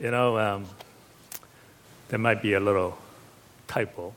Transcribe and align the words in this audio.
You 0.00 0.10
know, 0.10 0.38
um, 0.38 0.64
there 2.08 2.18
might 2.18 2.40
be 2.40 2.54
a 2.54 2.60
little 2.60 2.96
typo. 3.68 4.14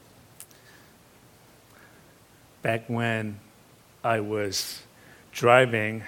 Back 2.62 2.86
when 2.88 3.38
I 4.02 4.22
was 4.22 4.82
driving 5.34 6.00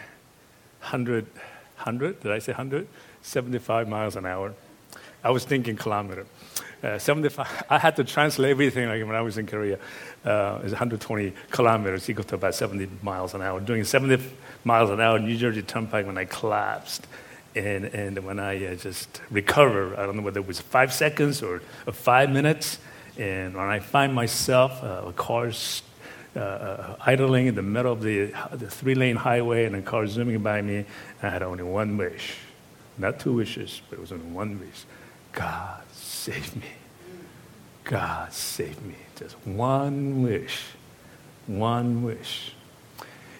100, 0.79 1.25
100, 1.25 2.23
did 2.23 2.31
I 2.31 2.39
say 2.39 2.53
100? 2.53 2.87
75 3.21 3.89
miles 3.89 4.15
an 4.15 4.25
hour. 4.25 4.53
I 5.21 5.31
was 5.31 5.43
thinking 5.43 5.75
kilometer. 5.75 6.25
Uh, 6.81 6.97
75, 6.97 7.63
I 7.69 7.77
had 7.77 7.97
to 7.97 8.05
translate 8.05 8.51
everything 8.51 8.87
like 8.87 9.05
when 9.05 9.15
I 9.15 9.21
was 9.21 9.37
in 9.37 9.45
Korea. 9.45 9.77
Uh, 10.23 10.61
it's 10.63 10.71
120 10.71 11.33
kilometers 11.51 12.09
equal 12.09 12.23
to 12.23 12.35
about 12.35 12.55
70 12.55 12.87
miles 13.03 13.33
an 13.33 13.41
hour. 13.41 13.59
Doing 13.59 13.83
70 13.83 14.23
miles 14.63 14.89
an 14.89 15.01
hour 15.01 15.17
in 15.17 15.25
New 15.25 15.35
Jersey 15.35 15.63
Turnpike 15.63 16.05
when 16.05 16.17
I 16.17 16.23
collapsed. 16.23 17.07
And, 17.55 17.85
and 17.85 18.19
when 18.25 18.39
I 18.39 18.65
uh, 18.65 18.75
just 18.75 19.21
recovered, 19.31 19.95
I 19.97 20.05
don't 20.05 20.17
know 20.17 20.23
whether 20.23 20.41
it 20.41 20.47
was 20.47 20.59
five 20.59 20.91
seconds 20.93 21.41
or, 21.41 21.61
five 21.91 22.29
minutes. 22.29 22.79
And 23.17 23.55
when 23.55 23.65
I 23.65 23.79
find 23.79 24.13
myself, 24.13 24.83
uh, 24.83 25.03
a 25.07 25.13
car's 25.13 25.81
uh, 26.35 26.39
uh, 26.39 26.95
idling 27.05 27.47
in 27.47 27.55
the 27.55 27.61
middle 27.61 27.93
of 27.93 28.01
the, 28.01 28.33
the 28.51 28.69
three 28.69 28.93
lane 28.93 29.15
highway 29.15 29.65
and 29.65 29.75
a 29.75 29.81
car 29.81 30.05
zooming 30.05 30.39
by 30.39 30.61
me, 30.61 30.85
I 31.23 31.29
had 31.29 31.43
only 31.43 31.63
one 31.63 31.95
wish. 31.95 32.35
Not 32.97 33.19
two 33.19 33.33
wishes, 33.33 33.81
but 33.89 33.99
it 33.99 34.01
was 34.01 34.11
only 34.11 34.25
one 34.25 34.59
wish. 34.59 34.83
God, 35.31 35.81
save 35.93 36.55
me. 36.57 36.67
God, 37.85 38.33
save 38.33 38.81
me. 38.83 38.95
Just 39.15 39.35
one 39.45 40.23
wish. 40.23 40.61
One 41.47 42.03
wish. 42.03 42.51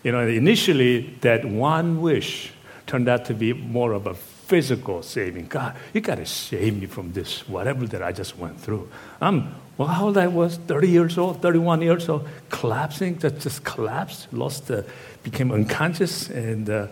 You 0.04 0.12
know, 0.14 0.26
initially, 0.26 1.18
that 1.22 1.44
one 1.44 2.02
wish 2.02 2.54
turned 2.88 3.10
out 3.10 3.26
to 3.26 3.34
be 3.34 3.54
more 3.54 3.94
of 3.94 4.08
a 4.08 4.14
physical 4.14 5.02
saving. 5.02 5.48
God, 5.48 5.76
you 5.94 6.02
got 6.02 6.16
to 6.16 6.26
save 6.26 6.80
me 6.80 6.86
from 6.86 7.14
this, 7.14 7.48
whatever 7.50 7.88
that 7.88 8.04
I 8.04 8.12
just 8.12 8.38
went 8.38 8.60
through. 8.60 8.90
I'm, 9.20 9.56
well, 9.78 9.88
how 9.88 10.06
old 10.06 10.18
I 10.18 10.28
was, 10.28 10.58
30 10.58 10.88
years 10.88 11.18
old, 11.18 11.42
31 11.42 11.82
years 11.82 12.08
old, 12.08 12.28
collapsing, 12.50 13.18
just, 13.18 13.40
just 13.40 13.64
collapsed, 13.64 14.32
lost, 14.32 14.70
uh, 14.70 14.84
became 15.24 15.52
unconscious, 15.52 16.30
and 16.30 16.70
uh, 16.70 16.88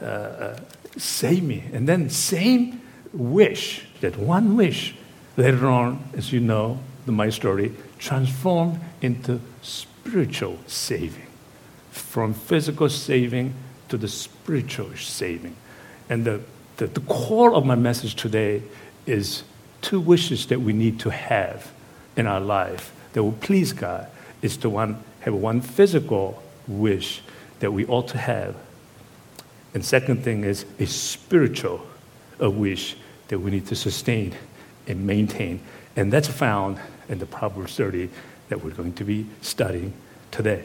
uh, 0.00 0.04
uh 0.04 0.58
save 0.96 1.42
me. 1.42 1.64
And 1.72 1.88
then 1.88 2.08
same 2.10 2.80
wish, 3.12 3.86
that 4.00 4.16
one 4.16 4.56
wish, 4.56 4.94
later 5.36 5.66
on, 5.66 6.02
as 6.16 6.32
you 6.32 6.38
know, 6.38 6.78
my 7.06 7.30
story, 7.30 7.72
transformed 7.98 8.80
into 9.02 9.40
spiritual 9.62 10.58
saving. 10.66 11.26
From 11.90 12.34
physical 12.34 12.88
saving 12.88 13.54
to 13.94 13.98
the 13.98 14.08
spiritual 14.08 14.90
saving. 14.96 15.54
And 16.10 16.24
the, 16.24 16.40
the, 16.78 16.88
the 16.88 17.00
core 17.02 17.54
of 17.54 17.64
my 17.64 17.76
message 17.76 18.16
today 18.16 18.60
is 19.06 19.44
two 19.82 20.00
wishes 20.00 20.46
that 20.46 20.60
we 20.60 20.72
need 20.72 20.98
to 21.00 21.10
have 21.10 21.70
in 22.16 22.26
our 22.26 22.40
life 22.40 22.92
that 23.12 23.22
will 23.22 23.32
please 23.32 23.72
God 23.72 24.08
is 24.42 24.56
to 24.58 24.68
one, 24.68 25.00
have 25.20 25.34
one 25.34 25.60
physical 25.60 26.42
wish 26.66 27.22
that 27.60 27.72
we 27.72 27.86
ought 27.86 28.08
to 28.08 28.18
have. 28.18 28.56
And 29.74 29.84
second 29.84 30.24
thing 30.24 30.42
is 30.42 30.66
a 30.80 30.86
spiritual 30.86 31.86
a 32.40 32.50
wish 32.50 32.96
that 33.28 33.38
we 33.38 33.52
need 33.52 33.66
to 33.68 33.76
sustain 33.76 34.34
and 34.88 35.06
maintain. 35.06 35.60
And 35.94 36.12
that's 36.12 36.26
found 36.26 36.80
in 37.08 37.20
the 37.20 37.26
Proverbs 37.26 37.76
30 37.76 38.10
that 38.48 38.64
we're 38.64 38.72
going 38.72 38.94
to 38.94 39.04
be 39.04 39.26
studying 39.40 39.92
today. 40.32 40.64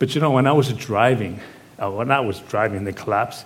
But 0.00 0.16
you 0.16 0.20
know, 0.20 0.32
when 0.32 0.48
I 0.48 0.52
was 0.52 0.72
driving, 0.72 1.38
uh, 1.82 1.90
when 1.90 2.10
I 2.10 2.20
was 2.20 2.40
driving 2.40 2.84
the 2.84 2.92
collapse, 2.92 3.44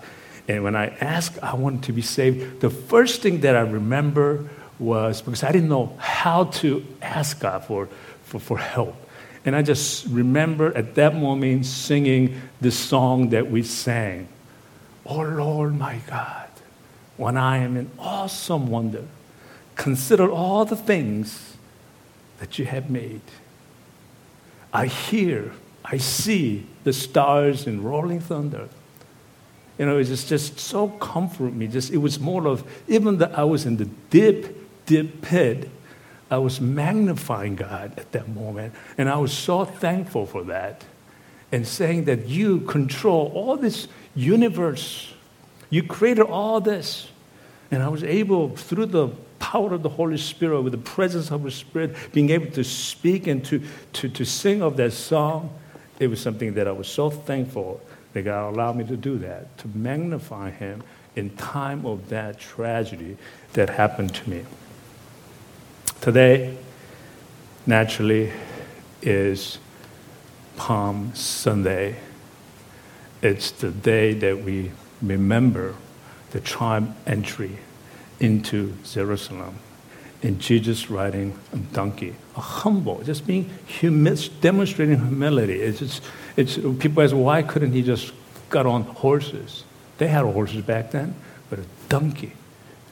and 0.49 0.65
when 0.65 0.75
I 0.75 0.87
asked, 1.01 1.39
I 1.43 1.55
wanted 1.55 1.83
to 1.85 1.93
be 1.93 2.03
saved, 2.03 2.61
the 2.61 2.71
first 2.71 3.21
thing 3.23 3.41
that 3.41 3.55
I 3.55 3.61
remember 3.61 4.49
was 4.79 5.21
because 5.21 5.43
I 5.43 5.53
didn't 5.53 5.69
know 5.69 5.95
how 5.99 6.45
to 6.45 6.85
ask 7.03 7.41
God 7.41 7.65
for, 7.65 7.89
for, 8.25 8.39
for 8.39 8.59
help. 8.59 8.97
And 9.45 9.55
I 9.57 9.63
just 9.63 10.07
remember 10.07 10.77
at 10.77 10.95
that 10.95 11.15
moment 11.15 11.67
singing 11.67 12.41
the 12.61 12.71
song 12.71 13.31
that 13.31 13.51
we 13.51 13.63
sang 13.63 14.29
Oh 15.07 15.23
Lord, 15.23 15.79
my 15.79 16.01
God, 16.07 16.51
when 17.17 17.39
I 17.39 17.59
am 17.59 17.79
in 17.79 17.91
awesome 17.99 18.67
wonder, 18.67 19.05
consider 19.75 20.31
all 20.31 20.67
the 20.67 20.77
things 20.77 21.57
that 22.41 22.59
you 22.59 22.67
have 22.67 22.91
made. 22.91 23.23
I 24.71 24.85
hear, 24.85 25.53
I 25.83 25.97
see 25.97 26.67
the 26.89 26.93
stars 26.95 27.67
and 27.67 27.85
rolling 27.85 28.19
thunder. 28.19 28.67
You 29.77 29.85
know, 29.85 29.99
it's 29.99 30.09
just, 30.09 30.27
just 30.27 30.59
so 30.59 30.89
comfort 30.89 31.53
me. 31.53 31.67
Just 31.67 31.93
it 31.93 31.99
was 31.99 32.19
more 32.19 32.47
of 32.47 32.65
even 32.89 33.19
that 33.19 33.39
I 33.39 33.45
was 33.45 33.67
in 33.67 33.77
the 33.77 33.85
deep, 34.09 34.47
deep 34.87 35.21
pit, 35.21 35.69
I 36.31 36.39
was 36.39 36.63
magnifying 36.63 37.57
God 37.57 37.93
at 37.99 38.11
that 38.13 38.27
moment, 38.31 38.75
and 38.97 39.11
I 39.11 39.19
was 39.19 39.35
so 39.35 39.67
thankful 39.67 40.25
for 40.25 40.45
that, 40.45 40.87
and 41.53 41.67
saying 41.67 42.07
that 42.07 42.27
you 42.27 42.61
control 42.61 43.31
all 43.35 43.59
this 43.59 43.87
universe, 44.15 45.13
you 45.69 45.83
created 45.83 46.25
all 46.25 46.59
this, 46.63 47.09
and 47.71 47.83
I 47.83 47.89
was 47.89 48.03
able 48.03 48.57
through 48.57 48.87
the 48.87 49.09
power 49.41 49.75
of 49.75 49.83
the 49.83 49.91
Holy 49.91 50.17
Spirit, 50.17 50.63
with 50.63 50.73
the 50.73 50.79
presence 50.79 51.31
of 51.31 51.43
the 51.43 51.51
Spirit, 51.51 51.95
being 52.13 52.31
able 52.31 52.51
to 52.53 52.65
speak 52.65 53.27
and 53.27 53.45
to, 53.45 53.63
to, 53.93 54.09
to 54.09 54.25
sing 54.25 54.63
of 54.63 54.79
that 54.79 54.95
song, 54.95 55.53
it 55.99 56.09
was 56.09 56.21
something 56.21 56.55
that 56.55 56.69
I 56.69 56.73
was 56.73 56.89
so 56.89 57.11
thankful 57.11 57.81
that 58.13 58.23
God 58.23 58.55
allowed 58.55 58.77
me 58.77 58.85
to 58.85 58.97
do 58.97 59.19
that, 59.19 59.57
to 59.59 59.69
magnify 59.69 60.51
Him 60.51 60.83
in 61.17 61.31
time 61.37 61.85
of 61.85 62.09
that 62.11 62.39
tragedy 62.39 63.17
that 63.55 63.71
happened 63.71 64.15
to 64.15 64.31
me. 64.31 64.45
Today, 66.01 66.57
naturally, 67.67 68.33
is 69.03 69.59
Palm 70.57 71.15
Sunday. 71.15 71.97
It's 73.21 73.51
the 73.51 73.71
day 73.71 74.15
that 74.15 74.43
we 74.43 74.71
remember 75.03 75.75
the 76.31 76.41
triumph 76.41 76.97
entry 77.07 77.59
into 78.21 78.75
Jerusalem. 78.85 79.59
And 80.23 80.41
Jesus 80.41 80.91
riding 80.91 81.39
a 81.53 81.57
donkey, 81.57 82.17
humble, 82.39 83.03
just 83.03 83.27
being 83.27 83.51
humi- 83.67 84.31
demonstrating 84.41 84.99
humility. 84.99 85.61
It's 85.61 85.79
just, 85.79 86.03
it's, 86.37 86.57
people 86.57 87.03
ask, 87.03 87.15
why 87.15 87.43
couldn't 87.43 87.73
he 87.73 87.83
just 87.83 88.13
got 88.51 88.67
on 88.67 88.83
horses? 88.83 89.65
They 89.99 90.09
had 90.09 90.25
horses 90.25 90.63
back 90.63 90.91
then, 90.93 91.15
but 91.51 91.59
a 91.59 91.65
donkey, 91.89 92.33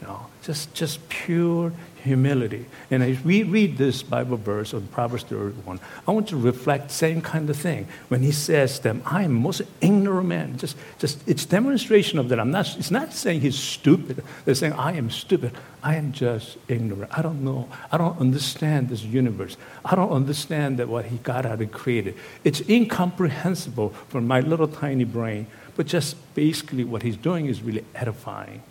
you 0.00 0.06
know, 0.06 0.26
just, 0.42 0.72
just 0.74 1.08
pure 1.08 1.72
humility. 2.06 2.64
And 2.90 3.02
as 3.02 3.20
we 3.24 3.42
read 3.42 3.76
this 3.76 4.02
Bible 4.02 4.36
verse 4.36 4.72
on 4.72 4.86
Proverbs 4.88 5.24
31, 5.24 5.80
I 6.06 6.10
want 6.12 6.28
to 6.28 6.36
reflect 6.36 6.90
same 6.90 7.20
kind 7.20 7.50
of 7.50 7.56
thing. 7.56 7.88
When 8.08 8.22
he 8.22 8.30
says 8.30 8.78
them, 8.80 9.02
I 9.04 9.24
am 9.24 9.32
most 9.32 9.62
ignorant 9.80 10.28
man, 10.28 10.56
just, 10.56 10.76
just 10.98 11.26
it's 11.28 11.44
demonstration 11.44 12.18
of 12.18 12.28
that. 12.28 12.38
I'm 12.38 12.52
not, 12.52 12.76
it's 12.78 12.92
not 12.92 13.12
saying 13.12 13.40
he's 13.40 13.58
stupid. 13.58 14.22
They're 14.44 14.54
saying 14.54 14.74
I 14.74 14.92
am 14.92 15.10
stupid. 15.10 15.52
I 15.82 15.96
am 15.96 16.12
just 16.12 16.58
ignorant. 16.68 17.10
I 17.16 17.22
don't 17.22 17.42
know. 17.42 17.68
I 17.90 17.98
don't 17.98 18.18
understand 18.20 18.88
this 18.88 19.02
universe. 19.02 19.56
I 19.84 19.96
don't 19.96 20.12
understand 20.12 20.78
that 20.78 20.88
what 20.88 21.06
he 21.06 21.18
got 21.18 21.44
out 21.44 21.58
and 21.58 21.72
created. 21.72 22.14
It's 22.44 22.60
incomprehensible 22.68 23.90
for 24.08 24.20
my 24.20 24.40
little 24.40 24.68
tiny 24.68 25.04
brain. 25.04 25.46
But 25.76 25.86
just 25.86 26.16
basically 26.34 26.84
what 26.84 27.02
he's 27.02 27.16
doing 27.16 27.46
is 27.46 27.62
really 27.62 27.84
edifying, 27.94 28.62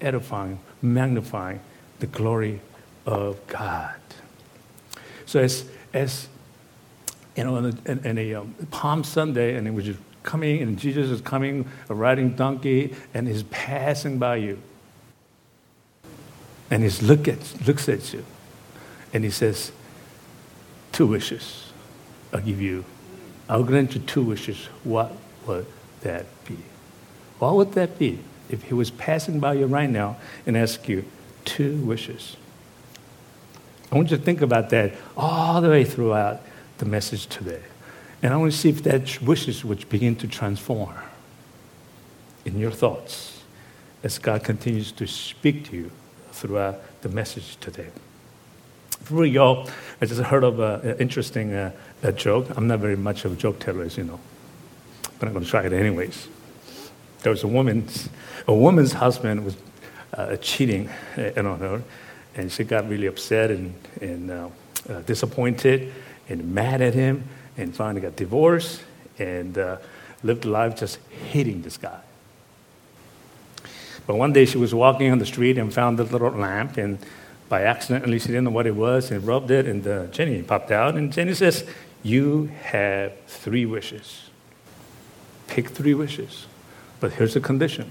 edifying, 0.00 0.58
magnifying 0.82 1.60
the 1.98 2.06
glory 2.06 2.60
of 3.06 3.44
God. 3.46 3.94
So 5.26 5.40
as, 5.40 5.68
as 5.92 6.28
you 7.36 7.44
know, 7.44 7.56
in 7.56 7.78
a, 7.86 8.08
in 8.08 8.18
a 8.18 8.34
um, 8.34 8.54
Palm 8.70 9.04
Sunday, 9.04 9.56
and 9.56 9.66
it 9.66 9.70
was 9.70 9.84
just 9.84 10.00
coming, 10.22 10.62
and 10.62 10.78
Jesus 10.78 11.10
is 11.10 11.20
coming, 11.20 11.68
a 11.88 11.94
riding 11.94 12.34
donkey, 12.34 12.94
and 13.14 13.28
he's 13.28 13.44
passing 13.44 14.18
by 14.18 14.36
you. 14.36 14.60
And 16.70 16.82
he 16.82 17.06
look 17.06 17.28
at, 17.28 17.38
looks 17.66 17.88
at 17.88 18.12
you, 18.12 18.24
and 19.12 19.24
he 19.24 19.30
says, 19.30 19.72
two 20.92 21.06
wishes 21.06 21.72
I'll 22.32 22.40
give 22.40 22.60
you. 22.60 22.84
I'll 23.48 23.64
grant 23.64 23.94
you 23.94 24.00
two 24.00 24.22
wishes. 24.22 24.66
What 24.84 25.12
would 25.46 25.66
that 26.02 26.26
be? 26.44 26.58
What 27.38 27.56
would 27.56 27.72
that 27.72 27.98
be 27.98 28.20
if 28.50 28.64
he 28.64 28.74
was 28.74 28.90
passing 28.90 29.40
by 29.40 29.54
you 29.54 29.66
right 29.66 29.90
now 29.90 30.16
and 30.46 30.56
asked 30.56 30.88
you 30.88 31.04
two 31.44 31.76
wishes? 31.78 32.36
I 33.90 33.96
want 33.96 34.10
you 34.10 34.16
to 34.16 34.22
think 34.22 34.40
about 34.40 34.70
that 34.70 34.94
all 35.16 35.60
the 35.60 35.68
way 35.68 35.84
throughout 35.84 36.40
the 36.78 36.86
message 36.86 37.26
today. 37.26 37.62
And 38.22 38.32
I 38.32 38.36
want 38.36 38.52
to 38.52 38.58
see 38.58 38.68
if 38.68 38.82
that 38.84 39.20
wishes 39.22 39.64
would 39.64 39.88
begin 39.88 40.14
to 40.16 40.28
transform 40.28 40.94
in 42.44 42.58
your 42.58 42.70
thoughts 42.70 43.42
as 44.02 44.18
God 44.18 44.44
continues 44.44 44.92
to 44.92 45.06
speak 45.06 45.64
to 45.70 45.76
you 45.76 45.90
throughout 46.32 46.80
the 47.02 47.08
message 47.08 47.56
today. 47.60 47.88
Before 48.98 49.18
we 49.18 49.32
go, 49.32 49.66
I 50.00 50.06
just 50.06 50.20
heard 50.20 50.44
of 50.44 50.60
an 50.60 50.98
interesting 50.98 51.54
uh, 51.54 51.72
joke. 52.14 52.48
I'm 52.56 52.66
not 52.66 52.80
very 52.80 52.96
much 52.96 53.24
of 53.24 53.32
a 53.32 53.36
joke 53.36 53.58
teller, 53.58 53.82
as 53.82 53.96
you 53.96 54.04
know, 54.04 54.20
but 55.18 55.26
I'm 55.26 55.32
going 55.32 55.44
to 55.44 55.50
try 55.50 55.64
it 55.64 55.72
anyways. 55.72 56.28
There 57.22 57.30
was 57.30 57.42
a 57.42 57.48
woman's, 57.48 58.08
a 58.46 58.54
woman's 58.54 58.92
husband 58.92 59.44
was 59.44 59.56
uh, 60.14 60.36
cheating 60.36 60.88
uh, 61.16 61.32
on 61.36 61.60
her. 61.60 61.82
And 62.36 62.50
she 62.50 62.64
got 62.64 62.88
really 62.88 63.06
upset 63.06 63.50
and, 63.50 63.74
and 64.00 64.30
uh, 64.30 64.48
uh, 64.88 65.00
disappointed 65.00 65.92
and 66.28 66.54
mad 66.54 66.80
at 66.80 66.94
him 66.94 67.24
and 67.56 67.74
finally 67.74 68.00
got 68.00 68.16
divorced 68.16 68.82
and 69.18 69.58
uh, 69.58 69.76
lived 70.22 70.44
a 70.44 70.48
life 70.48 70.76
just 70.76 70.98
hating 71.30 71.62
this 71.62 71.76
guy. 71.76 72.00
But 74.06 74.16
one 74.16 74.32
day 74.32 74.44
she 74.44 74.58
was 74.58 74.74
walking 74.74 75.10
on 75.12 75.18
the 75.18 75.26
street 75.26 75.58
and 75.58 75.72
found 75.72 75.98
the 75.98 76.04
little 76.04 76.30
lamp, 76.30 76.78
and 76.78 76.98
by 77.48 77.62
accident, 77.62 78.04
at 78.04 78.10
least 78.10 78.26
she 78.26 78.32
didn't 78.32 78.44
know 78.44 78.50
what 78.50 78.66
it 78.66 78.74
was, 78.74 79.10
and 79.10 79.24
rubbed 79.24 79.50
it, 79.50 79.66
and 79.66 79.86
uh, 79.86 80.06
Jenny 80.06 80.42
popped 80.42 80.70
out. 80.70 80.96
And 80.96 81.12
Jenny 81.12 81.34
says, 81.34 81.64
You 82.02 82.50
have 82.62 83.12
three 83.26 83.66
wishes. 83.66 84.30
Pick 85.48 85.68
three 85.68 85.94
wishes. 85.94 86.46
But 87.00 87.12
here's 87.12 87.34
the 87.34 87.40
condition. 87.40 87.90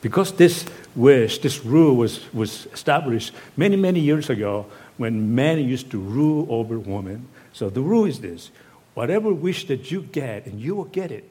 Because 0.00 0.32
this 0.32 0.64
wish, 0.96 1.38
this 1.38 1.64
rule 1.64 1.94
was, 1.94 2.32
was 2.32 2.66
established 2.72 3.32
many, 3.56 3.76
many 3.76 4.00
years 4.00 4.30
ago 4.30 4.66
when 4.96 5.34
men 5.34 5.58
used 5.58 5.90
to 5.92 5.98
rule 5.98 6.46
over 6.48 6.78
women. 6.78 7.28
So 7.52 7.70
the 7.70 7.80
rule 7.80 8.06
is 8.06 8.20
this 8.20 8.50
whatever 8.94 9.32
wish 9.32 9.66
that 9.68 9.90
you 9.90 10.02
get, 10.02 10.46
and 10.46 10.60
you 10.60 10.74
will 10.74 10.84
get 10.84 11.10
it. 11.10 11.30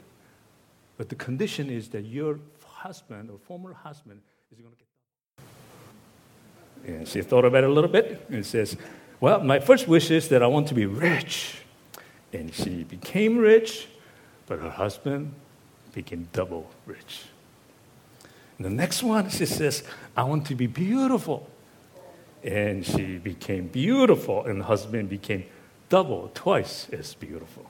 But 0.98 1.10
the 1.10 1.16
condition 1.16 1.69
is 1.69 1.89
that 1.89 2.06
your 2.06 2.39
husband 2.66 3.30
or 3.30 3.38
former 3.38 3.74
husband 3.74 4.21
is 4.51 4.60
going 4.60 4.74
to 4.74 4.77
get. 6.86 6.95
And 6.95 7.07
she 7.07 7.21
thought 7.21 7.45
about 7.45 7.63
it 7.63 7.69
a 7.69 7.74
little 7.74 7.89
bit 7.89 8.25
and 8.30 8.45
says, 8.45 8.77
Well, 9.19 9.44
my 9.44 9.60
first 9.60 9.88
wish 9.88 10.12
is 10.12 10.30
that 10.30 10.42
I 10.42 10.48
want 10.48 10.68
to 10.69 10.74
be 10.74 10.86
rich. 10.86 11.56
And 12.31 12.54
she 12.54 12.83
became 12.83 13.38
rich, 13.38 13.88
but 14.45 14.60
her 14.60 14.69
husband 14.69 15.33
became 15.94 16.27
double 16.33 16.69
rich. 16.86 17.24
And 18.57 18.65
the 18.65 18.69
next 18.69 19.03
one, 19.03 19.30
she 19.30 19.45
says, 19.45 19.83
I 20.15 20.24
want 20.24 20.45
to 20.47 20.56
be 20.56 20.68
beautiful. 20.68 21.50
And 22.44 22.86
she 22.86 23.18
became 23.18 23.68
beautiful, 23.68 24.45
and 24.45 24.62
the 24.62 24.65
husband 24.65 25.09
became 25.09 25.45
double, 25.89 26.31
twice 26.33 26.88
as 26.89 27.13
beautiful. 27.13 27.69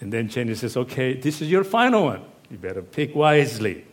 And 0.00 0.12
then 0.12 0.28
Jenny 0.28 0.54
says, 0.54 0.76
Okay, 0.76 1.14
this 1.14 1.40
is 1.40 1.50
your 1.50 1.64
final 1.64 2.04
one. 2.04 2.24
You 2.50 2.56
better 2.56 2.82
pick 2.82 3.14
wisely. 3.14 3.84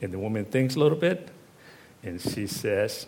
And 0.00 0.12
the 0.12 0.18
woman 0.18 0.44
thinks 0.44 0.76
a 0.76 0.78
little 0.78 0.98
bit, 0.98 1.28
and 2.02 2.20
she 2.20 2.46
says, 2.46 3.06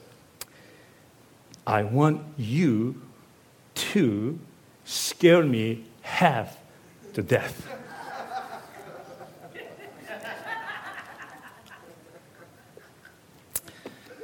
I 1.67 1.85
want 1.85 2.23
you 2.37 3.01
to 3.75 4.39
scare 4.85 5.43
me 5.43 5.85
half 6.03 6.57
to 7.15 7.23
death. 7.23 7.67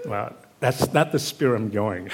Well, 0.08 0.34
that's 0.60 0.92
not 0.92 1.12
the 1.12 1.18
spirit 1.18 1.56
I'm 1.56 1.70
going. 1.70 2.10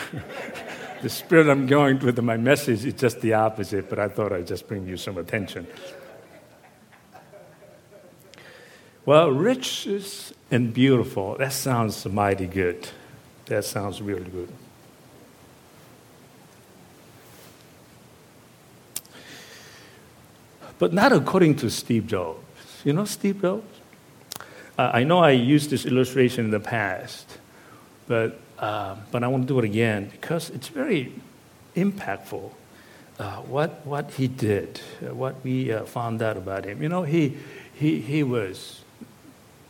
the 1.02 1.08
spirit 1.08 1.48
I'm 1.48 1.66
going 1.66 1.98
with 2.00 2.18
my 2.20 2.36
message 2.36 2.84
is 2.84 2.94
just 2.94 3.20
the 3.20 3.34
opposite, 3.34 3.88
but 3.88 3.98
I 3.98 4.08
thought 4.08 4.32
I'd 4.32 4.46
just 4.46 4.68
bring 4.68 4.86
you 4.86 4.96
some 4.96 5.16
attention. 5.16 5.66
Well, 9.06 9.30
rich 9.30 9.86
and 10.50 10.72
beautiful, 10.72 11.36
that 11.36 11.52
sounds 11.52 12.06
mighty 12.06 12.46
good. 12.46 12.88
That 13.46 13.64
sounds 13.64 14.00
really 14.00 14.30
good. 14.30 14.48
But 20.78 20.92
not 20.92 21.12
according 21.12 21.56
to 21.56 21.70
Steve 21.70 22.06
Jobs. 22.06 22.40
You 22.82 22.94
know 22.94 23.04
Steve 23.04 23.40
Jobs? 23.40 23.80
Uh, 24.76 24.90
I 24.92 25.04
know 25.04 25.18
I 25.18 25.30
used 25.30 25.70
this 25.70 25.86
illustration 25.86 26.46
in 26.46 26.50
the 26.50 26.60
past, 26.60 27.38
but 28.06 28.38
uh, 28.58 28.96
but 29.10 29.22
I 29.24 29.28
want 29.28 29.44
to 29.44 29.48
do 29.48 29.58
it 29.58 29.64
again 29.64 30.08
because 30.10 30.50
it's 30.50 30.68
very 30.68 31.12
impactful. 31.76 32.50
Uh, 33.18 33.36
what 33.42 33.84
what 33.86 34.10
he 34.12 34.28
did, 34.28 34.80
uh, 35.02 35.14
what 35.14 35.36
we 35.44 35.72
uh, 35.72 35.84
found 35.84 36.22
out 36.22 36.36
about 36.36 36.64
him. 36.64 36.82
You 36.82 36.88
know, 36.88 37.02
he 37.02 37.36
he 37.74 38.00
he 38.00 38.22
was 38.22 38.82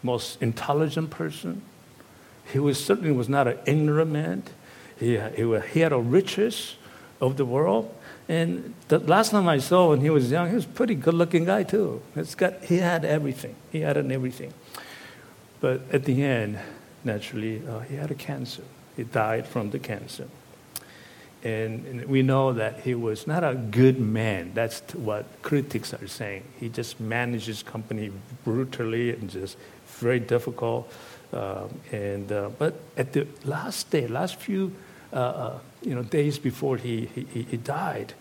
most 0.03 0.41
intelligent 0.43 1.11
person. 1.11 1.63
He 2.53 2.59
was 2.59 2.83
certainly 2.83 3.13
was 3.13 3.29
not 3.29 3.47
an 3.47 3.59
ignorant 3.67 4.11
man. 4.11 4.43
He 4.99 5.19
he, 5.37 5.61
he 5.73 5.81
had 5.81 5.93
a 5.93 5.99
riches 5.99 6.77
of 7.21 7.37
the 7.37 7.45
world. 7.45 7.95
And 8.27 8.73
the 8.89 8.99
last 9.01 9.33
time 9.33 9.49
I 9.49 9.59
saw 9.59 9.91
when 9.91 10.01
he 10.01 10.09
was 10.09 10.31
young, 10.31 10.49
he 10.49 10.55
was 10.55 10.65
a 10.65 10.69
pretty 10.69 10.95
good-looking 10.95 11.45
guy 11.45 11.63
too. 11.63 12.01
It's 12.17 12.35
got, 12.35 12.65
he 12.65 12.79
had 12.79 13.05
everything. 13.05 13.55
He 13.71 13.81
had 13.81 13.99
everything. 13.99 14.55
But 15.61 15.83
at 15.93 16.05
the 16.05 16.23
end, 16.23 16.59
naturally, 17.05 17.63
uh, 17.67 17.81
he 17.81 17.97
had 17.97 18.11
a 18.11 18.15
cancer. 18.15 18.63
He 18.97 19.05
died 19.05 19.47
from 19.47 19.71
the 19.71 19.79
cancer. 19.79 20.29
And, 21.43 21.85
and, 21.87 22.05
we 22.07 22.23
know 22.23 22.55
that 22.55 22.81
he 22.81 22.95
was 22.95 23.27
not 23.27 23.45
a 23.45 23.55
good 23.55 24.01
man. 24.01 24.53
That's 24.55 24.81
what 24.95 25.27
critics 25.43 25.93
are 25.93 26.07
saying. 26.07 26.45
He 26.59 26.71
just 26.71 26.99
managed 27.01 27.47
his 27.47 27.63
company 27.63 28.11
brutally 28.45 29.11
and 29.11 29.29
just 29.29 29.59
very 29.99 30.21
difficult. 30.21 30.91
Uh, 31.35 31.69
and, 31.93 32.33
uh, 32.33 32.49
but 32.59 32.81
at 32.97 33.13
the 33.13 33.27
last 33.45 33.91
day, 33.91 34.07
last 34.07 34.37
few 34.37 34.73
uh, 35.13 35.17
uh 35.17 35.59
you 35.83 35.95
know, 35.95 36.03
days 36.03 36.39
before 36.39 36.79
he, 36.79 37.11
he, 37.15 37.43
he 37.43 37.57
died, 37.59 38.15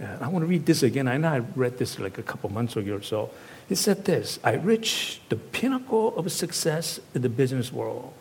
uh, 0.00 0.18
I 0.20 0.28
want 0.28 0.42
to 0.42 0.46
read 0.46 0.66
this 0.66 0.82
again. 0.82 1.08
I 1.08 1.16
know 1.16 1.28
I 1.28 1.38
read 1.38 1.78
this 1.78 1.98
like 1.98 2.18
a 2.18 2.22
couple 2.22 2.50
months 2.50 2.76
ago 2.76 2.96
or 2.96 3.02
so. 3.02 3.30
He 3.68 3.74
said 3.74 4.04
this 4.04 4.38
I 4.42 4.54
reached 4.54 5.28
the 5.28 5.36
pinnacle 5.36 6.16
of 6.16 6.30
success 6.32 7.00
in 7.14 7.22
the 7.22 7.28
business 7.28 7.72
world. 7.72 8.12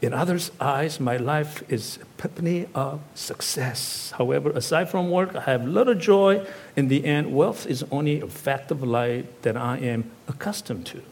In 0.00 0.12
others' 0.12 0.50
eyes, 0.58 0.98
my 0.98 1.16
life 1.16 1.62
is 1.68 1.98
epiphany 1.98 2.66
of 2.74 3.00
success. 3.14 4.12
However, 4.18 4.50
aside 4.50 4.90
from 4.90 5.10
work, 5.10 5.36
I 5.36 5.42
have 5.42 5.64
little 5.64 5.94
joy. 5.94 6.44
In 6.74 6.88
the 6.88 7.04
end, 7.04 7.32
wealth 7.32 7.66
is 7.66 7.84
only 7.92 8.20
a 8.20 8.26
fact 8.26 8.72
of 8.72 8.82
life 8.82 9.26
that 9.42 9.56
I 9.56 9.78
am 9.78 10.10
accustomed 10.26 10.86
to. 10.86 11.02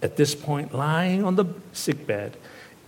At 0.00 0.16
this 0.16 0.34
point, 0.34 0.72
lying 0.72 1.24
on 1.24 1.36
the 1.36 1.44
sickbed 1.74 2.38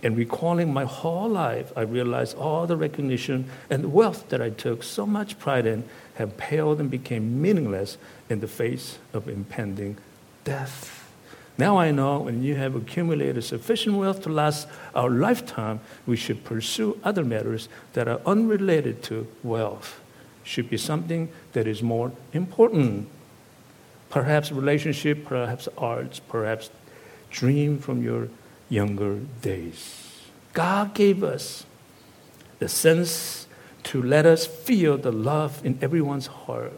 and 0.03 0.17
recalling 0.17 0.73
my 0.73 0.85
whole 0.85 1.29
life, 1.29 1.71
I 1.75 1.81
realized 1.81 2.35
all 2.37 2.65
the 2.65 2.77
recognition 2.77 3.49
and 3.69 3.93
wealth 3.93 4.29
that 4.29 4.41
I 4.41 4.49
took 4.49 4.83
so 4.83 5.05
much 5.05 5.37
pride 5.39 5.65
in 5.65 5.83
have 6.15 6.37
paled 6.37 6.79
and 6.79 6.89
became 6.89 7.41
meaningless 7.41 7.97
in 8.29 8.39
the 8.39 8.47
face 8.47 8.97
of 9.13 9.27
impending 9.27 9.97
death. 10.43 10.97
Now 11.57 11.77
I 11.77 11.91
know 11.91 12.19
when 12.19 12.41
you 12.41 12.55
have 12.55 12.75
accumulated 12.75 13.43
sufficient 13.43 13.95
wealth 13.97 14.23
to 14.23 14.29
last 14.29 14.67
our 14.95 15.09
lifetime, 15.09 15.79
we 16.07 16.15
should 16.15 16.43
pursue 16.43 16.97
other 17.03 17.23
matters 17.23 17.69
that 17.93 18.07
are 18.07 18.21
unrelated 18.25 19.03
to 19.03 19.27
wealth. 19.43 19.99
Should 20.43 20.69
be 20.69 20.77
something 20.77 21.29
that 21.53 21.67
is 21.67 21.83
more 21.83 22.11
important. 22.33 23.07
Perhaps 24.09 24.51
relationship, 24.51 25.25
perhaps 25.25 25.67
arts, 25.77 26.19
perhaps 26.19 26.71
dream 27.29 27.77
from 27.77 28.01
your 28.01 28.27
younger 28.71 29.19
days. 29.41 30.21
God 30.53 30.93
gave 30.93 31.23
us 31.23 31.65
the 32.59 32.69
sense 32.69 33.47
to 33.83 34.01
let 34.01 34.25
us 34.25 34.45
feel 34.45 34.97
the 34.97 35.11
love 35.11 35.63
in 35.65 35.77
everyone's 35.81 36.27
heart, 36.27 36.73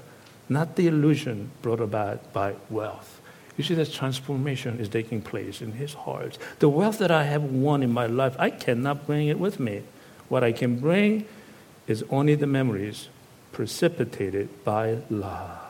not 0.50 0.76
the 0.76 0.88
illusion 0.88 1.52
brought 1.62 1.80
about 1.80 2.34
by 2.34 2.56
wealth. 2.70 3.22
You 3.58 3.64
see, 3.64 3.76
that 3.76 3.92
transformation 3.92 4.80
is 4.80 4.90
taking 4.90 5.22
place 5.22 5.62
in 5.62 5.74
his 5.74 5.94
heart. 5.94 6.40
The 6.60 6.70
wealth 6.70 6.98
that 6.98 7.12
I 7.12 7.26
have 7.26 7.44
won 7.44 7.84
in 7.84 7.92
my 7.92 8.08
life, 8.08 8.36
I 8.40 8.50
cannot 8.50 9.06
bring 9.06 9.28
it 9.28 9.38
with 9.38 9.60
me. 9.60 9.84
What 10.30 10.44
I 10.44 10.52
can 10.52 10.80
bring 10.80 11.26
is 11.86 12.04
only 12.10 12.34
the 12.34 12.48
memories 12.48 13.10
precipitated 13.52 14.64
by 14.64 14.98
love. 15.10 15.62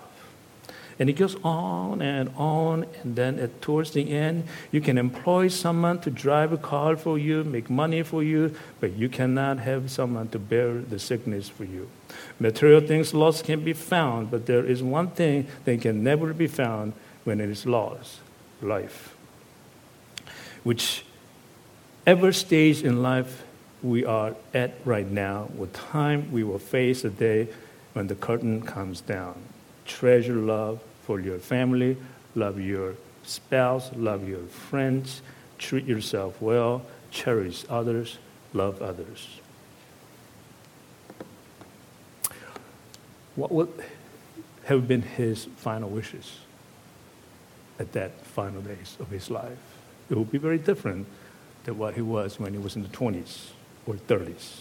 And 0.99 1.09
it 1.09 1.13
goes 1.13 1.35
on 1.43 2.01
and 2.01 2.29
on, 2.37 2.85
and 3.01 3.15
then 3.15 3.39
at, 3.39 3.61
towards 3.61 3.91
the 3.91 4.11
end, 4.11 4.43
you 4.71 4.79
can 4.79 4.97
employ 4.97 5.47
someone 5.47 5.99
to 6.01 6.11
drive 6.11 6.53
a 6.53 6.57
car 6.57 6.95
for 6.95 7.17
you, 7.17 7.43
make 7.43 7.69
money 7.69 8.03
for 8.03 8.21
you, 8.21 8.53
but 8.79 8.93
you 8.93 9.09
cannot 9.09 9.59
have 9.59 9.89
someone 9.89 10.29
to 10.29 10.39
bear 10.39 10.73
the 10.79 10.99
sickness 10.99 11.49
for 11.49 11.63
you. 11.63 11.89
Material 12.39 12.81
things 12.81 13.13
lost 13.13 13.45
can 13.45 13.63
be 13.63 13.73
found, 13.73 14.29
but 14.29 14.45
there 14.45 14.63
is 14.63 14.83
one 14.83 15.07
thing 15.07 15.47
that 15.65 15.81
can 15.81 16.03
never 16.03 16.33
be 16.33 16.47
found 16.47 16.93
when 17.23 17.41
it 17.41 17.49
is 17.49 17.65
lost 17.65 18.19
life. 18.61 19.15
Whichever 20.63 22.31
stage 22.31 22.83
in 22.83 23.01
life 23.01 23.43
we 23.81 24.05
are 24.05 24.35
at 24.53 24.75
right 24.85 25.09
now, 25.09 25.49
with 25.55 25.73
time 25.73 26.31
we 26.31 26.43
will 26.43 26.59
face 26.59 27.03
a 27.03 27.09
day 27.09 27.49
when 27.93 28.07
the 28.07 28.15
curtain 28.15 28.61
comes 28.61 29.01
down. 29.01 29.35
Treasure 29.85 30.35
love 30.35 30.81
for 31.03 31.19
your 31.19 31.39
family, 31.39 31.97
love 32.35 32.59
your 32.59 32.95
spouse, 33.23 33.91
love 33.95 34.27
your 34.27 34.43
friends, 34.43 35.21
treat 35.57 35.85
yourself 35.85 36.41
well, 36.41 36.83
cherish 37.11 37.65
others, 37.69 38.17
love 38.53 38.81
others. 38.81 39.39
What 43.35 43.51
would 43.51 43.83
have 44.65 44.87
been 44.87 45.01
his 45.01 45.45
final 45.57 45.89
wishes? 45.89 46.39
at 47.79 47.91
that 47.93 48.11
final 48.21 48.61
days 48.61 48.97
of 48.99 49.09
his 49.09 49.29
life. 49.29 49.57
it 50.09 50.17
would 50.17 50.31
be 50.31 50.37
very 50.37 50.57
different 50.57 51.07
than 51.63 51.77
what 51.77 51.93
he 51.95 52.01
was 52.01 52.39
when 52.39 52.53
he 52.53 52.59
was 52.59 52.75
in 52.75 52.83
the 52.83 52.89
20s 52.89 53.49
or 53.85 53.95
30s. 53.95 54.59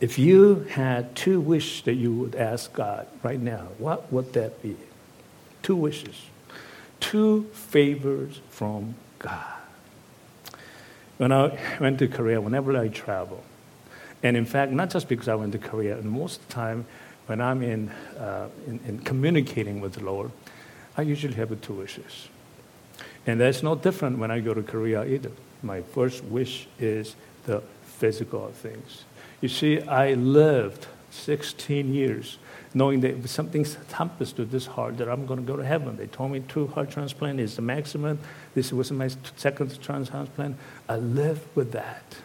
If 0.00 0.18
you 0.18 0.66
had 0.70 1.14
two 1.14 1.40
wishes 1.40 1.82
that 1.82 1.94
you 1.94 2.12
would 2.14 2.34
ask 2.34 2.72
God 2.72 3.06
right 3.22 3.40
now, 3.40 3.68
what 3.78 4.12
would 4.12 4.32
that 4.34 4.62
be? 4.62 4.76
Two 5.62 5.76
wishes, 5.76 6.20
two 7.00 7.44
favors 7.52 8.40
from 8.50 8.96
God. 9.18 9.54
When 11.16 11.32
I 11.32 11.58
went 11.80 12.00
to 12.00 12.08
Korea, 12.08 12.40
whenever 12.40 12.76
I 12.76 12.88
travel, 12.88 13.44
and 14.22 14.36
in 14.36 14.44
fact, 14.46 14.72
not 14.72 14.90
just 14.90 15.08
because 15.08 15.28
I 15.28 15.36
went 15.36 15.52
to 15.52 15.58
Korea, 15.58 15.96
and 15.96 16.10
most 16.10 16.40
of 16.40 16.48
the 16.48 16.54
time 16.54 16.86
when 17.26 17.40
I'm 17.40 17.62
in, 17.62 17.90
uh, 18.18 18.48
in, 18.66 18.80
in 18.86 18.98
communicating 18.98 19.80
with 19.80 19.94
the 19.94 20.04
Lord, 20.04 20.30
I 20.96 21.02
usually 21.02 21.34
have 21.34 21.58
two 21.60 21.74
wishes. 21.74 22.28
And 23.26 23.40
that's 23.40 23.62
no 23.62 23.74
different 23.74 24.18
when 24.18 24.30
I 24.30 24.40
go 24.40 24.54
to 24.54 24.62
Korea 24.62 25.04
either. 25.04 25.30
My 25.62 25.80
first 25.80 26.24
wish 26.24 26.66
is 26.78 27.16
the 27.46 27.62
physical 27.84 28.48
things. 28.48 29.04
You 29.44 29.50
see, 29.50 29.82
I 29.82 30.14
lived 30.14 30.86
16 31.10 31.92
years 31.92 32.38
knowing 32.72 33.00
that 33.00 33.28
something 33.28 33.66
happens 33.92 34.32
to 34.32 34.46
this 34.46 34.64
heart, 34.64 34.96
that 34.96 35.06
I'm 35.06 35.26
going 35.26 35.38
to 35.38 35.44
go 35.44 35.54
to 35.54 35.62
heaven. 35.62 35.98
They 35.98 36.06
told 36.06 36.30
me 36.30 36.40
two 36.40 36.68
heart 36.68 36.90
transplant 36.90 37.38
is 37.40 37.56
the 37.56 37.60
maximum. 37.60 38.18
This 38.54 38.72
was 38.72 38.90
my 38.90 39.10
second 39.36 39.78
transplant. 39.82 40.56
I 40.88 40.96
lived 40.96 41.46
with 41.54 41.72
that. 41.72 42.16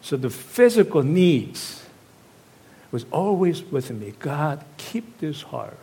So 0.00 0.16
the 0.16 0.30
physical 0.30 1.02
needs 1.02 1.84
was 2.90 3.04
always 3.10 3.62
with 3.62 3.90
me. 3.90 4.14
God, 4.18 4.64
keep 4.78 5.18
this 5.18 5.42
heart. 5.42 5.76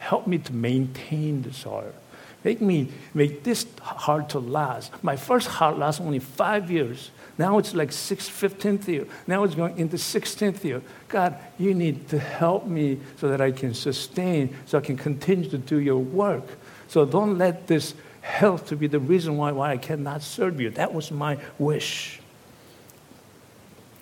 Help 0.00 0.26
me 0.26 0.36
to 0.36 0.52
maintain 0.52 1.40
this 1.40 1.62
heart. 1.62 1.94
Make 2.46 2.60
me 2.60 2.86
make 3.12 3.42
this 3.42 3.66
heart 3.82 4.28
to 4.28 4.38
last. 4.38 4.92
My 5.02 5.16
first 5.16 5.48
heart 5.48 5.78
lasted 5.78 6.04
only 6.04 6.20
five 6.20 6.70
years. 6.70 7.10
Now 7.38 7.58
it's 7.58 7.74
like 7.74 7.90
six, 7.90 8.28
15th 8.28 8.86
year. 8.86 9.08
Now 9.26 9.42
it's 9.42 9.56
going 9.56 9.76
into 9.76 9.96
16th 9.96 10.62
year. 10.62 10.80
God, 11.08 11.36
you 11.58 11.74
need 11.74 12.08
to 12.10 12.20
help 12.20 12.64
me 12.64 13.00
so 13.16 13.26
that 13.30 13.40
I 13.40 13.50
can 13.50 13.74
sustain, 13.74 14.54
so 14.64 14.78
I 14.78 14.80
can 14.80 14.96
continue 14.96 15.50
to 15.50 15.58
do 15.58 15.80
your 15.80 15.98
work. 15.98 16.44
So 16.86 17.04
don't 17.04 17.36
let 17.36 17.66
this 17.66 17.94
health 18.20 18.68
to 18.68 18.76
be 18.76 18.86
the 18.86 19.00
reason 19.00 19.36
why, 19.36 19.50
why 19.50 19.72
I 19.72 19.76
cannot 19.76 20.22
serve 20.22 20.60
you. 20.60 20.70
That 20.70 20.94
was 20.94 21.10
my 21.10 21.38
wish. 21.58 22.20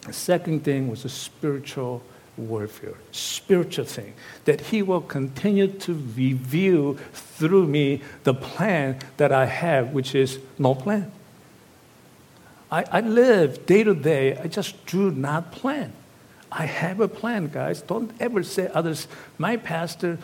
The 0.03 0.13
second 0.13 0.65
thing 0.65 0.91
was 0.91 1.07
a 1.07 1.09
spiritual 1.09 2.03
warfare, 2.37 2.95
spiritual 3.13 3.85
thing, 3.85 4.15
that 4.45 4.61
He 4.61 4.83
will 4.83 5.01
continue 5.01 5.69
to 5.69 5.95
reveal 6.17 6.95
through 7.13 7.67
me 7.67 8.03
the 8.25 8.35
plan 8.35 8.99
that 9.17 9.33
I 9.33 9.47
have, 9.47 9.91
which 9.91 10.15
is 10.15 10.39
no 10.59 10.75
plan. 10.75 11.11
I, 12.71 12.85
I 12.91 13.01
live 13.01 13.67
day 13.67 13.85
to 13.85 13.95
day, 13.95 14.37
I 14.37 14.49
just 14.49 14.85
do 14.87 15.11
not 15.11 15.53
plan. 15.53 15.93
I 16.51 16.67
have 16.67 17.01
a 17.01 17.09
plan, 17.09 17.49
guys. 17.49 17.83
Don't 17.83 18.13
ever 18.21 18.43
say 18.43 18.71
others, 18.73 19.09
my 19.39 19.57
pastor, 19.57 20.19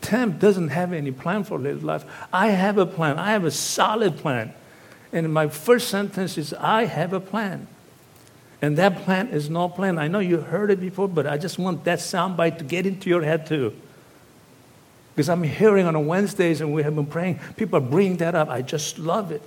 Tim 0.00 0.38
doesn't 0.38 0.68
have 0.68 0.92
any 0.92 1.10
plan 1.10 1.44
for 1.44 1.60
his 1.60 1.82
life. 1.82 2.04
I 2.32 2.48
have 2.48 2.78
a 2.78 2.86
plan. 2.86 3.18
I 3.18 3.32
have 3.32 3.44
a 3.44 3.50
solid 3.50 4.16
plan. 4.16 4.54
And 5.12 5.32
my 5.32 5.48
first 5.48 5.88
sentence 5.88 6.38
is, 6.38 6.54
I 6.54 6.84
have 6.84 7.12
a 7.12 7.20
plan. 7.20 7.66
And 8.60 8.76
that 8.78 8.96
plan 9.04 9.28
is 9.28 9.48
no 9.48 9.68
plan. 9.68 9.98
I 9.98 10.08
know 10.08 10.18
you 10.18 10.38
heard 10.38 10.70
it 10.70 10.80
before, 10.80 11.08
but 11.08 11.26
I 11.26 11.38
just 11.38 11.58
want 11.58 11.84
that 11.84 12.00
soundbite 12.00 12.58
to 12.58 12.64
get 12.64 12.86
into 12.86 13.08
your 13.08 13.22
head 13.22 13.46
too. 13.46 13.72
Because 15.14 15.28
I'm 15.28 15.42
hearing 15.42 15.86
on 15.86 16.06
Wednesdays 16.06 16.60
and 16.60 16.72
we 16.72 16.82
have 16.84 16.94
been 16.94 17.06
praying, 17.06 17.40
people 17.56 17.78
are 17.78 17.88
bringing 17.88 18.18
that 18.18 18.34
up. 18.34 18.48
I 18.48 18.62
just 18.62 18.98
love 18.98 19.32
it. 19.32 19.42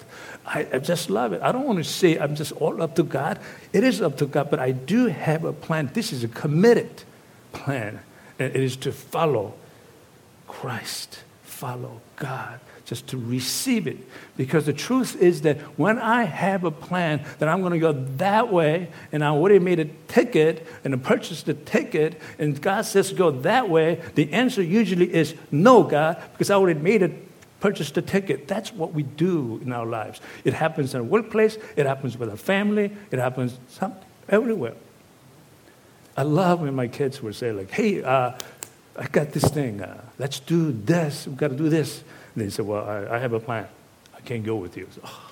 I, 0.45 0.67
I, 0.73 0.79
just 0.79 1.09
love 1.09 1.31
it. 1.31 1.41
I 1.41 1.51
don't 1.53 1.65
want 1.65 1.77
to 1.77 1.85
say 1.85 2.17
I'm 2.17 2.35
just 2.35 2.51
all 2.53 2.81
up 2.81 2.95
to 2.95 3.03
God. 3.03 3.39
It 3.71 3.83
is 3.83 4.01
up 4.01 4.17
to 4.17 4.25
God, 4.25 4.49
but 4.49 4.59
I 4.59 4.71
do 4.71 5.07
have 5.07 5.45
a 5.45 5.53
plan. 5.53 5.89
This 5.93 6.11
is 6.11 6.25
a 6.25 6.27
committed 6.27 7.03
plan. 7.53 8.01
And 8.37 8.53
it 8.53 8.61
is 8.61 8.75
to 8.77 8.91
follow 8.91 9.53
Christ, 10.47 11.23
follow 11.61 12.01
God 12.15 12.59
just 12.85 13.05
to 13.09 13.17
receive 13.17 13.85
it. 13.85 13.97
Because 14.35 14.65
the 14.65 14.73
truth 14.73 15.15
is 15.21 15.43
that 15.43 15.59
when 15.77 15.99
I 15.99 16.23
have 16.23 16.63
a 16.63 16.71
plan 16.71 17.23
that 17.37 17.47
I'm 17.47 17.61
going 17.61 17.73
to 17.73 17.79
go 17.79 17.93
that 18.17 18.51
way, 18.51 18.89
and 19.11 19.23
I 19.23 19.27
already 19.27 19.59
made 19.59 19.79
a 19.79 19.85
ticket 20.07 20.65
and 20.83 20.95
I 20.95 20.97
purchased 20.97 21.45
the 21.45 21.53
ticket, 21.53 22.19
and 22.39 22.59
God 22.59 22.81
says 22.81 23.13
go 23.13 23.29
that 23.29 23.69
way, 23.69 24.01
the 24.15 24.33
answer 24.33 24.63
usually 24.63 25.13
is 25.13 25.35
no, 25.51 25.83
God, 25.83 26.19
because 26.33 26.49
I 26.49 26.55
already 26.55 26.79
made 26.79 27.03
it. 27.03 27.27
Purchased 27.59 27.93
the 27.93 28.01
ticket. 28.01 28.47
That's 28.47 28.73
what 28.73 28.91
we 28.91 29.03
do 29.03 29.61
in 29.63 29.71
our 29.71 29.85
lives. 29.85 30.19
It 30.43 30.55
happens 30.55 30.95
in 30.95 31.01
our 31.01 31.05
workplace. 31.05 31.59
It 31.75 31.85
happens 31.85 32.17
with 32.17 32.27
our 32.27 32.35
family. 32.35 32.91
It 33.11 33.19
happens 33.19 33.59
some, 33.69 33.93
everywhere. 34.27 34.73
I 36.17 36.23
love 36.23 36.61
when 36.61 36.73
my 36.73 36.87
kids 36.87 37.21
would 37.21 37.35
say 37.35 37.51
like, 37.51 37.69
"Hey, 37.69 38.01
uh, 38.01 38.31
I 38.97 39.07
got 39.07 39.31
this 39.31 39.45
thing. 39.45 39.81
Uh, 39.81 40.01
let's 40.19 40.39
do 40.39 40.71
this. 40.71 41.27
We've 41.27 41.37
got 41.37 41.49
to 41.49 41.55
do 41.55 41.69
this." 41.69 42.03
And 42.35 42.45
they 42.45 42.49
said, 42.49 42.65
Well, 42.65 42.87
I, 42.87 43.15
I 43.15 43.19
have 43.19 43.33
a 43.33 43.39
plan. 43.39 43.67
I 44.15 44.21
can't 44.21 44.43
go 44.43 44.55
with 44.55 44.77
you. 44.77 44.87
Oh. 45.03 45.31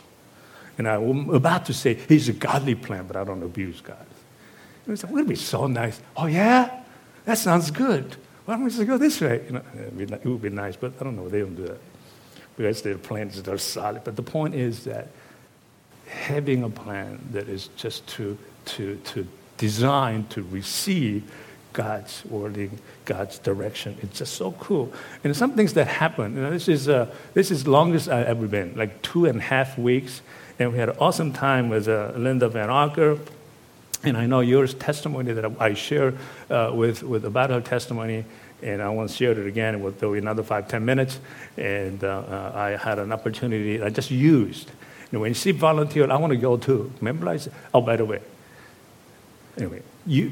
And 0.77 0.87
I'm 0.87 1.29
about 1.29 1.65
to 1.65 1.73
say, 1.73 1.93
He's 1.93 2.29
a 2.29 2.33
godly 2.33 2.75
plan, 2.75 3.05
but 3.07 3.15
I 3.15 3.23
don't 3.23 3.43
abuse 3.43 3.81
God. 3.81 4.05
And 4.85 4.95
they 4.95 4.99
said, 4.99 5.09
Wouldn't 5.09 5.29
it 5.29 5.33
be 5.33 5.35
so 5.35 5.67
nice? 5.67 5.99
Oh, 6.15 6.25
yeah? 6.25 6.83
That 7.25 7.37
sounds 7.37 7.71
good. 7.71 8.15
Why 8.45 8.55
don't 8.55 8.63
we 8.63 8.71
just 8.71 8.85
go 8.87 8.97
this 8.97 9.21
way? 9.21 9.43
You 9.45 9.53
know, 9.53 9.61
it 10.15 10.25
would 10.25 10.41
be 10.41 10.49
nice, 10.49 10.75
but 10.75 10.93
I 10.99 11.03
don't 11.03 11.15
know. 11.15 11.29
They 11.29 11.41
don't 11.41 11.55
do 11.55 11.67
that. 11.67 11.79
Because 12.57 12.81
their 12.81 12.97
plans 12.97 13.47
are 13.47 13.57
solid. 13.57 14.03
But 14.03 14.15
the 14.15 14.23
point 14.23 14.55
is 14.55 14.83
that 14.85 15.09
having 16.07 16.63
a 16.63 16.69
plan 16.69 17.19
that 17.31 17.47
is 17.47 17.69
just 17.77 18.07
to, 18.07 18.37
to, 18.65 18.95
to 19.05 19.27
design 19.57 20.25
to 20.29 20.41
receive 20.43 21.31
God's 21.73 22.25
wording, 22.25 22.79
God's 23.05 23.39
direction. 23.39 23.97
It's 24.01 24.19
just 24.19 24.33
so 24.33 24.51
cool. 24.53 24.91
And 25.23 25.35
some 25.35 25.53
things 25.53 25.73
that 25.73 25.87
happen. 25.87 26.35
You 26.35 26.41
know, 26.41 26.51
this 26.51 26.67
is 26.67 26.89
uh, 26.89 27.13
this 27.33 27.51
is 27.51 27.67
longest 27.67 28.09
I've 28.09 28.27
ever 28.27 28.47
been, 28.47 28.75
like 28.75 29.01
two 29.01 29.25
and 29.25 29.39
a 29.39 29.43
half 29.43 29.77
weeks, 29.77 30.21
and 30.57 30.71
we 30.73 30.79
had 30.79 30.89
an 30.89 30.97
awesome 30.99 31.31
time 31.33 31.69
with 31.69 31.87
uh, 31.87 32.11
Linda 32.15 32.49
Van 32.49 32.69
Acker. 32.69 33.19
And 34.01 34.15
I 34.15 34.27
know 34.27 34.39
your 34.39 34.65
testimony 34.65 35.33
that 35.33 35.45
I 35.59 35.73
share 35.73 36.13
uh, 36.49 36.71
with, 36.73 37.03
with 37.03 37.25
about 37.25 37.49
her 37.49 37.59
testimony, 37.59 38.23
and 38.63 38.81
I 38.81 38.87
want 38.89 39.09
to 39.09 39.15
share 39.15 39.31
it 39.31 39.45
again. 39.45 39.81
Be 39.99 40.17
another 40.17 40.41
five, 40.41 40.69
ten 40.69 40.85
minutes. 40.85 41.19
And 41.57 42.01
uh, 42.01 42.07
uh, 42.07 42.51
I 42.55 42.69
had 42.77 42.97
an 42.97 43.11
opportunity 43.11 43.81
I 43.83 43.89
just 43.89 44.09
used. 44.09 44.71
When 45.11 45.33
she 45.33 45.51
volunteered, 45.51 46.11
I 46.11 46.17
want 46.17 46.31
to 46.31 46.37
go 46.37 46.55
too. 46.55 46.91
Remember, 47.01 47.27
I 47.27 47.37
said, 47.37 47.53
oh, 47.73 47.81
by 47.81 47.97
the 47.97 48.05
way, 48.05 48.21
anyway, 49.57 49.81
you, 50.05 50.31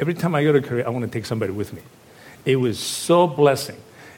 Every 0.00 0.14
time 0.14 0.34
I 0.34 0.44
go 0.44 0.52
to 0.52 0.60
Korea, 0.60 0.86
I 0.86 0.90
want 0.90 1.04
to 1.04 1.10
take 1.10 1.26
somebody 1.26 1.52
with 1.52 1.72
me. 1.72 1.82
It 2.44 2.56
was 2.56 2.78
so 2.78 3.26
blessing. 3.26 3.76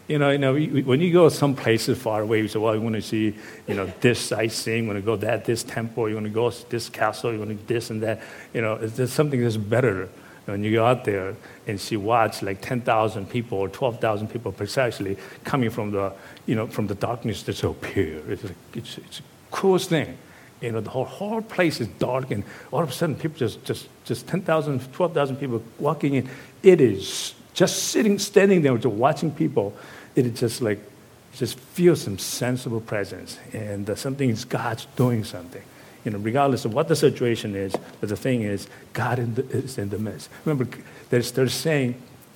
You 0.09 0.19
know, 0.19 0.31
you 0.31 0.39
know, 0.39 0.55
when 0.83 1.01
you 1.01 1.13
go 1.13 1.29
some 1.29 1.55
places 1.55 1.97
far 1.97 2.23
away, 2.23 2.41
you 2.41 2.49
say, 2.49 2.59
well, 2.59 2.75
you 2.75 2.81
want 2.81 2.97
to 2.97 3.03
see, 3.03 3.37
you 3.69 3.75
know, 3.75 3.91
this 4.01 4.19
sightseeing, 4.19 4.89
want 4.89 4.99
to 4.99 5.03
go 5.03 5.15
that, 5.17 5.45
this 5.45 5.63
temple, 5.63 6.09
you 6.09 6.17
want 6.17 6.27
to 6.27 6.31
go 6.31 6.51
this 6.51 6.89
castle, 6.89 7.33
you 7.33 7.39
want 7.39 7.51
to 7.51 7.55
do 7.55 7.75
this 7.75 7.91
and 7.91 8.03
that. 8.03 8.21
You 8.53 8.61
know, 8.61 8.77
there's 8.77 9.13
something 9.13 9.41
that's 9.41 9.57
better 9.57 10.09
when 10.47 10.65
you 10.65 10.73
go 10.73 10.85
out 10.85 11.05
there 11.05 11.37
and 11.67 11.81
see 11.81 11.97
watch 11.97 12.43
like 12.43 12.61
10,000 12.61 13.31
people 13.31 13.59
or 13.59 13.69
12,000 13.69 14.29
people 14.29 14.51
precisely 14.51 15.17
coming 15.45 15.71
from 15.71 15.93
the, 15.93 16.13
you 16.47 16.57
know, 16.57 16.67
from 16.67 16.89
the 16.89 16.95
darkness 16.97 17.45
that's 17.45 17.63
up 17.63 17.85
here. 17.85 18.21
It's, 18.29 18.45
a, 18.45 18.51
it's, 18.75 18.99
it's 18.99 19.21
a 19.21 19.23
coolest 19.53 19.89
thing. 19.89 20.19
You 20.61 20.73
know, 20.73 20.81
the 20.81 20.90
whole, 20.90 21.05
whole 21.05 21.40
place 21.40 21.81
is 21.81 21.88
dark, 21.88 22.31
and 22.31 22.45
all 22.71 22.83
of 22.83 22.90
a 22.90 22.93
sudden, 22.93 23.17
people 23.17 23.38
just, 23.38 23.64
just, 23.64 23.88
just 24.05 24.29
10,000, 24.29 24.93
12,000 24.93 25.37
people 25.37 25.62
walking 25.79 26.14
in. 26.14 26.29
It 26.62 26.81
is 26.81 27.35
just 27.55 27.85
sitting, 27.85 28.19
standing 28.19 28.62
there, 28.62 28.76
just 28.76 28.95
watching 28.95 29.31
people. 29.31 29.75
It 30.14 30.26
is 30.26 30.38
just 30.38 30.61
like, 30.61 30.79
just 31.35 31.59
feel 31.59 31.97
some 31.97 32.19
sensible 32.19 32.81
presence, 32.81 33.38
and 33.52 33.88
uh, 33.88 33.95
something 33.95 34.29
is 34.29 34.45
God's 34.45 34.87
doing 34.97 35.25
something. 35.25 35.62
You 36.05 36.11
know, 36.11 36.19
regardless 36.19 36.64
of 36.64 36.75
what 36.75 36.88
the 36.88 36.97
situation 36.97 37.55
is, 37.55 37.75
but 38.00 38.09
the 38.09 38.17
thing 38.17 38.43
is, 38.43 38.69
God 38.93 39.19
in 39.19 39.35
the, 39.35 39.49
is 39.50 39.79
in 39.79 39.90
the 39.90 39.99
midst. 39.99 40.31
Remember, 40.45 40.71
there's, 41.11 41.33
there's 41.33 41.55
saying, 41.55 41.95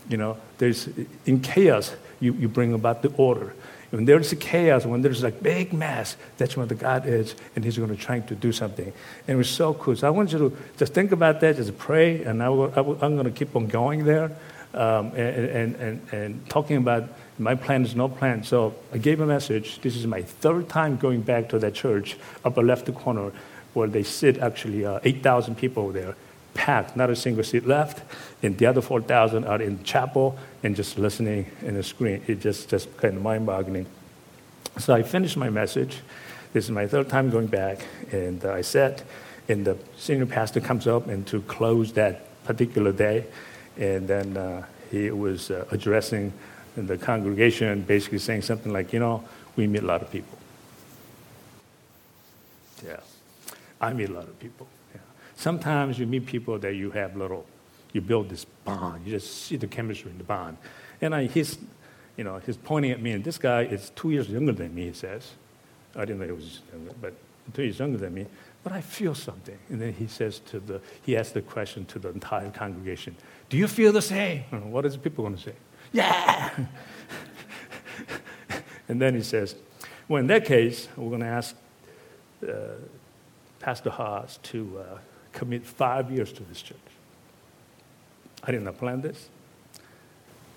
you 0.08 0.16
know, 0.16 0.36
there's 0.58 0.88
in 1.26 1.40
chaos, 1.40 1.94
you, 2.20 2.34
you 2.34 2.48
bring 2.48 2.74
about 2.74 3.02
the 3.02 3.12
order. 3.16 3.54
When 3.94 4.06
there's 4.06 4.32
a 4.32 4.36
chaos, 4.36 4.84
when 4.84 5.02
there's 5.02 5.22
like 5.22 5.40
big 5.40 5.72
mess, 5.72 6.16
that's 6.36 6.56
when 6.56 6.66
the 6.66 6.74
God 6.74 7.06
is, 7.06 7.36
and 7.54 7.64
He's 7.64 7.78
going 7.78 7.90
to 7.90 7.96
try 7.96 8.18
to 8.18 8.34
do 8.34 8.50
something. 8.50 8.86
And 8.86 9.28
it 9.28 9.36
was 9.36 9.48
so 9.48 9.72
cool. 9.74 9.94
So 9.94 10.08
I 10.08 10.10
want 10.10 10.32
you 10.32 10.38
to 10.38 10.56
just 10.76 10.92
think 10.94 11.12
about 11.12 11.40
that, 11.40 11.54
just 11.56 11.78
pray, 11.78 12.24
and 12.24 12.42
I 12.42 12.46
am 12.46 12.72
going 12.72 13.24
to 13.24 13.30
keep 13.30 13.54
on 13.54 13.68
going 13.68 14.04
there, 14.04 14.32
um, 14.74 15.12
and, 15.14 15.46
and, 15.46 15.76
and, 15.76 16.12
and 16.12 16.48
talking 16.48 16.76
about 16.76 17.04
my 17.38 17.54
plan 17.54 17.84
is 17.84 17.94
no 17.94 18.08
plan. 18.08 18.42
So 18.42 18.74
I 18.92 18.98
gave 18.98 19.20
a 19.20 19.26
message. 19.26 19.80
This 19.80 19.94
is 19.94 20.08
my 20.08 20.22
third 20.22 20.68
time 20.68 20.96
going 20.96 21.22
back 21.22 21.48
to 21.50 21.60
that 21.60 21.74
church, 21.74 22.16
upper 22.44 22.62
left 22.62 22.92
corner, 22.94 23.30
where 23.74 23.86
they 23.86 24.02
sit 24.02 24.38
actually 24.38 24.84
uh, 24.84 24.98
8,000 25.04 25.56
people 25.56 25.92
there 25.92 26.16
packed, 26.54 26.96
not 26.96 27.10
a 27.10 27.16
single 27.16 27.44
seat 27.44 27.66
left. 27.66 28.02
And 28.42 28.56
the 28.56 28.66
other 28.66 28.80
4,000 28.80 29.44
are 29.44 29.60
in 29.60 29.82
chapel 29.84 30.38
and 30.62 30.74
just 30.74 30.98
listening 30.98 31.50
in 31.62 31.74
the 31.74 31.82
screen. 31.82 32.22
It 32.26 32.40
just, 32.40 32.68
just 32.68 32.96
kind 32.96 33.16
of 33.16 33.22
mind 33.22 33.46
boggling. 33.46 33.86
So 34.78 34.94
I 34.94 35.02
finished 35.02 35.36
my 35.36 35.50
message. 35.50 36.00
This 36.52 36.64
is 36.64 36.70
my 36.70 36.86
third 36.86 37.08
time 37.08 37.30
going 37.30 37.48
back, 37.48 37.84
and 38.12 38.44
I 38.44 38.60
sat, 38.60 39.02
and 39.48 39.64
the 39.64 39.76
senior 39.96 40.26
pastor 40.26 40.60
comes 40.60 40.86
up 40.86 41.08
and 41.08 41.26
to 41.26 41.42
close 41.42 41.92
that 41.94 42.44
particular 42.44 42.92
day, 42.92 43.26
and 43.76 44.06
then 44.06 44.36
uh, 44.36 44.64
he 44.90 45.10
was 45.10 45.50
uh, 45.50 45.64
addressing 45.70 46.32
the 46.76 46.96
congregation, 46.96 47.82
basically 47.82 48.18
saying 48.18 48.42
something 48.42 48.72
like, 48.72 48.92
you 48.92 49.00
know, 49.00 49.24
we 49.56 49.66
meet 49.66 49.82
a 49.82 49.86
lot 49.86 50.02
of 50.02 50.10
people. 50.10 50.38
Yeah, 52.84 53.00
I 53.80 53.92
meet 53.92 54.10
a 54.10 54.12
lot 54.12 54.24
of 54.24 54.38
people. 54.38 54.68
Sometimes 55.44 55.98
you 55.98 56.06
meet 56.06 56.24
people 56.24 56.58
that 56.60 56.74
you 56.74 56.90
have 56.92 57.16
little, 57.16 57.44
you 57.92 58.00
build 58.00 58.30
this 58.30 58.46
bond. 58.64 59.04
You 59.04 59.12
just 59.12 59.42
see 59.44 59.56
the 59.56 59.66
chemistry 59.66 60.10
in 60.10 60.16
the 60.16 60.24
bond. 60.24 60.56
And 61.02 61.14
I, 61.14 61.26
he's, 61.26 61.58
you 62.16 62.24
know, 62.24 62.38
he's 62.38 62.56
pointing 62.56 62.92
at 62.92 63.02
me, 63.02 63.10
and 63.10 63.22
this 63.22 63.36
guy 63.36 63.64
is 63.64 63.92
two 63.94 64.10
years 64.10 64.30
younger 64.30 64.52
than 64.52 64.74
me, 64.74 64.86
he 64.86 64.94
says. 64.94 65.32
I 65.94 66.06
didn't 66.06 66.20
know 66.20 66.26
he 66.28 66.32
was 66.32 66.62
younger, 66.72 66.92
but 66.98 67.12
two 67.52 67.62
years 67.62 67.78
younger 67.78 67.98
than 67.98 68.14
me. 68.14 68.24
But 68.62 68.72
I 68.72 68.80
feel 68.80 69.14
something. 69.14 69.58
And 69.68 69.82
then 69.82 69.92
he 69.92 70.06
says 70.06 70.38
to 70.46 70.60
the, 70.60 70.80
he 71.02 71.14
asks 71.14 71.32
the 71.32 71.42
question 71.42 71.84
to 71.92 71.98
the 71.98 72.08
entire 72.08 72.50
congregation, 72.50 73.14
do 73.50 73.58
you 73.58 73.68
feel 73.68 73.92
the 73.92 74.00
same? 74.00 74.44
What 74.72 74.86
is 74.86 74.94
the 74.94 74.98
people 75.00 75.24
going 75.24 75.36
to 75.36 75.42
say? 75.42 75.54
Yeah! 75.92 76.56
and 78.88 78.98
then 78.98 79.14
he 79.14 79.22
says, 79.22 79.56
well, 80.08 80.20
in 80.20 80.26
that 80.28 80.46
case, 80.46 80.88
we're 80.96 81.10
going 81.10 81.20
to 81.20 81.26
ask 81.26 81.54
uh, 82.48 82.76
Pastor 83.60 83.90
Haas 83.90 84.38
to 84.44 84.78
uh, 84.78 84.98
commit 85.34 85.66
five 85.66 86.10
years 86.10 86.32
to 86.32 86.42
this 86.44 86.62
church. 86.62 86.78
I 88.42 88.52
did 88.52 88.62
not 88.62 88.78
plan 88.78 89.02
this. 89.02 89.28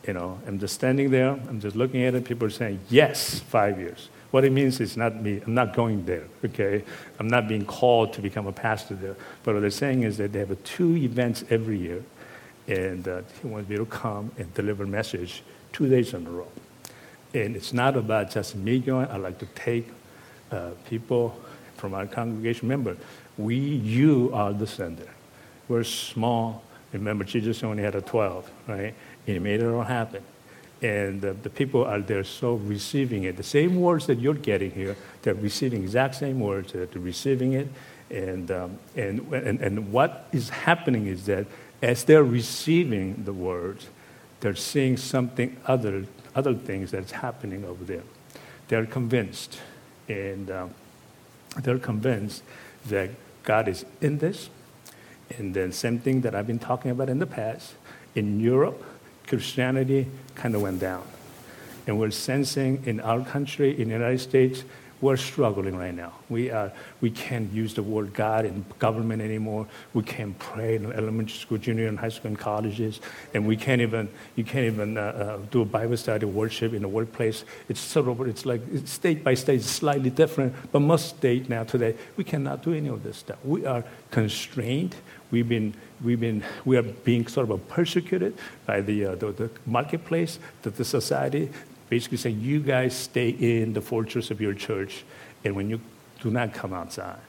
You 0.06 0.14
know, 0.14 0.40
I'm 0.48 0.58
just 0.60 0.76
standing 0.76 1.12
there, 1.12 1.32
I'm 1.32 1.60
just 1.60 1.76
looking 1.76 2.04
at 2.04 2.16
it, 2.16 2.24
people 2.24 2.48
are 2.48 2.52
saying, 2.52 2.80
yes, 2.90 3.40
five 3.40 3.78
years. 3.78 4.08
What 4.32 4.46
it 4.46 4.52
means 4.52 4.80
is 4.80 4.96
not 4.96 5.22
me, 5.22 5.42
I'm 5.46 5.54
not 5.54 5.76
going 5.76 6.06
there, 6.06 6.24
okay? 6.46 6.84
I'm 7.20 7.28
not 7.28 7.48
being 7.48 7.66
called 7.66 8.14
to 8.14 8.22
become 8.22 8.48
a 8.48 8.54
pastor 8.54 8.96
there. 8.96 9.16
But 9.44 9.56
what 9.56 9.62
they're 9.62 9.70
saying 9.70 10.04
is 10.04 10.18
that 10.18 10.32
they 10.32 10.40
have 10.40 10.64
two 10.64 10.96
events 10.96 11.44
every 11.50 11.78
year, 11.78 12.04
and 12.68 13.06
uh, 13.08 13.22
he 13.42 13.48
wants 13.48 13.70
me 13.70 13.76
to 13.78 13.86
come 13.86 14.32
and 14.38 14.54
deliver 14.54 14.84
a 14.84 14.88
message 14.88 15.44
two 15.74 15.90
days 15.90 16.14
in 16.14 16.26
a 16.26 16.30
row. 16.30 16.48
And 17.34 17.56
it's 17.56 17.74
not 17.74 17.98
about 17.98 18.32
just 18.32 18.56
me 18.56 18.80
going, 18.80 19.08
I 19.08 19.18
like 19.18 19.40
to 19.40 19.46
take 19.48 19.90
uh, 20.52 20.72
people 20.90 21.38
from 21.78 21.94
our 21.94 22.06
congregation 22.06 22.68
member. 22.68 22.98
We, 23.38 23.56
you 23.56 24.32
are 24.34 24.54
the 24.54 24.68
sender. 24.68 25.10
We're 25.68 25.84
small. 25.84 26.64
Remember, 26.94 27.24
Jesus 27.24 27.64
only 27.64 27.84
had 27.84 27.96
a 27.96 28.02
12, 28.02 28.50
right? 28.68 28.94
He 29.26 29.40
made 29.40 29.62
it 29.62 29.68
all 29.68 29.84
happen. 29.84 30.24
And 30.82 31.22
the 31.22 31.50
people 31.50 31.84
are 31.86 32.00
there 32.00 32.24
so 32.24 32.54
receiving 32.54 33.24
it. 33.24 33.36
The 33.36 33.44
same 33.44 33.82
words 33.82 34.06
that 34.08 34.20
you're 34.20 34.36
getting 34.36 34.72
here, 34.72 34.96
they're 35.24 35.34
receiving 35.34 35.82
exact 35.82 36.16
same 36.16 36.40
words, 36.40 36.74
they're 36.74 36.88
receiving 36.94 37.54
it. 37.54 37.68
And, 38.10 38.52
um, 38.52 38.80
and, 38.96 39.20
and, 39.34 39.60
and 39.60 39.92
what 39.92 40.28
is 40.32 40.50
happening 40.50 41.08
is 41.08 41.26
that 41.26 41.48
as 41.82 42.04
they're 42.04 42.24
receiving 42.24 43.24
the 43.26 43.34
words, 43.34 43.88
they're 44.40 44.56
seeing 44.56 44.98
something 44.98 45.58
other, 45.66 46.06
other 46.36 46.54
things 46.54 46.92
that's 46.92 47.12
happening 47.12 47.66
over 47.66 47.84
there. 47.84 48.04
They're 48.68 48.86
convinced, 48.86 49.60
and 50.08 50.52
um, 50.52 50.74
they're 51.56 51.80
convinced 51.80 52.44
that 52.88 53.10
God 53.44 53.68
is 53.68 53.86
in 54.02 54.20
this. 54.20 54.50
And 55.38 55.54
then 55.54 55.72
same 55.72 56.00
thing 56.00 56.22
that 56.22 56.36
I've 56.36 56.48
been 56.48 56.60
talking 56.60 56.92
about 56.92 57.10
in 57.10 57.20
the 57.20 57.26
past. 57.26 57.76
In 58.16 58.40
Europe, 58.40 58.84
Christianity 59.28 60.08
kind 60.36 60.56
of 60.56 60.62
went 60.62 60.80
down. 60.80 61.04
And 61.86 62.00
we're 62.00 62.12
sensing 62.12 62.84
in 62.86 63.00
our 63.00 63.24
country, 63.24 63.72
in 63.72 63.90
the 63.90 63.94
United 63.94 64.20
States, 64.20 64.64
we're 65.00 65.18
struggling 65.18 65.76
right 65.76 65.94
now. 65.94 66.14
We, 66.28 66.50
are, 66.50 66.72
we 67.02 67.12
can't 67.12 67.52
use 67.54 67.76
the 67.76 67.84
word 67.84 68.14
God 68.14 68.46
in 68.46 68.66
government 68.80 69.22
anymore. 69.22 69.68
We 69.94 70.02
can't 70.04 70.38
pray 70.40 70.76
in 70.76 70.92
elementary 70.92 71.38
school, 71.38 71.60
junior 71.60 71.88
and 71.88 72.00
high 72.00 72.10
school 72.10 72.30
and 72.30 72.40
colleges. 72.40 73.00
And 73.34 73.48
we 73.48 73.58
can't 73.58 73.82
even, 73.82 74.10
you 74.36 74.44
can't 74.44 74.66
even 74.66 74.98
uh, 74.98 75.02
uh, 75.02 75.38
do 75.52 75.62
a 75.62 75.66
Bible 75.66 75.98
study 75.98 76.26
worship 76.26 76.74
in 76.74 76.82
the 76.82 76.88
workplace. 76.88 77.44
It's 77.70 77.80
sort 77.80 78.08
of, 78.08 78.28
it's 78.28 78.46
like 78.46 78.62
it's 78.74 78.92
state 78.92 79.24
by 79.24 79.36
state, 79.36 79.58
it's 79.58 79.70
slightly 79.70 80.10
different. 80.10 80.56
But 80.72 80.80
most 80.80 81.10
states 81.10 81.48
now 81.48 81.64
today, 81.64 81.96
we 82.16 82.24
cannot 82.24 82.64
do 82.64 82.74
any 82.74 82.90
of 82.90 83.04
this 83.04 83.18
stuff. 83.18 83.38
We 83.46 83.66
are 83.66 83.84
constrained. 84.10 84.96
We've 85.30 85.48
been, 85.48 85.76
we've 86.04 86.20
been, 86.20 86.44
we 86.66 86.78
are 86.78 86.84
being 86.84 87.28
sort 87.28 87.52
of 87.52 87.68
persecuted 87.68 88.36
by 88.66 88.82
the, 88.82 89.06
uh, 89.06 89.16
the, 89.16 89.32
the 89.32 89.50
marketplace, 89.66 90.40
the, 90.64 90.70
the 90.72 90.86
society, 90.86 91.50
basically 91.90 92.18
saying, 92.18 92.40
you 92.42 92.60
guys 92.60 92.96
stay 92.96 93.30
in 93.30 93.74
the 93.74 93.82
fortress 93.82 94.32
of 94.32 94.42
your 94.42 94.54
church, 94.54 95.04
and 95.44 95.56
when 95.56 95.70
you 95.70 95.80
do 96.20 96.30
not 96.30 96.54
come 96.54 96.74
outside. 96.74 97.20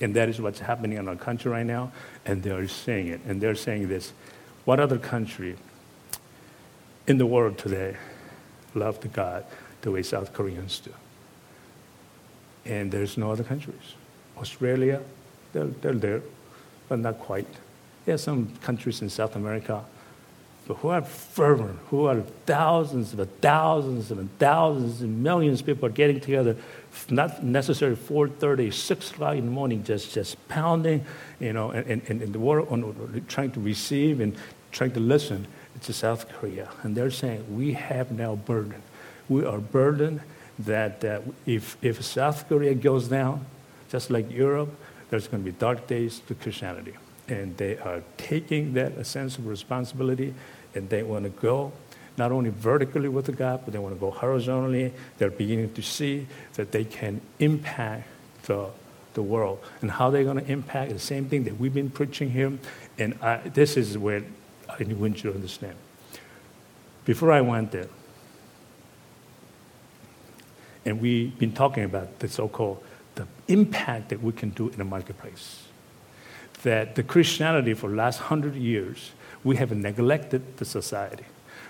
And 0.00 0.14
that 0.14 0.28
is 0.28 0.40
what's 0.40 0.60
happening 0.60 0.96
in 0.96 1.08
our 1.08 1.16
country 1.16 1.50
right 1.50 1.66
now, 1.66 1.92
and 2.24 2.42
they're 2.42 2.68
saying 2.68 3.08
it. 3.08 3.20
And 3.26 3.40
they're 3.40 3.54
saying 3.54 3.88
this 3.88 4.12
What 4.64 4.80
other 4.80 4.98
country 4.98 5.56
in 7.06 7.18
the 7.18 7.26
world 7.26 7.58
today 7.58 7.96
love 8.74 9.00
the 9.00 9.08
God 9.08 9.44
the 9.82 9.90
way 9.90 10.02
South 10.02 10.32
Koreans 10.32 10.80
do? 10.80 10.92
And 12.64 12.92
there's 12.92 13.16
no 13.16 13.32
other 13.32 13.44
countries. 13.44 13.94
Australia, 14.36 15.00
they're, 15.52 15.66
they're 15.66 15.94
there, 15.94 16.22
but 16.88 17.00
not 17.00 17.18
quite. 17.18 17.46
There 18.04 18.14
are 18.14 18.18
some 18.18 18.54
countries 18.62 19.02
in 19.02 19.10
South 19.10 19.34
America 19.34 19.84
but 20.68 20.76
who 20.76 20.88
are 20.88 21.00
fervent, 21.00 21.78
who 21.88 22.04
are 22.04 22.20
thousands 22.44 23.14
of 23.14 23.28
thousands 23.40 24.10
and 24.10 24.28
thousands 24.38 25.00
and 25.00 25.22
millions 25.22 25.60
of 25.60 25.66
people 25.66 25.86
are 25.86 25.92
getting 25.92 26.20
together, 26.20 26.56
not 27.08 27.42
necessarily 27.42 27.96
4.30, 27.96 28.72
6 28.72 29.10
o'clock 29.10 29.36
in 29.36 29.46
the 29.46 29.50
morning, 29.50 29.82
just, 29.82 30.12
just 30.12 30.36
pounding, 30.48 31.06
you 31.40 31.54
know, 31.54 31.70
and, 31.70 32.02
and, 32.06 32.22
and 32.22 32.32
the 32.34 32.38
world 32.38 32.68
on, 32.70 33.24
trying 33.28 33.50
to 33.52 33.60
receive 33.60 34.20
and 34.20 34.36
trying 34.70 34.92
to 34.92 35.00
listen 35.00 35.46
to 35.80 35.92
South 35.94 36.28
Korea. 36.28 36.68
And 36.82 36.94
they're 36.94 37.10
saying, 37.10 37.56
we 37.56 37.72
have 37.72 38.12
now 38.12 38.36
burden. 38.36 38.82
We 39.30 39.46
are 39.46 39.58
burdened 39.58 40.20
that 40.58 41.22
if, 41.46 41.78
if 41.80 42.04
South 42.04 42.46
Korea 42.46 42.74
goes 42.74 43.08
down, 43.08 43.46
just 43.88 44.10
like 44.10 44.30
Europe, 44.30 44.74
there's 45.08 45.28
going 45.28 45.42
to 45.42 45.50
be 45.50 45.56
dark 45.56 45.86
days 45.86 46.20
to 46.28 46.34
Christianity. 46.34 46.92
And 47.28 47.56
they 47.56 47.78
are 47.78 48.02
taking 48.16 48.74
that 48.74 48.92
a 48.92 49.04
sense 49.04 49.38
of 49.38 49.46
responsibility 49.46 50.34
and 50.74 50.88
they 50.88 51.02
want 51.02 51.24
to 51.24 51.30
go 51.30 51.72
not 52.18 52.32
only 52.32 52.50
vertically 52.50 53.08
with 53.08 53.34
God, 53.36 53.60
but 53.64 53.72
they 53.72 53.78
want 53.78 53.94
to 53.94 54.00
go 54.00 54.10
horizontally. 54.10 54.92
They're 55.18 55.30
beginning 55.30 55.72
to 55.74 55.82
see 55.82 56.26
that 56.54 56.72
they 56.72 56.84
can 56.84 57.20
impact 57.38 58.08
the, 58.42 58.66
the 59.14 59.22
world. 59.22 59.60
And 59.80 59.90
how 59.90 60.10
they're 60.10 60.24
going 60.24 60.44
to 60.44 60.50
impact 60.50 60.92
the 60.92 60.98
same 60.98 61.28
thing 61.28 61.44
that 61.44 61.58
we've 61.58 61.72
been 61.72 61.90
preaching 61.90 62.30
here. 62.30 62.52
And 62.98 63.16
I, 63.22 63.36
this 63.36 63.76
is 63.76 63.96
where 63.96 64.24
I 64.68 64.82
want 64.82 65.22
you 65.22 65.30
to 65.30 65.36
understand. 65.36 65.76
Before 67.04 67.30
I 67.30 67.40
went 67.40 67.70
there, 67.70 67.88
and 70.84 71.00
we've 71.00 71.38
been 71.38 71.52
talking 71.52 71.84
about 71.84 72.18
the 72.18 72.28
so-called 72.28 72.82
the 73.14 73.26
impact 73.48 74.08
that 74.08 74.22
we 74.22 74.32
can 74.32 74.50
do 74.50 74.68
in 74.68 74.78
the 74.78 74.84
marketplace. 74.84 75.64
That 76.62 76.94
the 76.94 77.02
Christianity 77.02 77.74
for 77.74 77.90
the 77.90 77.96
last 77.96 78.18
hundred 78.18 78.54
years 78.54 79.12
we 79.44 79.56
have 79.56 79.72
neglected 79.72 80.56
the 80.56 80.64
society. 80.64 81.24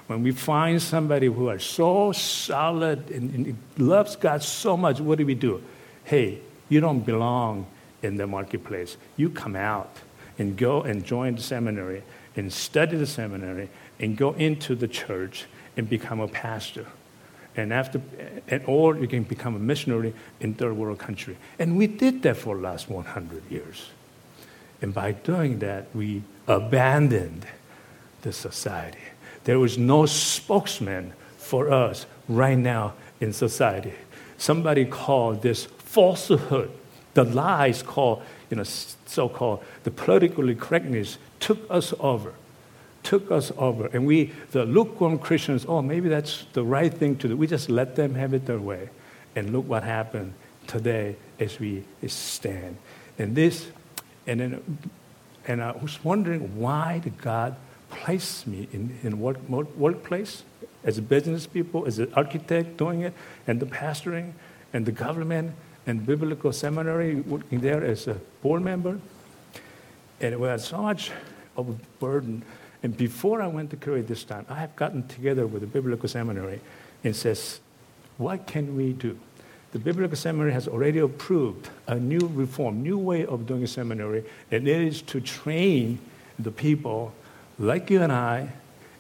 When 0.07 0.23
we 0.23 0.33
find 0.33 0.81
somebody 0.81 1.27
who 1.27 1.49
are 1.49 1.59
so 1.59 2.13
solid 2.13 3.11
and, 3.11 3.35
and 3.35 3.59
loves 3.77 4.17
God 4.17 4.43
so 4.43 4.77
much, 4.77 5.01
what 5.01 5.19
do 5.19 5.27
we 5.27 5.35
do? 5.35 5.63
Hey, 6.05 6.41
you 6.69 6.81
don't 6.81 7.01
belong 7.01 7.67
in 8.03 8.17
the 8.17 8.27
marketplace. 8.27 8.97
You 9.17 9.29
come 9.29 9.55
out 9.55 9.95
and 10.39 10.57
go 10.57 10.83
and 10.83 11.05
join 11.05 11.35
the 11.35 11.43
seminary 11.43 12.03
and 12.37 12.53
study 12.53 12.97
the 12.97 13.07
seminary 13.07 13.69
and 14.01 14.17
go 14.17 14.33
into 14.33 14.75
the 14.75 14.89
church 14.89 15.47
and 15.77 15.89
become 15.89 16.21
a 16.21 16.29
pastor. 16.29 16.87
And 17.57 17.73
after, 17.73 18.01
and, 18.47 18.63
or 18.67 18.97
you 18.97 19.09
can 19.09 19.25
become 19.25 19.57
a 19.57 19.59
missionary 19.59 20.15
in 20.41 20.55
third 20.55 20.77
world 20.77 20.99
country. 20.99 21.37
And 21.59 21.77
we 21.77 21.87
did 21.87 22.23
that 22.23 22.37
for 22.37 22.55
the 22.57 22.63
last 22.63 22.89
100 22.89 23.51
years. 23.51 23.89
And 24.81 24.95
by 24.95 25.13
doing 25.13 25.59
that, 25.59 25.95
we 25.95 26.23
abandoned 26.47 27.47
the 28.23 28.33
society. 28.33 28.99
There 29.45 29.59
was 29.59 29.79
no 29.79 30.07
spokesman 30.07 31.13
for 31.37 31.73
us 31.73 32.07
right 32.29 32.59
now 32.59 32.95
in 33.21 33.33
society. 33.33 33.95
Somebody 34.37 34.85
called 34.85 35.43
this 35.43 35.65
falsehood, 35.65 36.71
the 37.15 37.25
lies 37.25 37.83
called, 37.83 38.23
you 38.51 38.57
know, 38.57 38.65
so-called 38.65 39.65
the 39.85 39.91
politically 39.91 40.55
correctness 40.55 41.19
took 41.41 41.59
us 41.71 41.95
over, 41.99 42.35
took 43.03 43.31
us 43.31 43.51
over. 43.57 43.87
And 43.87 44.07
we, 44.07 44.33
the 44.51 44.65
lukewarm 44.65 45.19
Christians, 45.19 45.65
oh, 45.67 45.83
maybe 45.83 46.09
that's 46.09 46.45
the 46.53 46.63
right 46.63 46.93
thing 46.93 47.17
to 47.17 47.29
do. 47.29 47.37
We 47.37 47.47
just 47.47 47.71
let 47.71 47.97
them 47.97 48.15
have 48.15 48.35
it 48.35 48.47
their 48.47 48.59
way. 48.59 48.91
And 49.35 49.53
look 49.53 49.67
what 49.69 49.83
happened 49.83 50.35
today 50.67 51.17
as 51.41 51.59
we 51.59 51.85
stand. 52.07 52.77
And 53.19 53.35
this, 53.35 53.69
and 54.27 54.41
then, 54.41 54.79
and 55.47 55.63
I 55.63 55.73
was 55.73 56.03
wondering 56.05 56.61
why 56.61 56.99
did 56.99 57.19
God 57.19 57.57
place 57.91 58.47
me 58.47 58.69
in, 58.73 58.99
in 59.03 59.19
work, 59.21 59.39
workplace 59.49 60.43
as 60.85 60.99
a 60.99 61.03
business 61.03 61.47
people, 61.47 61.87
as 61.87 61.99
an 61.99 62.13
architect 62.15 62.77
doing 62.77 63.03
it, 63.03 63.13
and 63.47 63.61
the 63.61 63.67
pastoring, 63.67 64.33
and 64.73 64.87
the 64.87 64.93
government, 64.93 65.53
and 65.87 66.05
biblical 66.05 66.53
seminary, 66.53 67.17
working 67.21 67.61
there 67.61 67.83
as 67.85 68.07
a 68.07 68.15
board 68.43 68.63
member. 68.63 69.01
And 70.21 70.39
we 70.39 70.49
had 70.49 70.61
so 70.61 70.83
much 70.83 71.11
of 71.57 71.69
a 71.69 71.75
burden. 71.99 72.43
And 72.83 72.97
before 72.97 73.43
I 73.43 73.47
went 73.47 73.71
to 73.71 73.77
Korea 73.77 74.03
this 74.03 74.25
time, 74.25 74.47
I 74.49 74.57
have 74.57 74.77
gotten 74.77 75.07
together 75.09 75.47
with 75.47 75.63
the 75.63 75.67
biblical 75.67 76.09
seminary 76.09 76.61
and 77.03 77.17
says, 77.17 77.61
what 78.19 78.47
can 78.47 78.77
we 78.77 78.93
do? 78.93 79.19
The 79.73 79.79
biblical 79.79 80.17
seminary 80.17 80.53
has 80.53 80.67
already 80.67 80.99
approved 80.99 81.69
a 81.87 81.97
new 81.97 82.31
reform, 82.33 82.83
new 82.83 82.99
way 82.99 83.27
of 83.27 83.47
doing 83.47 83.63
a 83.63 83.67
seminary, 83.67 84.25
and 84.51 84.67
it 84.67 84.81
is 84.81 85.03
to 85.03 85.21
train 85.21 85.99
the 86.39 86.51
people 86.51 87.13
like 87.59 87.91
you 87.91 88.03
and 88.03 88.13
I 88.13 88.53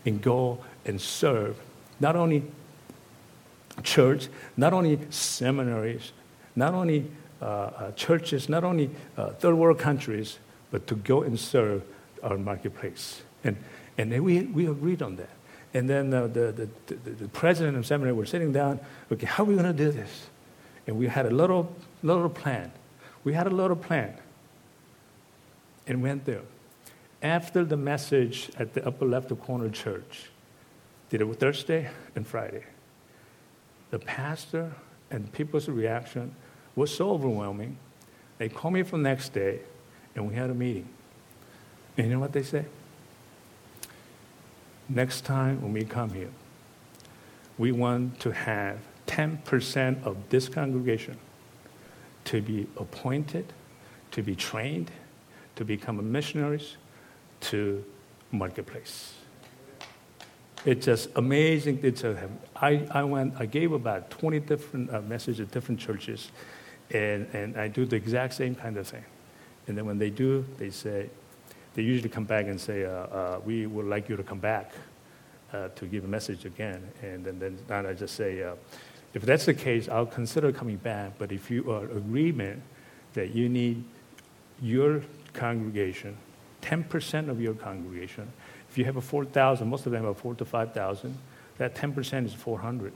and 0.04 0.20
go 0.20 0.58
and 0.84 1.00
serve 1.00 1.56
not 2.00 2.16
only 2.16 2.42
church, 3.82 4.28
not 4.56 4.72
only 4.72 4.98
seminaries, 5.10 6.12
not 6.56 6.74
only 6.74 7.10
uh, 7.40 7.44
uh, 7.44 7.92
churches, 7.92 8.48
not 8.48 8.64
only 8.64 8.90
uh, 9.16 9.30
third 9.30 9.54
world 9.54 9.78
countries, 9.78 10.38
but 10.70 10.86
to 10.86 10.96
go 10.96 11.22
and 11.22 11.38
serve 11.38 11.82
our 12.22 12.36
marketplace. 12.36 13.22
And, 13.44 13.56
and 13.96 14.10
we, 14.24 14.42
we 14.42 14.66
agreed 14.66 15.02
on 15.02 15.16
that. 15.16 15.30
And 15.74 15.88
then 15.88 16.10
the, 16.10 16.26
the, 16.26 16.68
the, 16.86 16.98
the, 17.10 17.28
president 17.28 17.76
of 17.76 17.86
seminary 17.86 18.14
were 18.14 18.26
sitting 18.26 18.52
down, 18.52 18.80
okay, 19.12 19.26
how 19.26 19.44
are 19.44 19.46
we 19.46 19.54
going 19.54 19.66
to 19.66 19.72
do 19.72 19.92
this? 19.92 20.26
And 20.86 20.98
we 20.98 21.06
had 21.06 21.26
a 21.26 21.30
little, 21.30 21.74
little 22.02 22.30
plan. 22.30 22.72
We 23.22 23.34
had 23.34 23.46
a 23.46 23.50
little 23.50 23.76
plan 23.76 24.14
and 25.86 26.02
went 26.02 26.24
there. 26.24 26.40
After 27.22 27.64
the 27.64 27.76
message 27.76 28.50
at 28.58 28.74
the 28.74 28.86
upper 28.86 29.04
left 29.04 29.36
corner 29.40 29.68
church, 29.70 30.30
did 31.10 31.20
it 31.20 31.40
Thursday 31.40 31.88
and 32.14 32.26
Friday. 32.26 32.64
The 33.90 33.98
pastor 33.98 34.72
and 35.10 35.32
people's 35.32 35.68
reaction 35.68 36.34
was 36.76 36.94
so 36.94 37.10
overwhelming. 37.10 37.78
They 38.36 38.48
called 38.48 38.74
me 38.74 38.82
for 38.82 38.98
the 38.98 39.02
next 39.02 39.32
day, 39.32 39.60
and 40.14 40.28
we 40.28 40.34
had 40.34 40.50
a 40.50 40.54
meeting. 40.54 40.88
And 41.96 42.06
you 42.06 42.12
know 42.12 42.20
what 42.20 42.32
they 42.32 42.42
said? 42.42 42.66
Next 44.88 45.22
time 45.24 45.60
when 45.60 45.72
we 45.72 45.84
come 45.84 46.10
here, 46.10 46.30
we 47.56 47.72
want 47.72 48.20
to 48.20 48.30
have 48.30 48.78
10% 49.06 50.04
of 50.04 50.16
this 50.28 50.48
congregation 50.48 51.18
to 52.26 52.40
be 52.40 52.68
appointed, 52.76 53.52
to 54.12 54.22
be 54.22 54.36
trained, 54.36 54.90
to 55.56 55.64
become 55.64 56.12
missionaries 56.12 56.76
to 57.40 57.84
marketplace. 58.32 59.14
It's 60.64 60.86
just 60.86 61.08
amazing. 61.16 61.80
It's 61.82 62.04
a, 62.04 62.28
I, 62.56 62.86
I 62.90 63.04
went, 63.04 63.34
I 63.38 63.46
gave 63.46 63.72
about 63.72 64.10
20 64.10 64.40
different 64.40 64.92
uh, 64.92 65.00
messages 65.02 65.40
at 65.40 65.50
different 65.50 65.80
churches, 65.80 66.30
and, 66.90 67.26
and 67.32 67.56
I 67.56 67.68
do 67.68 67.86
the 67.86 67.96
exact 67.96 68.34
same 68.34 68.54
kind 68.54 68.76
of 68.76 68.86
thing. 68.86 69.04
And 69.66 69.78
then 69.78 69.86
when 69.86 69.98
they 69.98 70.10
do, 70.10 70.44
they 70.56 70.70
say, 70.70 71.10
they 71.74 71.82
usually 71.82 72.08
come 72.08 72.24
back 72.24 72.46
and 72.46 72.60
say, 72.60 72.84
uh, 72.84 72.90
uh, 72.90 73.40
we 73.44 73.66
would 73.66 73.86
like 73.86 74.08
you 74.08 74.16
to 74.16 74.22
come 74.22 74.40
back 74.40 74.72
uh, 75.52 75.68
to 75.68 75.86
give 75.86 76.04
a 76.04 76.08
message 76.08 76.44
again. 76.44 76.82
And 77.02 77.24
then, 77.24 77.38
then 77.38 77.86
I 77.86 77.92
just 77.92 78.16
say, 78.16 78.42
uh, 78.42 78.54
if 79.14 79.22
that's 79.22 79.46
the 79.46 79.54
case, 79.54 79.88
I'll 79.88 80.06
consider 80.06 80.52
coming 80.52 80.76
back. 80.76 81.12
But 81.18 81.32
if 81.32 81.50
you 81.50 81.70
are 81.70 81.84
agreement 81.84 82.62
that 83.14 83.34
you 83.34 83.48
need 83.48 83.84
your 84.60 85.02
congregation, 85.32 86.16
10% 86.62 87.28
of 87.28 87.40
your 87.40 87.54
congregation, 87.54 88.28
if 88.70 88.76
you 88.76 88.84
have 88.84 88.96
a 88.96 89.00
4,000, 89.00 89.68
most 89.68 89.86
of 89.86 89.92
them 89.92 90.04
have 90.04 90.18
4 90.18 90.34
to 90.36 90.44
5,000, 90.44 91.16
that 91.58 91.74
10% 91.74 92.26
is 92.26 92.34
400. 92.34 92.92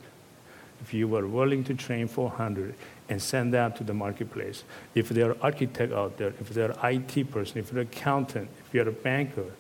If 0.81 0.93
you 0.93 1.07
were 1.07 1.27
willing 1.27 1.63
to 1.65 1.75
train 1.75 2.09
400 2.09 2.75
and 3.09 3.23
send 3.23 3.55
that 3.55 3.77
to 3.77 3.85
the 3.85 3.95
marketplace, 3.95 4.65
if 4.95 5.09
they're 5.09 5.41
architect 5.43 5.93
out 5.93 6.19
there, 6.19 6.35
if 6.41 6.51
they're 6.51 6.75
IT 6.83 7.31
person, 7.31 7.59
if 7.59 7.73
you're 7.73 7.83
an 7.83 7.87
accountant, 7.87 8.49
if 8.67 8.75
you're 8.75 8.89
a 8.89 8.93
banker, 8.93 9.53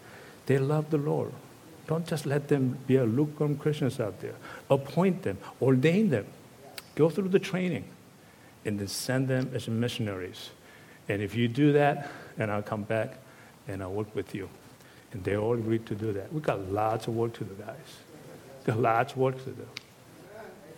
they 0.46 0.58
love 0.58 0.90
the 0.90 0.98
Lord. 0.98 1.32
Don't 1.86 2.06
just 2.06 2.26
let 2.26 2.48
them 2.48 2.78
be 2.86 2.96
a 2.96 3.04
lukewarm 3.04 3.56
Christians 3.56 4.00
out 4.00 4.20
there. 4.20 4.34
Appoint 4.70 5.22
them, 5.22 5.38
ordain 5.60 6.10
them, 6.10 6.26
go 6.96 7.08
through 7.08 7.28
the 7.28 7.38
training, 7.38 7.84
and 8.64 8.78
then 8.78 8.88
send 8.88 9.28
them 9.28 9.50
as 9.54 9.68
missionaries. 9.68 10.50
And 11.08 11.22
if 11.22 11.34
you 11.34 11.48
do 11.48 11.72
that, 11.72 12.10
and 12.38 12.50
I'll 12.50 12.62
come 12.62 12.82
back 12.82 13.18
and 13.68 13.83
I'll 13.83 13.92
work 13.92 14.14
with 14.14 14.35
you. 14.35 14.48
And 15.12 15.22
they 15.25 15.37
all 15.37 15.55
agreed 15.55 15.85
to 15.87 15.94
do 15.94 16.12
that. 16.14 16.33
We 16.33 16.40
got 16.40 16.61
lots 16.70 17.07
of 17.07 17.14
work 17.14 17.35
to 17.35 17.44
do, 17.44 17.55
guys. 17.62 17.77
Got 18.64 18.79
lots 18.79 19.12
of 19.12 19.18
work 19.18 19.37
to 19.44 19.51
do. 19.51 19.66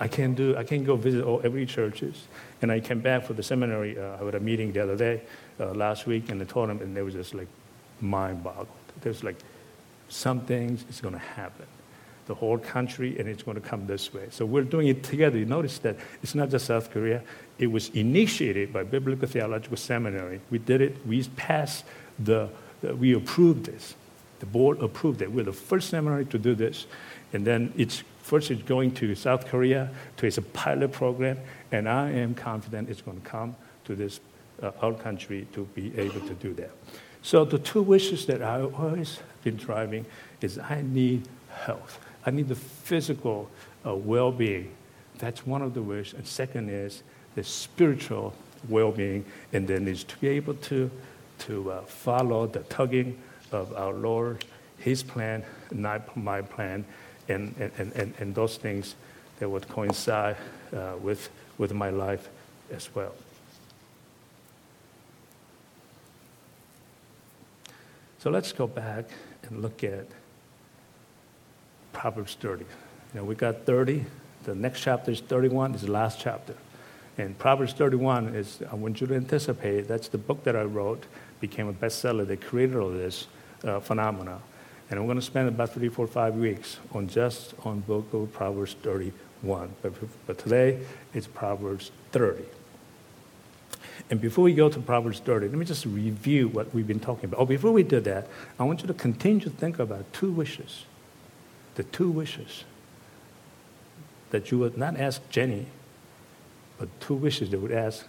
I 0.01 0.09
can't 0.09 0.35
do. 0.35 0.57
I 0.57 0.64
can't 0.64 0.85
go 0.85 0.97
visit 0.97 1.25
all 1.25 1.40
every 1.44 1.66
churches. 1.66 2.27
And 2.61 2.73
I 2.73 2.81
came 2.81 3.01
back 3.01 3.25
for 3.25 3.33
the 3.33 3.42
seminary. 3.44 3.97
Uh, 3.97 4.16
I 4.20 4.25
had 4.25 4.35
a 4.35 4.40
meeting 4.40 4.73
the 4.73 4.83
other 4.83 4.97
day, 4.97 5.23
uh, 5.61 5.73
last 5.73 6.07
week, 6.07 6.31
and 6.31 6.42
I 6.42 6.44
told 6.47 6.68
them, 6.68 6.81
and 6.81 6.97
they 6.97 7.03
were 7.03 7.12
just 7.12 7.33
like 7.33 7.47
mind-boggled. 8.01 8.66
There's 9.03 9.23
like 9.23 9.37
some 10.09 10.40
things 10.40 10.85
is 10.90 11.01
going 11.01 11.14
to 11.14 11.20
happen. 11.20 11.66
The 12.27 12.35
whole 12.35 12.59
country, 12.59 13.18
and 13.18 13.29
it's 13.29 13.44
going 13.44 13.61
to 13.61 13.61
come 13.61 13.87
this 13.87 14.12
way. 14.12 14.29
So 14.31 14.44
we're 14.47 14.64
doing 14.64 14.88
it 14.88 15.05
together. 15.05 15.38
You 15.38 15.44
notice 15.44 15.79
that 15.81 15.97
it's 16.23 16.35
not 16.35 16.49
just 16.49 16.66
South 16.66 16.90
Korea. 16.90 17.23
It 17.59 17.68
was 17.68 17.90
initiated 17.90 18.73
by 18.73 18.83
Biblical 18.83 19.29
Theological 19.29 19.77
Seminary. 19.77 20.40
We 20.51 20.59
did 20.59 20.81
it. 20.81 21.07
We 21.07 21.23
passed 21.37 21.85
the. 22.18 22.49
We 22.92 23.14
approved 23.14 23.66
this. 23.66 23.94
The 24.40 24.47
board 24.47 24.83
approved 24.83 25.23
it. 25.23 25.33
We're 25.33 25.44
the 25.44 25.53
first 25.53 25.88
seminary 25.88 26.27
to 26.27 26.38
do 26.38 26.55
this. 26.55 26.87
And 27.33 27.47
then 27.47 27.73
it's 27.77 28.03
first 28.23 28.51
it's 28.51 28.62
going 28.62 28.92
to 28.92 29.14
South 29.14 29.47
Korea 29.47 29.90
to 30.16 30.27
it's 30.27 30.38
a 30.38 30.42
pilot 30.42 30.92
program, 30.92 31.38
and 31.73 31.88
I 31.88 32.11
am 32.11 32.35
confident 32.35 32.88
it's 32.88 33.03
going 33.03 33.20
to 33.20 33.29
come 33.29 33.57
to 33.85 33.94
this 33.94 34.20
uh, 34.62 34.70
our 34.81 34.94
country 34.94 35.47
to 35.53 35.64
be 35.75 35.97
able 35.99 36.20
to 36.20 36.35
do 36.35 36.55
that. 36.55 36.70
So 37.23 37.44
the 37.44 37.59
two 37.59 37.83
wishes 37.83 38.27
that 38.27 38.42
I 38.42 38.62
always 38.62 39.18
been 39.42 39.57
driving 39.57 40.07
is 40.40 40.59
I 40.59 40.83
need 40.83 41.27
health. 41.51 41.99
I 42.27 42.31
need 42.31 42.49
the 42.49 42.55
physical 42.55 43.51
uh, 43.87 43.94
well-being. 43.94 44.70
That's 45.18 45.47
one 45.47 45.62
of 45.62 45.75
the 45.75 45.83
wishes. 45.83 46.14
And 46.14 46.27
second 46.27 46.68
is 46.70 47.03
the 47.35 47.44
spiritual 47.44 48.35
well-being, 48.68 49.25
and 49.53 49.66
then 49.66 49.88
is 49.88 50.05
to 50.05 50.16
be 50.18 50.29
able 50.29 50.55
to 50.55 50.90
to 51.46 51.70
uh, 51.70 51.80
follow 51.83 52.46
the 52.46 52.61
tugging 52.61 53.18
of 53.52 53.74
our 53.74 53.92
Lord, 53.92 54.44
His 54.78 55.02
plan, 55.02 55.44
not 55.70 56.16
my 56.16 56.42
plan, 56.42 56.85
and, 57.28 57.54
and, 57.59 57.92
and, 57.94 58.14
and 58.18 58.35
those 58.35 58.57
things 58.57 58.94
that 59.38 59.48
would 59.48 59.68
coincide 59.68 60.37
uh, 60.74 60.94
with, 61.00 61.28
with 61.59 61.72
my 61.72 61.90
life 61.90 62.28
as 62.72 62.94
well. 62.94 63.14
So 68.18 68.30
let's 68.30 68.52
go 68.52 68.66
back 68.66 69.04
and 69.42 69.61
look 69.61 69.85
at 69.85 70.07
Proverbs 71.92 72.37
30. 72.40 72.64
You 72.64 73.20
know, 73.20 73.24
we 73.24 73.35
got 73.35 73.66
30. 73.66 74.04
The 74.44 74.54
next 74.54 74.80
chapter 74.80 75.11
is 75.11 75.20
31, 75.20 75.74
is 75.74 75.83
the 75.83 75.92
last 75.92 76.20
chapter. 76.20 76.54
And 77.18 77.38
Proverbs 77.38 77.74
31 77.74 78.35
is, 78.35 78.62
I 78.70 78.74
want 78.74 79.00
you 79.00 79.07
to 79.07 79.14
anticipate, 79.14 79.88
that's 79.88 80.09
the 80.09 80.18
book 80.18 80.42
that 80.44 80.57
I 80.57 80.62
wrote, 80.62 81.04
became 81.46 81.68
a 81.68 81.72
bestseller. 81.72 82.26
The 82.26 82.38
creator 82.38 82.80
of 82.80 82.94
this 82.94 83.26
uh, 83.64 83.80
phenomena. 83.80 84.40
And 84.88 85.00
we're 85.00 85.07
going 85.07 85.18
to 85.18 85.22
spend 85.22 85.48
about 85.48 85.72
three, 85.74 85.88
four, 85.88 86.07
five 86.07 86.35
weeks 86.37 86.78
on 86.92 87.09
just 87.09 87.54
on 87.64 87.80
book 87.80 88.12
of 88.12 88.33
Proverbs 88.33 88.76
31. 88.83 89.70
But, 89.83 89.92
but 90.26 90.38
today 90.38 90.80
it's 91.12 91.26
Proverbs 91.26 91.90
30. 92.12 92.44
And 94.11 94.20
before 94.20 94.44
we 94.44 94.54
go 94.54 94.68
to 94.68 94.80
Proverbs 94.80 95.20
30, 95.20 95.48
let 95.48 95.59
me 95.59 95.64
just 95.64 95.85
review 95.87 96.48
what 96.48 96.74
we've 96.74 96.87
been 96.87 97.00
talking 97.00 97.26
about. 97.26 97.40
Oh, 97.40 97.46
before 97.46 97.72
we 97.72 97.83
do 97.83 98.00
that, 98.00 98.26
I 98.59 98.64
want 98.64 98.80
you 98.80 98.87
to 98.87 98.94
continue 98.94 99.40
to 99.40 99.50
think 99.50 99.78
about 99.78 100.11
two 100.12 100.30
wishes. 100.30 100.85
The 101.74 101.85
two 101.85 102.11
wishes 102.11 102.64
that 104.30 104.50
you 104.50 104.59
would 104.59 104.76
not 104.76 104.98
ask 104.98 105.28
Jenny, 105.30 105.66
but 106.78 106.88
two 107.00 107.14
wishes 107.14 107.50
that 107.50 107.61
would 107.61 107.72
ask 107.72 108.07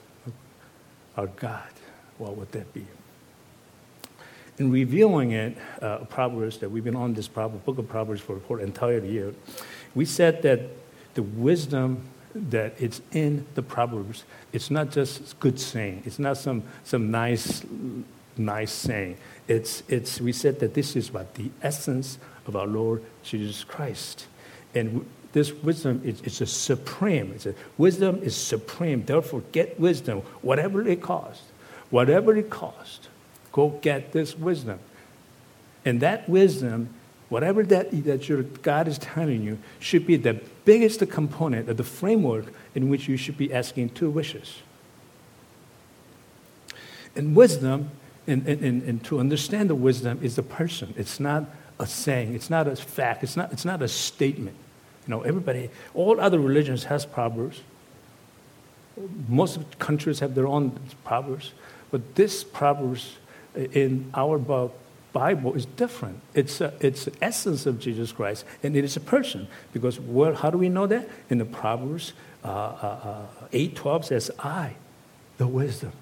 our 1.18 1.28
God. 1.28 1.72
What 2.18 2.38
would 2.38 2.52
that 2.54 2.74
be? 2.74 2.86
In 4.58 4.72
reviewing 4.72 5.32
it, 5.32 5.58
uh, 5.82 6.00
Proverbs, 6.06 6.58
that 6.60 6.70
we've 6.70 6.84
been 6.84 6.96
on 6.96 7.14
this 7.14 7.28
Proverbs, 7.28 7.64
book 7.66 7.78
of 7.78 7.90
Proverbs 7.90 8.22
for, 8.22 8.60
an 8.60 8.64
entire 8.64 9.04
year, 9.04 9.34
we 9.94 10.06
said 10.06 10.42
that 10.44 10.62
the 11.14 11.24
wisdom 11.24 12.04
that 12.34 12.74
it's 12.80 13.02
in 13.12 13.46
the 13.56 13.62
Proverbs, 13.62 14.24
it's 14.52 14.70
not 14.70 14.92
just 14.92 15.40
good 15.40 15.60
saying. 15.60 16.04
It's 16.06 16.20
not 16.20 16.38
some, 16.38 16.64
some 16.84 17.12
nice, 17.12 17.64
nice 18.38 18.72
saying. 18.72 19.18
It's, 19.48 19.84
it's, 19.88 20.20
we 20.20 20.34
said 20.34 20.60
that 20.60 20.74
this 20.74 20.96
is 20.96 21.12
what 21.14 21.36
the 21.36 21.50
essence 21.62 22.18
of 22.46 22.56
our 22.56 22.68
Lord 22.68 23.04
Jesus 23.24 23.64
Christ. 23.64 24.28
And 24.74 25.06
this 25.32 25.54
wisdom 25.54 26.02
is, 26.04 26.22
is 26.22 26.42
a 26.42 26.46
supreme. 26.46 27.32
It's 27.34 27.46
a, 27.46 27.56
wisdom 27.78 28.20
is 28.22 28.36
supreme. 28.36 29.06
Therefore, 29.06 29.42
get 29.54 29.80
wisdom, 29.80 30.20
whatever 30.42 30.86
it 30.88 31.02
costs. 31.02 31.44
Whatever 31.90 32.36
it 32.36 32.50
costs 32.50 33.08
Go 33.56 33.70
get 33.82 34.12
this 34.12 34.38
wisdom. 34.38 34.80
And 35.86 36.02
that 36.02 36.28
wisdom, 36.28 36.90
whatever 37.30 37.64
that, 37.64 38.04
that 38.04 38.28
your 38.28 38.44
God 38.44 38.90
is 38.90 38.98
telling 38.98 39.44
you, 39.44 39.60
should 39.80 40.06
be 40.06 40.18
the 40.18 40.42
biggest 40.66 41.10
component 41.10 41.70
of 41.70 41.78
the 41.78 41.84
framework 41.86 42.48
in 42.76 42.90
which 42.90 43.08
you 43.08 43.16
should 43.16 43.38
be 43.38 43.54
asking 43.54 43.92
two 43.92 44.10
wishes. 44.10 44.58
And 47.16 47.34
wisdom, 47.34 47.92
and, 48.28 48.46
and, 48.46 48.84
and 48.84 49.02
to 49.06 49.22
understand 49.22 49.70
the 49.70 49.76
wisdom, 49.76 50.20
is 50.22 50.38
a 50.38 50.44
person. 50.44 50.94
It's 50.98 51.22
not 51.22 51.46
a 51.80 51.88
saying. 51.88 52.36
It's 52.36 52.50
not 52.50 52.68
a 52.68 52.76
fact. 52.76 53.24
It's 53.24 53.38
not, 53.38 53.54
it's 53.54 53.64
not 53.64 53.82
a 53.82 53.88
statement. 53.88 54.58
You 55.08 55.12
know, 55.12 55.22
everybody, 55.22 55.70
all 55.94 56.20
other 56.20 56.40
religions 56.40 56.84
has 56.84 57.06
proverbs. 57.06 57.62
Most 59.30 59.80
countries 59.80 60.20
have 60.20 60.36
their 60.36 60.48
own 60.48 60.78
proverbs. 61.06 61.54
But 61.90 62.16
this 62.16 62.44
proverbs 62.44 63.16
in 63.56 64.12
our 64.14 64.38
Bible 65.16 65.54
is 65.54 65.66
different. 65.66 66.20
It's, 66.34 66.60
a, 66.60 66.74
it's 66.82 67.06
the 67.06 67.14
essence 67.22 67.66
of 67.66 67.80
Jesus 67.80 68.12
Christ, 68.12 68.44
and 68.64 68.76
it 68.76 68.84
is 68.84 68.98
a 68.98 69.00
person. 69.00 69.48
Because 69.72 70.00
well, 70.00 70.36
how 70.36 70.50
do 70.50 70.58
we 70.58 70.70
know 70.70 70.88
that? 70.88 71.08
In 71.30 71.38
the 71.38 71.46
Proverbs 71.46 72.14
uh, 72.44 72.48
uh, 72.48 73.28
uh, 73.42 73.48
8 73.54 73.76
12 73.76 74.06
says, 74.06 74.32
I, 74.40 74.76
the 75.38 75.48
wisdom, 75.48 75.94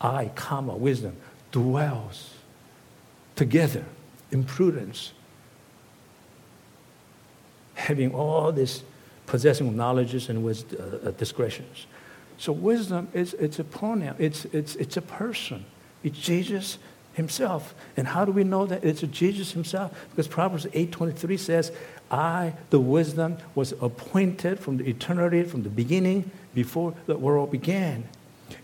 I, 0.00 0.30
comma, 0.34 0.76
wisdom, 0.76 1.16
dwells 1.50 2.34
together 3.34 3.84
in 4.30 4.44
prudence, 4.44 5.12
having 7.74 8.14
all 8.14 8.52
this 8.52 8.82
possessing 9.26 9.68
of 9.68 9.74
knowledges 9.74 10.28
and 10.28 10.44
with 10.44 10.74
uh, 10.78 11.08
uh, 11.08 11.10
discretions. 11.12 11.86
So 12.38 12.52
wisdom 12.52 13.08
is 13.12 13.34
it's 13.34 13.58
a 13.58 13.64
pronoun. 13.64 14.14
It's 14.18 14.44
it's 14.46 14.76
it's 14.76 14.96
a 14.96 15.02
person. 15.02 15.64
It's 16.02 16.18
Jesus 16.18 16.78
himself. 17.14 17.74
And 17.96 18.06
how 18.06 18.24
do 18.24 18.32
we 18.32 18.44
know 18.44 18.64
that 18.66 18.84
it's 18.84 19.00
Jesus 19.02 19.52
himself? 19.52 19.92
Because 20.10 20.28
Proverbs 20.28 20.66
8:23 20.72 21.36
says, 21.36 21.72
"I, 22.10 22.54
the 22.70 22.80
wisdom, 22.80 23.38
was 23.54 23.72
appointed 23.80 24.60
from 24.60 24.78
the 24.78 24.88
eternity, 24.88 25.42
from 25.42 25.64
the 25.64 25.68
beginning, 25.68 26.30
before 26.54 26.94
the 27.06 27.18
world 27.18 27.50
began." 27.50 28.04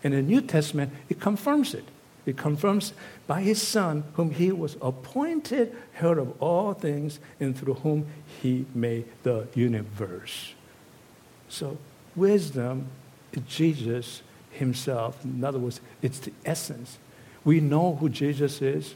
In 0.03 0.13
the 0.13 0.23
New 0.23 0.41
Testament, 0.41 0.93
it 1.09 1.21
confirms 1.21 1.75
it. 1.75 1.85
It 2.27 2.39
confirms 2.39 2.95
by 3.27 3.43
his 3.43 3.61
Son, 3.61 4.05
whom 4.15 4.31
he 4.31 4.51
was 4.51 4.77
appointed 4.81 5.75
head 5.93 6.17
of 6.17 6.41
all 6.41 6.73
things, 6.73 7.19
and 7.39 7.57
through 7.57 7.75
whom 7.75 8.07
he 8.41 8.65
made 8.75 9.05
the 9.25 9.47
universe. 9.55 10.55
So, 11.49 11.77
wisdom 12.17 12.87
is 13.33 13.43
Jesus 13.47 14.23
himself. 14.53 15.23
In 15.25 15.45
other 15.45 15.59
words, 15.59 15.81
it's 16.01 16.21
the 16.21 16.33
essence. 16.47 16.99
We 17.45 17.61
know 17.61 17.95
who 17.97 18.09
Jesus 18.09 18.63
is. 18.63 18.95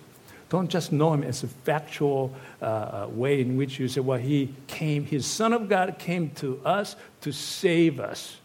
Don't 0.48 0.68
just 0.68 0.92
know 0.92 1.12
him 1.12 1.22
as 1.22 1.42
a 1.42 1.48
factual 1.48 2.34
uh, 2.62 2.64
uh 2.64 3.08
way 3.10 3.40
in 3.40 3.56
which 3.56 3.78
you 3.78 3.88
say, 3.88 4.00
well, 4.00 4.18
he 4.18 4.54
came, 4.66 5.04
his 5.04 5.26
Son 5.26 5.52
of 5.52 5.68
God 5.68 5.98
came 5.98 6.30
to 6.36 6.60
us 6.64 6.96
to 7.20 7.32
save 7.32 8.00
us. 8.00 8.38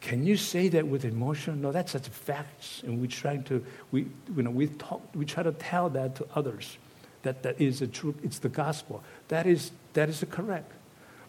Can 0.00 0.26
you 0.26 0.36
say 0.36 0.68
that 0.68 0.86
with 0.86 1.04
emotion? 1.04 1.60
No, 1.60 1.72
that's 1.72 1.92
just 1.92 2.08
facts, 2.08 2.82
and 2.84 3.00
we 3.00 3.08
try 3.08 3.36
to 3.36 3.64
we 3.92 4.06
you 4.34 4.42
know 4.42 4.50
we 4.50 4.66
talk 4.66 5.02
we 5.14 5.24
try 5.24 5.42
to 5.42 5.52
tell 5.52 5.90
that 5.90 6.16
to 6.16 6.26
others 6.34 6.78
that 7.22 7.42
that 7.42 7.60
is 7.60 7.80
the 7.80 7.86
truth. 7.86 8.16
It's 8.22 8.38
the 8.38 8.48
gospel. 8.48 9.02
That 9.28 9.46
is 9.46 9.72
that 9.92 10.08
is 10.08 10.24
correct. 10.30 10.72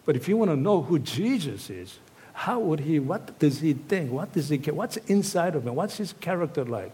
But 0.06 0.16
if 0.16 0.28
you 0.28 0.38
want 0.38 0.52
to 0.52 0.58
know 0.58 0.82
who 0.82 1.00
Jesus 1.00 1.70
is, 1.70 2.00
how 2.34 2.60
would 2.60 2.82
he? 2.82 3.00
What 3.00 3.40
does 3.40 3.60
he 3.60 3.74
think? 3.74 4.12
What 4.12 4.34
does 4.34 4.50
he 4.50 4.58
care? 4.58 4.74
What's 4.74 4.98
inside 4.98 5.56
of 5.56 5.68
him? 5.68 5.76
What's 5.76 5.98
his 5.98 6.14
character 6.14 6.64
like? 6.66 6.94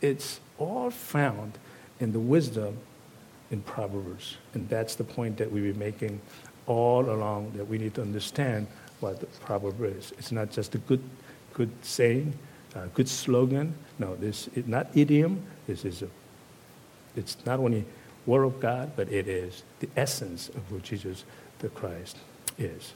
It's 0.00 0.40
all 0.58 0.90
found 0.90 1.58
in 2.00 2.12
the 2.12 2.20
wisdom 2.20 2.78
in 3.50 3.62
Proverbs, 3.62 4.36
and 4.54 4.68
that's 4.68 4.94
the 4.94 5.04
point 5.04 5.38
that 5.38 5.50
we've 5.50 5.64
been 5.64 5.78
making 5.78 6.20
all 6.66 7.08
along. 7.08 7.52
That 7.56 7.66
we 7.66 7.78
need 7.78 7.94
to 7.94 8.02
understand 8.02 8.66
what 9.00 9.20
the 9.20 9.26
proverb 9.26 9.82
is. 9.84 10.12
It's 10.18 10.32
not 10.32 10.50
just 10.50 10.74
a 10.74 10.78
good, 10.78 11.02
good 11.54 11.70
saying, 11.82 12.32
a 12.74 12.88
good 12.88 13.08
slogan. 13.08 13.74
No, 13.98 14.16
this 14.16 14.48
is 14.54 14.66
not 14.66 14.88
idiom. 14.94 15.42
This 15.66 15.84
is 15.84 16.02
a, 16.02 16.08
it's 17.16 17.36
not 17.46 17.60
only 17.60 17.84
word 18.26 18.44
of 18.44 18.60
God, 18.60 18.92
but 18.96 19.10
it 19.10 19.28
is 19.28 19.62
the 19.80 19.88
essence 19.96 20.48
of 20.50 20.62
who 20.68 20.80
Jesus 20.80 21.24
the 21.60 21.68
Christ 21.68 22.16
is. 22.58 22.92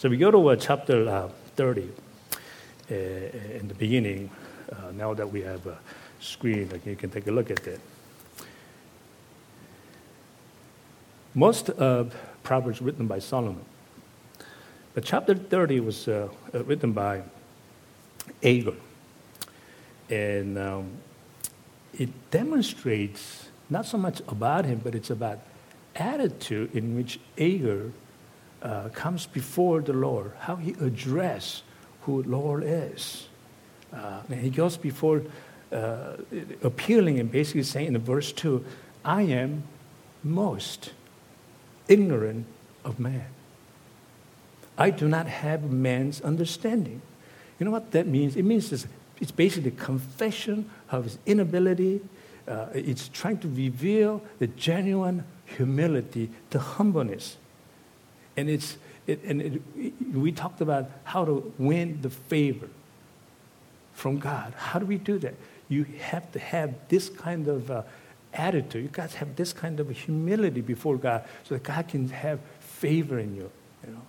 So 0.00 0.08
we 0.08 0.16
go 0.16 0.30
to 0.30 0.48
uh, 0.48 0.56
chapter 0.56 1.06
uh, 1.06 1.28
30 1.56 1.82
uh, 2.90 2.94
in 2.94 3.68
the 3.68 3.74
beginning. 3.74 4.30
Now 4.94 5.12
that 5.12 5.30
we 5.30 5.42
have 5.42 5.66
a 5.66 5.78
screen, 6.20 6.70
like 6.70 6.86
you 6.86 6.96
can 6.96 7.10
take 7.10 7.26
a 7.26 7.30
look 7.30 7.50
at 7.50 7.66
it. 7.66 7.80
Most 11.34 11.68
of 11.68 12.16
Proverbs 12.42 12.80
written 12.80 13.06
by 13.06 13.18
Solomon 13.18 13.62
but 14.94 15.04
chapter 15.04 15.34
30 15.34 15.80
was 15.80 16.08
written 16.54 16.92
by 16.92 17.22
Agur. 18.42 18.76
And 20.08 20.56
um, 20.56 20.92
it 21.92 22.08
demonstrates 22.30 23.50
not 23.68 23.84
so 23.84 23.98
much 23.98 24.22
about 24.28 24.64
him, 24.64 24.80
but 24.82 24.94
it's 24.94 25.10
about 25.10 25.40
attitude 25.94 26.74
in 26.74 26.96
which 26.96 27.20
Agur 27.36 27.92
uh, 28.62 28.88
comes 28.90 29.26
before 29.26 29.80
the 29.80 29.92
Lord, 29.92 30.32
how 30.40 30.56
he 30.56 30.72
addresses 30.72 31.62
who 32.02 32.22
Lord 32.22 32.62
is. 32.64 33.28
Uh, 33.92 34.20
and 34.28 34.40
he 34.40 34.50
goes 34.50 34.76
before 34.76 35.22
uh, 35.72 36.16
appealing 36.62 37.18
and 37.18 37.30
basically 37.30 37.62
saying 37.62 37.88
in 37.88 37.98
verse 37.98 38.32
2, 38.32 38.64
I 39.04 39.22
am 39.22 39.64
most 40.22 40.92
ignorant 41.88 42.46
of 42.84 42.98
man. 42.98 43.26
I 44.78 44.90
do 44.90 45.08
not 45.08 45.26
have 45.26 45.70
man's 45.70 46.20
understanding. 46.20 47.02
You 47.58 47.66
know 47.66 47.72
what 47.72 47.90
that 47.92 48.06
means? 48.06 48.36
It 48.36 48.44
means 48.44 48.72
it's, 48.72 48.86
it's 49.20 49.30
basically 49.30 49.72
confession 49.72 50.70
of 50.90 51.04
his 51.04 51.18
inability. 51.26 52.00
Uh, 52.48 52.66
it's 52.72 53.08
trying 53.08 53.38
to 53.38 53.48
reveal 53.48 54.22
the 54.38 54.46
genuine 54.46 55.24
humility, 55.44 56.30
the 56.50 56.58
humbleness. 56.58 57.36
And, 58.36 58.48
it's, 58.48 58.76
it, 59.06 59.22
and 59.24 59.42
it, 59.42 59.62
we 60.14 60.32
talked 60.32 60.60
about 60.60 60.90
how 61.04 61.24
to 61.24 61.52
win 61.58 62.00
the 62.02 62.10
favor 62.10 62.68
from 63.94 64.18
God. 64.18 64.54
How 64.56 64.78
do 64.78 64.86
we 64.86 64.96
do 64.96 65.18
that? 65.18 65.34
You 65.68 65.84
have 66.00 66.30
to 66.32 66.38
have 66.38 66.74
this 66.88 67.08
kind 67.08 67.48
of 67.48 67.70
uh, 67.70 67.82
attitude. 68.32 68.82
You 68.82 68.90
guys 68.90 69.14
have 69.14 69.36
this 69.36 69.52
kind 69.52 69.78
of 69.80 69.90
humility 69.90 70.60
before 70.60 70.96
God 70.96 71.24
so 71.44 71.54
that 71.54 71.62
God 71.62 71.88
can 71.88 72.08
have 72.08 72.40
favor 72.60 73.18
in 73.18 73.36
you. 73.36 73.50
You 73.86 73.92
know, 73.92 74.02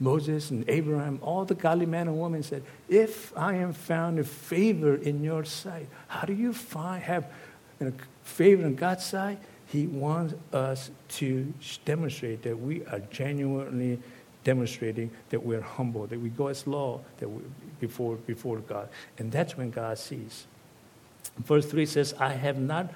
Moses 0.00 0.50
and 0.50 0.64
Abraham, 0.68 1.18
all 1.22 1.44
the 1.44 1.54
godly 1.54 1.86
men 1.86 2.08
and 2.08 2.20
women 2.20 2.42
said, 2.42 2.62
If 2.88 3.36
I 3.36 3.54
am 3.54 3.72
found 3.72 4.24
favor 4.26 4.94
in 4.94 5.24
your 5.24 5.44
sight, 5.44 5.88
how 6.06 6.22
do 6.22 6.32
you 6.32 6.52
find, 6.52 7.02
have 7.02 7.26
you 7.80 7.86
know, 7.86 7.92
favor 8.22 8.64
in 8.64 8.76
God's 8.76 9.04
sight? 9.04 9.38
He 9.68 9.86
wants 9.86 10.34
us 10.52 10.90
to 11.08 11.52
demonstrate 11.84 12.42
that 12.42 12.58
we 12.58 12.84
are 12.86 13.00
genuinely 13.10 14.00
demonstrating 14.44 15.10
that 15.28 15.44
we're 15.44 15.60
humble, 15.60 16.06
that 16.06 16.18
we 16.18 16.30
go 16.30 16.46
as 16.46 16.66
low 16.66 17.02
that 17.18 17.28
we, 17.28 17.42
before, 17.80 18.16
before 18.16 18.58
God. 18.60 18.88
And 19.18 19.30
that's 19.30 19.56
when 19.56 19.70
God 19.70 19.98
sees. 19.98 20.46
Verse 21.38 21.66
3 21.66 21.84
says, 21.84 22.14
I 22.18 22.32
have 22.32 22.58
not 22.58 22.92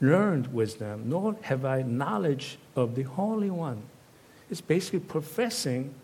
learned 0.00 0.52
wisdom, 0.52 1.08
nor 1.08 1.36
have 1.42 1.64
I 1.64 1.82
knowledge 1.82 2.58
of 2.76 2.94
the 2.94 3.02
Holy 3.02 3.50
One. 3.50 3.82
It's 4.48 4.60
basically 4.60 5.00
professing 5.00 5.94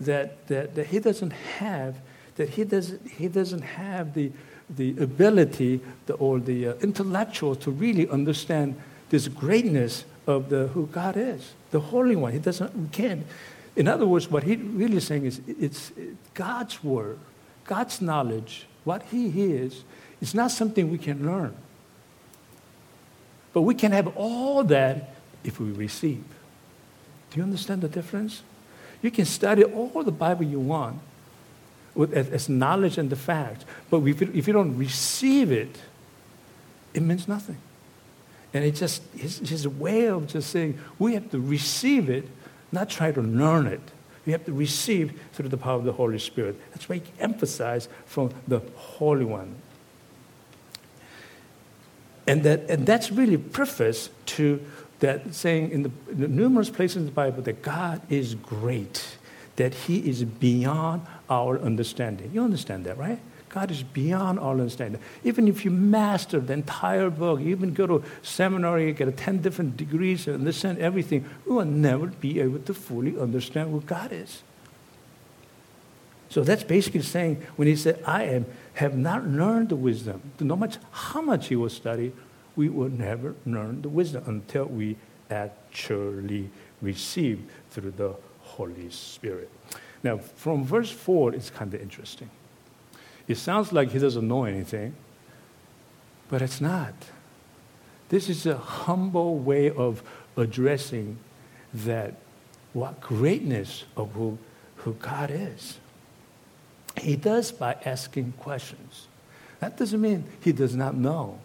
that, 0.00 0.46
that, 0.46 0.74
that 0.76 0.86
he 0.86 1.00
doesn't 1.00 1.32
have, 1.32 1.96
that 2.36 2.50
he 2.50 2.64
doesn't, 2.64 3.08
he 3.08 3.28
doesn't 3.28 3.62
have 3.62 4.14
the, 4.14 4.30
the 4.70 4.90
ability 4.98 5.80
the, 6.06 6.14
or 6.14 6.38
the 6.38 6.68
uh, 6.68 6.74
intellectual 6.74 7.54
to 7.56 7.70
really 7.70 8.08
understand 8.08 8.76
this 9.10 9.28
greatness 9.28 10.04
of 10.26 10.48
the, 10.48 10.68
who 10.68 10.86
God 10.86 11.16
is, 11.16 11.52
the 11.70 11.80
Holy 11.80 12.16
One. 12.16 12.32
He 12.32 12.38
doesn't, 12.38 12.76
we 12.76 12.88
can't. 12.88 13.26
In 13.76 13.88
other 13.88 14.06
words, 14.06 14.30
what 14.30 14.42
he 14.42 14.56
really 14.56 14.96
is 14.96 15.06
saying 15.06 15.26
is 15.26 15.40
it's 15.46 15.92
God's 16.34 16.82
word, 16.82 17.18
God's 17.66 18.00
knowledge, 18.00 18.66
what 18.84 19.02
he 19.10 19.52
is, 19.52 19.84
is 20.20 20.34
not 20.34 20.50
something 20.50 20.90
we 20.90 20.98
can 20.98 21.26
learn. 21.26 21.54
But 23.52 23.62
we 23.62 23.74
can 23.74 23.92
have 23.92 24.16
all 24.16 24.64
that 24.64 25.14
if 25.44 25.60
we 25.60 25.70
receive. 25.70 26.24
Do 27.30 27.38
you 27.38 27.42
understand 27.42 27.82
the 27.82 27.88
difference? 27.88 28.42
You 29.02 29.10
can 29.10 29.24
study 29.24 29.64
all 29.64 30.02
the 30.02 30.12
Bible 30.12 30.44
you 30.44 30.60
want 30.60 30.98
with, 31.94 32.12
as, 32.12 32.28
as 32.30 32.48
knowledge 32.48 32.98
and 32.98 33.08
the 33.08 33.16
facts, 33.16 33.64
but 33.90 33.98
if 33.98 34.20
you, 34.20 34.30
if 34.34 34.46
you 34.46 34.52
don't 34.52 34.76
receive 34.76 35.52
it, 35.52 35.76
it 36.92 37.02
means 37.02 37.28
nothing. 37.28 37.58
And 38.56 38.64
it's 38.64 38.80
just 38.80 39.02
his, 39.14 39.38
his 39.38 39.68
way 39.68 40.06
of 40.06 40.26
just 40.28 40.48
saying 40.48 40.78
we 40.98 41.12
have 41.12 41.30
to 41.30 41.38
receive 41.38 42.08
it, 42.08 42.26
not 42.72 42.88
try 42.88 43.12
to 43.12 43.20
learn 43.20 43.66
it. 43.66 43.82
We 44.24 44.32
have 44.32 44.46
to 44.46 44.52
receive 44.52 45.20
through 45.34 45.50
the 45.50 45.58
power 45.58 45.76
of 45.76 45.84
the 45.84 45.92
Holy 45.92 46.18
Spirit. 46.18 46.58
That's 46.70 46.88
why 46.88 46.96
he 46.96 47.02
emphasized 47.20 47.90
from 48.06 48.30
the 48.48 48.60
Holy 48.74 49.26
One. 49.26 49.56
And, 52.26 52.42
that, 52.44 52.68
and 52.70 52.86
that's 52.86 53.12
really 53.12 53.36
preface 53.36 54.08
to 54.26 54.64
that 55.00 55.34
saying 55.34 55.70
in 55.70 55.82
the, 55.82 55.90
in 56.10 56.20
the 56.20 56.28
numerous 56.28 56.70
places 56.70 56.96
in 56.96 57.04
the 57.04 57.12
Bible 57.12 57.42
that 57.42 57.60
God 57.60 58.00
is 58.08 58.34
great, 58.34 59.18
that 59.56 59.74
He 59.74 59.98
is 60.08 60.24
beyond 60.24 61.02
our 61.28 61.58
understanding. 61.60 62.30
You 62.32 62.42
understand 62.42 62.86
that, 62.86 62.96
right? 62.96 63.20
God 63.48 63.70
is 63.70 63.82
beyond 63.82 64.38
all 64.38 64.52
understanding. 64.52 65.00
Even 65.24 65.48
if 65.48 65.64
you 65.64 65.70
master 65.70 66.40
the 66.40 66.52
entire 66.52 67.10
book, 67.10 67.40
even 67.40 67.72
go 67.72 67.86
to 67.86 68.04
seminary, 68.22 68.92
get 68.92 69.16
10 69.16 69.40
different 69.42 69.76
degrees, 69.76 70.26
and 70.26 70.36
understand 70.36 70.78
everything, 70.78 71.24
we 71.46 71.54
will 71.54 71.64
never 71.64 72.06
be 72.06 72.40
able 72.40 72.58
to 72.58 72.74
fully 72.74 73.18
understand 73.18 73.72
what 73.72 73.86
God 73.86 74.12
is. 74.12 74.42
So 76.28 76.42
that's 76.42 76.64
basically 76.64 77.02
saying 77.02 77.42
when 77.56 77.68
he 77.68 77.76
said, 77.76 78.02
I 78.04 78.24
am, 78.24 78.46
have 78.74 78.96
not 78.96 79.26
learned 79.26 79.68
the 79.68 79.76
wisdom, 79.76 80.20
no 80.40 80.56
matter 80.56 80.80
how 80.90 81.22
much 81.22 81.48
he 81.48 81.56
will 81.56 81.70
study, 81.70 82.12
we 82.56 82.68
will 82.68 82.90
never 82.90 83.34
learn 83.46 83.82
the 83.82 83.88
wisdom 83.88 84.24
until 84.26 84.64
we 84.64 84.96
actually 85.30 86.50
receive 86.82 87.42
through 87.70 87.92
the 87.92 88.14
Holy 88.40 88.90
Spirit. 88.90 89.50
Now, 90.02 90.18
from 90.18 90.64
verse 90.64 90.90
4, 90.90 91.34
it's 91.34 91.50
kind 91.50 91.72
of 91.72 91.80
interesting. 91.80 92.30
It 93.28 93.36
sounds 93.36 93.72
like 93.72 93.90
he 93.90 93.98
doesn't 93.98 94.26
know 94.26 94.44
anything, 94.44 94.94
but 96.28 96.42
it's 96.42 96.60
not. 96.60 96.94
This 98.08 98.28
is 98.28 98.46
a 98.46 98.56
humble 98.56 99.38
way 99.38 99.70
of 99.70 100.02
addressing 100.36 101.18
that 101.74 102.14
what 102.72 103.00
greatness 103.00 103.84
of 103.96 104.12
who, 104.12 104.38
who 104.76 104.92
God 104.94 105.30
is. 105.30 105.78
He 106.98 107.16
does 107.16 107.50
by 107.52 107.76
asking 107.84 108.32
questions. 108.38 109.08
That 109.60 109.76
doesn't 109.76 110.00
mean 110.00 110.24
he 110.40 110.52
does 110.52 110.76
not 110.76 110.94
know. 110.94 111.38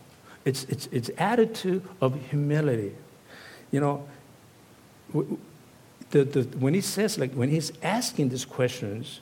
It's, 0.45 0.63
it's, 0.65 0.87
it's 0.91 1.09
attitude 1.17 1.87
of 1.99 2.19
humility. 2.29 2.95
You 3.71 3.79
know, 3.79 4.07
the, 6.11 6.23
the, 6.23 6.41
when 6.57 6.73
he 6.73 6.81
says, 6.81 7.17
like, 7.17 7.33
when 7.33 7.49
he's 7.49 7.71
asking 7.81 8.29
these 8.29 8.45
questions, 8.45 9.21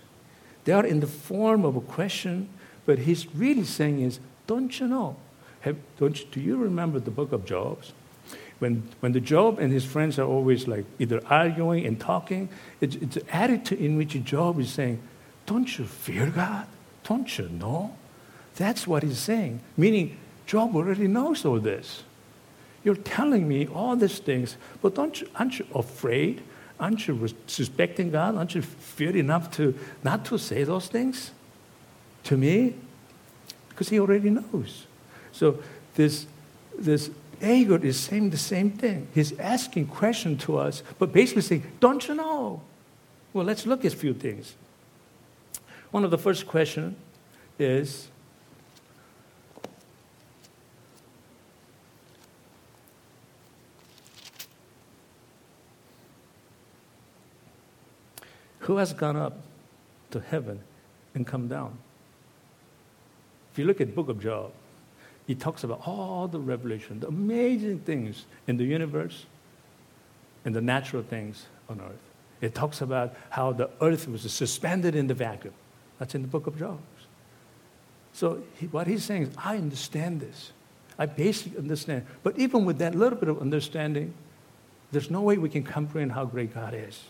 they 0.70 0.76
are 0.76 0.86
in 0.86 1.00
the 1.00 1.08
form 1.08 1.66
of 1.66 1.76
a 1.76 1.82
question, 1.82 2.48
but 2.86 3.00
he's 3.00 3.26
really 3.34 3.64
saying 3.64 4.02
is, 4.02 4.20
don't 4.46 4.80
you 4.80 4.88
know? 4.88 5.16
Have, 5.62 5.78
don't 5.98 6.20
you, 6.20 6.28
do 6.32 6.40
you 6.40 6.58
remember 6.58 7.00
the 7.00 7.10
book 7.10 7.32
of 7.32 7.44
Job? 7.44 7.82
When, 8.60 8.84
when 9.00 9.14
the 9.14 9.20
Job 9.20 9.58
and 9.58 9.74
his 9.74 9.84
friends 9.84 10.20
are 10.20 10.28
always 10.28 10.68
like 10.68 10.86
either 11.00 11.24
arguing 11.26 11.88
and 11.88 12.00
talking, 12.00 12.50
it's, 12.82 12.98
it's 12.98 13.18
an 13.18 13.26
attitude 13.32 13.80
in 13.80 13.98
which 13.98 14.14
Job 14.24 14.60
is 14.60 14.72
saying, 14.72 15.02
don't 15.48 15.76
you 15.80 15.86
fear 15.86 16.28
God? 16.28 16.68
Don't 17.04 17.36
you 17.40 17.50
know? 17.50 17.96
That's 18.56 18.86
what 18.86 19.02
he's 19.02 19.18
saying. 19.18 19.62
Meaning, 19.76 20.20
Job 20.46 20.76
already 20.76 21.08
knows 21.08 21.46
all 21.46 21.60
this. 21.60 22.04
You're 22.84 22.94
telling 22.94 23.48
me 23.48 23.66
all 23.66 23.96
these 23.96 24.20
things, 24.20 24.56
but 24.84 24.94
don't 24.94 25.20
you, 25.20 25.30
aren't 25.34 25.58
you 25.58 25.66
afraid? 25.74 26.44
Aren't 26.80 27.08
you 27.08 27.28
suspecting 27.48 28.12
God? 28.12 28.36
Aren't 28.36 28.56
you 28.56 28.62
fear 28.62 29.16
enough 29.16 29.52
to 29.58 29.78
not 30.04 30.26
to 30.26 30.38
say 30.38 30.64
those 30.64 30.88
things 30.88 31.32
to 32.24 32.38
me? 32.38 32.76
Because 33.70 33.90
he 33.90 34.00
already 34.00 34.30
knows. 34.30 34.86
So 35.32 35.60
this, 35.96 36.26
this 36.78 37.12
Agur 37.42 37.84
is 37.86 38.00
saying 38.00 38.30
the 38.30 38.38
same 38.38 38.72
thing. 38.72 39.08
He's 39.14 39.38
asking 39.40 39.88
question 39.88 40.38
to 40.40 40.58
us, 40.58 40.84
but 40.98 41.12
basically 41.12 41.42
saying, 41.42 41.64
don't 41.80 42.08
you 42.08 42.16
know? 42.16 42.62
Well, 43.34 43.46
let's 43.46 43.66
look 43.66 43.86
at 43.86 43.94
a 43.94 43.98
few 43.98 44.14
things. 44.14 44.56
One 45.92 46.04
of 46.04 46.12
the 46.12 46.18
first 46.18 46.48
questions 46.48 46.96
is 47.58 48.08
Who 58.70 58.78
has 58.78 58.94
gone 58.94 59.16
up 59.16 59.36
to 60.12 60.20
heaven 60.20 60.60
and 61.16 61.26
come 61.26 61.48
down? 61.48 61.76
If 63.52 63.58
you 63.58 63.66
look 63.66 63.82
at 63.82 63.88
the 63.88 63.94
book 63.94 64.10
of 64.10 64.22
Job, 64.22 64.52
it 65.28 65.40
talks 65.40 65.64
about 65.64 65.88
all 65.88 66.28
the 66.28 66.40
revelation, 66.40 67.00
the 67.00 67.08
amazing 67.08 67.80
things 67.80 68.28
in 68.46 68.58
the 68.58 68.64
universe 68.64 69.26
and 70.46 70.54
the 70.54 70.62
natural 70.62 71.02
things 71.02 71.48
on 71.68 71.82
earth. 71.82 71.98
It 72.42 72.54
talks 72.54 72.82
about 72.82 73.16
how 73.32 73.54
the 73.54 73.72
earth 73.82 74.08
was 74.08 74.32
suspended 74.32 74.94
in 74.94 75.08
the 75.08 75.16
vacuum. 75.16 75.56
That's 75.98 76.14
in 76.14 76.22
the 76.22 76.28
book 76.28 76.46
of 76.46 76.60
Job. 76.60 76.78
So 78.14 78.44
he, 78.60 78.68
what 78.68 78.86
he's 78.86 79.04
saying 79.04 79.24
is, 79.24 79.30
I 79.36 79.58
understand 79.58 80.22
this. 80.22 80.52
I 81.00 81.08
basically 81.08 81.58
understand. 81.58 82.06
But 82.22 82.38
even 82.38 82.66
with 82.66 82.78
that 82.78 82.94
little 82.94 83.18
bit 83.18 83.30
of 83.30 83.42
understanding, 83.42 84.14
there's 84.92 85.10
no 85.10 85.22
way 85.22 85.40
we 85.40 85.50
can 85.50 85.64
comprehend 85.64 86.12
how 86.12 86.26
great 86.26 86.54
God 86.54 86.76
is. 86.76 87.02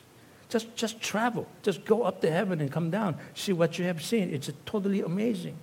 Just, 0.50 0.76
just 0.76 1.00
travel. 1.00 1.48
Just 1.62 1.86
go 1.86 2.04
up 2.04 2.22
to 2.22 2.32
heaven 2.32 2.60
and 2.60 2.72
come 2.72 2.90
down. 2.90 3.16
See 3.36 3.54
what 3.54 3.78
you 3.78 3.86
have 3.86 4.04
seen. 4.04 4.34
It's 4.34 4.52
totally 4.66 5.02
amazing. 5.02 5.56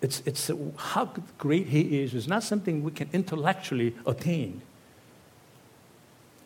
It's, 0.00 0.22
it's 0.24 0.50
how 0.76 1.10
great 1.38 1.66
he 1.66 2.02
is. 2.02 2.14
It's 2.14 2.28
not 2.28 2.44
something 2.44 2.84
we 2.84 2.92
can 2.92 3.08
intellectually 3.12 3.94
attain. 4.06 4.62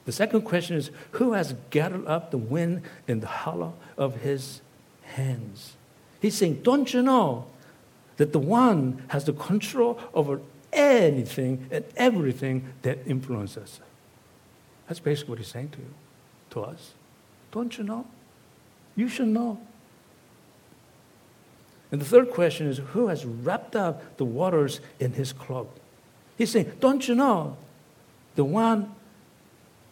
The 0.06 0.12
second 0.12 0.42
question 0.42 0.76
is 0.76 0.90
Who 1.12 1.32
has 1.32 1.54
gathered 1.68 2.06
up 2.06 2.30
the 2.30 2.38
wind 2.38 2.82
in 3.06 3.20
the 3.20 3.26
hollow 3.26 3.74
of 3.98 4.22
his 4.22 4.62
hands? 5.02 5.74
He's 6.22 6.36
saying, 6.36 6.62
Don't 6.62 6.94
you 6.94 7.02
know 7.02 7.46
that 8.16 8.32
the 8.32 8.38
one 8.38 9.02
has 9.08 9.24
the 9.24 9.32
control 9.32 10.00
over 10.14 10.40
anything 10.72 11.66
and 11.70 11.84
everything 11.96 12.72
that 12.82 12.98
influences? 13.06 13.80
That's 14.86 15.00
basically 15.00 15.30
what 15.30 15.38
he's 15.38 15.48
saying 15.48 15.70
to 15.70 15.78
you, 15.78 15.94
to 16.50 16.62
us. 16.62 16.92
Don't 17.52 17.76
you 17.76 17.84
know? 17.84 18.06
You 18.96 19.08
should 19.08 19.28
know. 19.28 19.60
And 21.92 22.00
the 22.00 22.04
third 22.04 22.30
question 22.30 22.66
is 22.66 22.78
Who 22.78 23.08
has 23.08 23.24
wrapped 23.24 23.74
up 23.74 24.16
the 24.16 24.24
waters 24.24 24.80
in 24.98 25.12
his 25.12 25.32
cloak? 25.32 25.74
He's 26.38 26.50
saying, 26.50 26.72
Don't 26.80 27.06
you 27.06 27.14
know? 27.14 27.56
The 28.36 28.44
one 28.44 28.94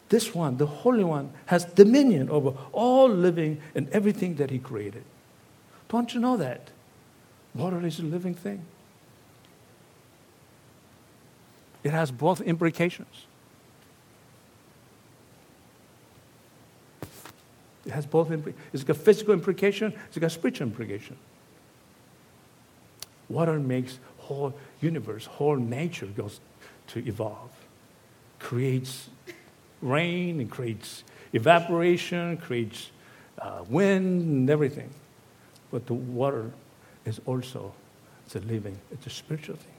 this 0.09 0.35
one, 0.35 0.57
the 0.57 0.67
Holy 0.67 1.05
One, 1.05 1.33
has 1.47 1.65
dominion 1.65 2.31
over 2.31 2.55
all 2.73 3.09
living 3.09 3.61
and 3.75 3.89
everything 3.91 4.37
that 4.37 4.51
He 4.51 4.59
created. 4.59 5.05
Don't 5.89 6.13
you 6.15 6.21
know 6.21 6.37
that? 6.37 6.71
Water 7.55 7.85
is 7.85 7.99
a 7.99 8.03
living 8.03 8.35
thing. 8.35 8.63
It 11.89 11.93
has 11.93 12.11
both 12.11 12.43
implications. 12.43 13.25
It 17.87 17.93
has 17.93 18.05
both. 18.05 18.31
It's 18.75 18.85
got 18.85 18.99
physical 18.99 19.33
implication. 19.33 19.95
It's 20.09 20.19
got 20.19 20.31
spiritual 20.31 20.67
implication. 20.67 21.17
Water 23.31 23.59
makes 23.59 24.01
whole 24.19 24.53
universe, 24.83 25.25
whole 25.25 25.57
nature 25.57 26.05
goes 26.05 26.41
to 26.89 26.99
evolve, 27.09 27.53
creates 28.39 29.09
rain, 29.81 30.43
it 30.43 30.51
creates 30.51 31.05
evaporation, 31.33 32.37
creates 32.37 32.91
uh, 33.39 33.65
wind 33.67 34.21
and 34.21 34.51
everything. 34.51 34.91
But 35.71 35.87
the 35.87 35.95
water 35.95 36.51
is 37.07 37.19
also 37.25 37.73
it's 38.27 38.37
a 38.37 38.41
living, 38.41 38.79
it's 38.93 39.07
a 39.07 39.11
spiritual 39.11 39.57
thing. 39.57 39.78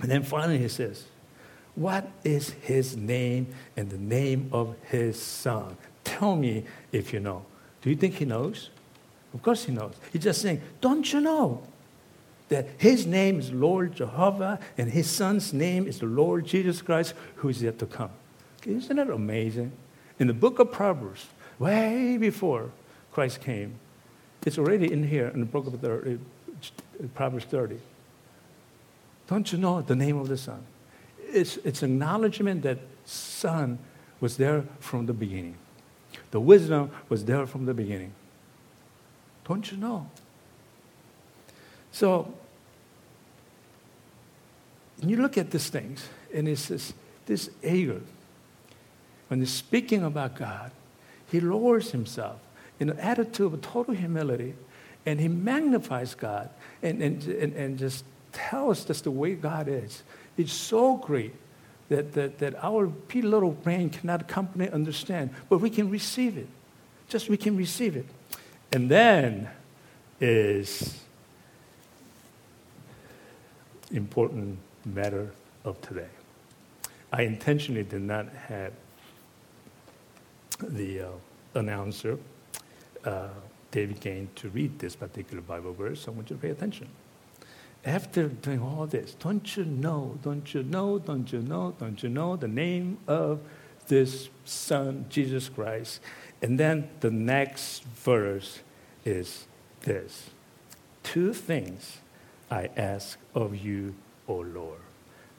And 0.00 0.10
then 0.10 0.22
finally 0.22 0.58
he 0.58 0.68
says, 0.68 1.04
What 1.74 2.08
is 2.24 2.50
his 2.50 2.96
name 2.96 3.48
and 3.76 3.90
the 3.90 3.98
name 3.98 4.48
of 4.52 4.74
his 4.90 5.20
son? 5.20 5.76
Tell 6.04 6.36
me 6.36 6.64
if 6.90 7.12
you 7.12 7.20
know. 7.20 7.44
Do 7.82 7.90
you 7.90 7.96
think 7.96 8.14
he 8.14 8.24
knows? 8.24 8.70
Of 9.34 9.42
course 9.42 9.64
he 9.64 9.72
knows. 9.72 9.94
He's 10.12 10.22
just 10.22 10.42
saying, 10.42 10.60
Don't 10.80 11.12
you 11.12 11.20
know? 11.20 11.62
that 12.52 12.68
his 12.76 13.06
name 13.06 13.38
is 13.38 13.50
Lord 13.50 13.94
Jehovah 13.94 14.60
and 14.76 14.90
his 14.90 15.08
son's 15.08 15.54
name 15.54 15.86
is 15.86 16.00
the 16.00 16.06
Lord 16.06 16.44
Jesus 16.44 16.82
Christ 16.82 17.14
who 17.36 17.48
is 17.48 17.62
yet 17.62 17.78
to 17.78 17.86
come. 17.86 18.10
Isn't 18.66 18.96
that 18.96 19.08
amazing? 19.08 19.72
In 20.18 20.26
the 20.26 20.34
book 20.34 20.58
of 20.58 20.70
Proverbs, 20.70 21.26
way 21.58 22.18
before 22.18 22.70
Christ 23.10 23.40
came, 23.40 23.76
it's 24.44 24.58
already 24.58 24.92
in 24.92 25.08
here 25.08 25.28
in 25.28 25.40
the 25.40 25.46
book 25.46 25.66
of 25.66 25.80
30, 25.80 26.18
uh, 26.18 27.06
Proverbs 27.14 27.46
30. 27.46 27.78
Don't 29.32 29.50
you 29.50 29.56
know 29.56 29.80
the 29.80 29.96
name 29.96 30.18
of 30.18 30.28
the 30.28 30.36
Son? 30.36 30.62
It's, 31.32 31.56
it's 31.64 31.82
acknowledgement 31.82 32.60
that 32.64 32.76
Son 33.06 33.78
was 34.20 34.36
there 34.36 34.64
from 34.78 35.06
the 35.06 35.14
beginning. 35.14 35.56
The 36.32 36.38
wisdom 36.38 36.90
was 37.08 37.24
there 37.24 37.46
from 37.46 37.64
the 37.64 37.72
beginning. 37.72 38.12
Don't 39.48 39.72
you 39.72 39.78
know? 39.78 40.06
So 41.92 42.34
you 45.00 45.16
look 45.16 45.38
at 45.38 45.50
these 45.50 45.70
things, 45.70 46.06
and 46.34 46.46
it 46.46 46.58
says, 46.58 46.92
this 47.24 47.48
Agur, 47.64 48.02
when 49.28 49.40
he's 49.40 49.50
speaking 49.50 50.04
about 50.04 50.36
God, 50.36 50.72
he 51.30 51.40
lowers 51.40 51.92
himself 51.92 52.38
in 52.78 52.90
an 52.90 52.98
attitude 52.98 53.54
of 53.54 53.62
total 53.62 53.94
humility, 53.94 54.52
and 55.06 55.18
he 55.18 55.28
magnifies 55.28 56.14
God 56.14 56.50
and, 56.82 57.02
and, 57.02 57.24
and, 57.24 57.54
and 57.54 57.78
just 57.78 58.04
tells 58.32 58.80
us 58.80 58.84
just 58.86 59.04
the 59.04 59.10
way 59.10 59.34
God 59.34 59.68
is. 59.68 60.02
It's 60.36 60.52
so 60.52 60.96
great 60.96 61.34
that, 61.88 62.12
that, 62.14 62.38
that 62.38 62.54
our 62.64 62.90
little 63.14 63.50
brain 63.50 63.90
cannot 63.90 64.28
comprehend, 64.28 64.74
understand, 64.74 65.30
but 65.48 65.58
we 65.58 65.70
can 65.70 65.90
receive 65.90 66.38
it. 66.38 66.48
Just 67.08 67.28
we 67.28 67.36
can 67.36 67.56
receive 67.56 67.96
it. 67.96 68.06
And 68.72 68.90
then 68.90 69.50
is 70.20 71.02
important 73.90 74.58
matter 74.84 75.32
of 75.64 75.80
today. 75.82 76.08
I 77.12 77.22
intentionally 77.22 77.82
did 77.82 78.02
not 78.02 78.28
have 78.48 78.72
the 80.62 81.00
uh, 81.02 81.08
announcer, 81.54 82.18
uh, 83.04 83.28
David 83.70 84.00
Gain, 84.00 84.28
to 84.36 84.48
read 84.48 84.78
this 84.78 84.96
particular 84.96 85.42
Bible 85.42 85.74
verse. 85.74 86.08
I 86.08 86.12
want 86.12 86.30
you 86.30 86.36
to 86.36 86.42
pay 86.42 86.50
attention. 86.50 86.88
After 87.84 88.28
doing 88.28 88.62
all 88.62 88.86
this, 88.86 89.14
don't 89.14 89.56
you 89.56 89.64
know, 89.64 90.18
don't 90.22 90.54
you 90.54 90.62
know, 90.62 90.98
don't 91.00 91.32
you 91.32 91.40
know, 91.40 91.74
don't 91.78 92.00
you 92.02 92.08
know 92.08 92.36
the 92.36 92.48
name 92.48 92.98
of 93.08 93.40
this 93.88 94.28
Son, 94.44 95.06
Jesus 95.08 95.48
Christ? 95.48 96.00
And 96.40 96.58
then 96.60 96.88
the 97.00 97.10
next 97.10 97.84
verse 97.84 98.60
is 99.04 99.46
this 99.80 100.30
Two 101.02 101.32
things 101.32 101.98
I 102.50 102.70
ask 102.76 103.18
of 103.34 103.56
you, 103.56 103.94
O 104.28 104.36
Lord. 104.36 104.80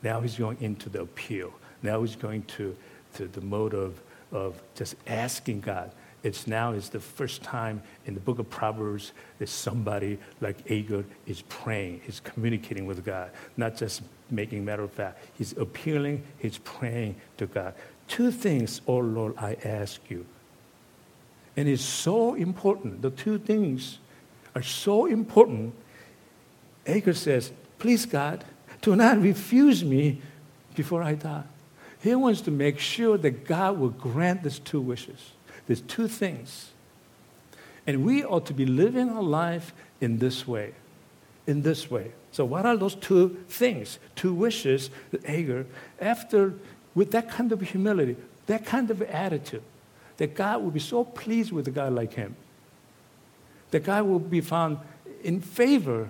Now 0.02 0.20
he's 0.20 0.38
going 0.38 0.58
into 0.60 0.90
the 0.90 1.02
appeal. 1.02 1.54
Now 1.82 2.02
he's 2.02 2.16
going 2.16 2.44
to, 2.44 2.76
to 3.16 3.28
the 3.28 3.42
mode 3.42 3.74
of, 3.74 4.02
of 4.32 4.62
just 4.76 4.96
asking 5.08 5.62
God. 5.62 5.92
It's 6.24 6.48
now 6.48 6.72
is 6.72 6.88
the 6.90 7.02
first 7.02 7.44
time 7.44 7.84
in 8.06 8.14
the 8.14 8.20
book 8.22 8.40
of 8.40 8.50
Proverbs 8.50 9.12
that 9.40 9.50
somebody 9.50 10.18
like 10.40 10.72
Agur 10.72 11.04
is 11.28 11.42
praying, 11.44 12.02
he's 12.06 12.22
communicating 12.22 12.86
with 12.86 13.04
God, 13.04 13.30
not 13.58 13.76
just 13.76 14.02
making 14.32 14.64
matter 14.64 14.84
of 14.84 14.92
fact. 14.92 15.24
He's 15.34 15.52
appealing, 15.58 16.24
he's 16.40 16.58
praying 16.60 17.18
to 17.38 17.46
God. 17.46 17.74
Two 18.08 18.32
things, 18.32 18.82
oh 18.88 18.98
Lord, 18.98 19.36
I 19.38 19.58
ask 19.66 20.00
you. 20.10 20.26
And 21.58 21.68
it's 21.68 21.84
so 21.84 22.36
important. 22.36 23.02
The 23.02 23.12
two 23.12 23.38
things 23.38 24.00
are 24.56 24.64
so 24.64 25.06
important. 25.06 25.74
Agur 26.88 27.14
says, 27.14 27.52
Please, 27.80 28.06
God, 28.06 28.46
do 28.82 28.96
not 28.96 29.22
refuse 29.22 29.84
me 29.84 30.22
before 30.74 31.04
I 31.04 31.16
die. 31.16 31.44
He 32.02 32.16
wants 32.16 32.42
to 32.42 32.52
make 32.52 32.80
sure 32.80 33.18
that 33.18 33.46
God 33.46 33.78
will 33.78 33.90
grant 33.90 34.44
these 34.44 34.60
two 34.60 34.82
wishes. 34.82 35.33
There's 35.68 35.82
two 35.82 36.08
things. 36.08 36.72
And 37.86 38.06
we 38.06 38.24
ought 38.24 38.46
to 38.48 38.54
be 38.54 38.66
living 38.66 39.10
our 39.10 39.24
life 39.24 39.74
in 40.02 40.20
this 40.20 40.48
way. 40.48 40.74
In 41.48 41.62
this 41.62 41.92
way. 41.92 42.12
So, 42.32 42.46
what 42.46 42.66
are 42.66 42.76
those 42.76 42.96
two 42.96 43.44
things, 43.48 44.00
two 44.16 44.34
wishes 44.34 44.90
that 45.12 45.24
Agur, 45.26 45.66
after, 46.00 46.54
with 46.96 47.12
that 47.12 47.30
kind 47.30 47.52
of 47.52 47.62
humility, 47.62 48.16
that 48.48 48.66
kind 48.66 48.90
of 48.90 49.02
attitude, 49.02 49.62
that 50.18 50.36
God 50.36 50.64
will 50.64 50.72
be 50.72 50.80
so 50.80 51.04
pleased 51.04 51.52
with 51.52 51.68
a 51.68 51.72
guy 51.72 51.90
like 51.90 52.14
him, 52.14 52.36
that 53.72 53.84
God 53.84 54.06
will 54.06 54.20
be 54.20 54.42
found 54.42 54.80
in 55.24 55.42
favor. 55.42 56.10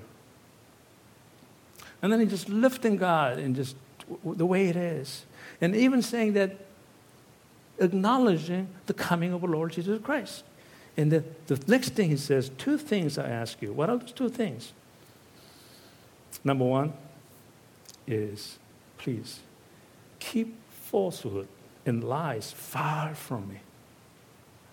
And 2.02 2.12
then 2.12 2.20
he 2.20 2.26
just 2.26 2.50
lifting 2.50 2.98
God 2.98 3.38
and 3.40 3.56
just 3.56 3.76
the 4.24 4.46
way 4.46 4.68
it 4.68 4.76
is. 4.76 5.26
And 5.62 5.76
even 5.76 6.02
saying 6.02 6.34
that 6.34 6.58
acknowledging 7.80 8.68
the 8.86 8.94
coming 8.94 9.34
of 9.34 9.42
the 9.42 9.48
Lord 9.48 9.72
Jesus 9.72 10.02
Christ. 10.02 10.44
And 10.96 11.12
the, 11.12 11.24
the 11.48 11.60
next 11.68 11.90
thing 11.90 12.10
he 12.10 12.18
says, 12.18 12.52
two 12.58 12.78
things 12.78 13.18
I 13.18 13.28
ask 13.28 13.62
you. 13.62 13.74
What 13.74 13.90
are 13.90 13.98
those 13.98 14.12
two 14.12 14.30
things? 14.30 14.74
Number 16.44 16.66
one 16.66 16.94
is, 18.08 18.60
please, 18.98 19.40
keep 20.20 20.56
falsehood 20.70 21.48
and 21.86 22.04
lies 22.04 22.52
far 22.52 23.16
from 23.16 23.50
me. 23.50 23.60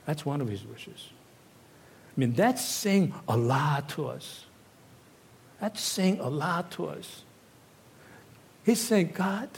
That's 0.05 0.27
one 0.27 0.41
of 0.41 0.49
his 0.49 0.65
wishes. 0.65 1.09
I 2.17 2.21
mean, 2.21 2.33
that's 2.33 2.65
saying 2.65 3.15
a 3.29 3.37
lot 3.37 3.89
to 3.91 4.09
us. 4.09 4.45
That's 5.61 5.81
saying 5.81 6.21
a 6.21 6.29
lot 6.29 6.71
to 6.73 6.87
us. 6.87 7.23
He's 8.65 8.81
saying, 8.81 9.13
God, 9.15 9.49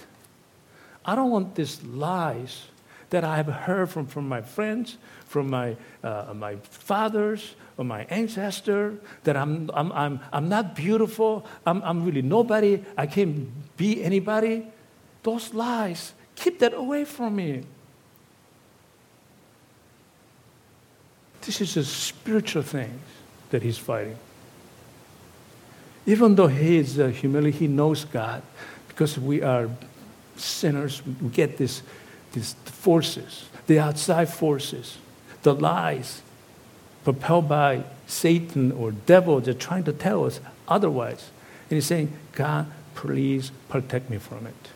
I 1.05 1.14
don't 1.14 1.30
want 1.30 1.55
these 1.55 1.82
lies 1.82 2.66
that 3.13 3.25
I 3.25 3.37
have 3.37 3.47
heard 3.47 3.91
from, 3.91 4.07
from 4.07 4.27
my 4.27 4.41
friends, 4.41 4.97
from 5.27 5.51
my, 5.51 5.77
uh, 6.03 6.33
my 6.35 6.57
fathers, 6.57 7.55
or 7.77 7.85
my 7.85 8.05
ancestor, 8.05 8.95
that 9.25 9.37
I'm, 9.37 9.71
I'm, 9.75 9.93
I'm, 9.93 10.21
I'm 10.33 10.49
not 10.49 10.75
beautiful, 10.75 11.45
I'm, 11.67 11.83
I'm 11.83 12.07
really 12.07 12.23
nobody, 12.23 12.83
I 12.97 13.07
can't 13.07 13.51
be 13.77 14.03
anybody. 14.03 14.67
Those 15.25 15.53
lies, 15.53 16.15
keep 16.35 16.59
that 16.61 16.73
away 16.73 17.05
from 17.05 17.37
me. 17.37 17.65
This 21.43 21.61
is 21.61 21.77
a 21.77 21.85
spiritual 21.85 22.63
thing 22.63 22.99
that 23.51 23.63
he's 23.63 23.77
fighting. 23.77 24.17
Even 26.07 26.35
though 26.35 26.47
he 26.49 26.79
is 26.79 26.99
uh, 26.99 27.09
humility, 27.09 27.59
he 27.59 27.67
knows 27.67 28.07
God 28.07 28.43
because 28.89 29.19
we 29.19 29.43
are 29.43 29.69
sinners. 30.37 31.03
We 31.21 31.29
get 31.29 31.59
this 31.59 31.83
these 32.33 32.55
forces, 32.64 33.47
the 33.66 33.78
outside 33.78 34.28
forces, 34.28 34.99
the 35.43 35.55
lies 35.55 36.22
propelled 37.05 37.49
by 37.49 37.85
Satan 38.07 38.72
or 38.72 38.93
devil 38.93 39.41
that 39.41 39.49
are 39.49 39.59
trying 39.59 39.85
to 39.85 39.93
tell 39.93 40.24
us 40.24 40.41
otherwise. 40.68 41.30
And 41.68 41.76
he's 41.76 41.87
saying, 41.87 42.12
God, 42.33 42.70
please 42.95 43.51
protect 43.68 44.11
me 44.11 44.18
from 44.18 44.47
it. 44.47 44.68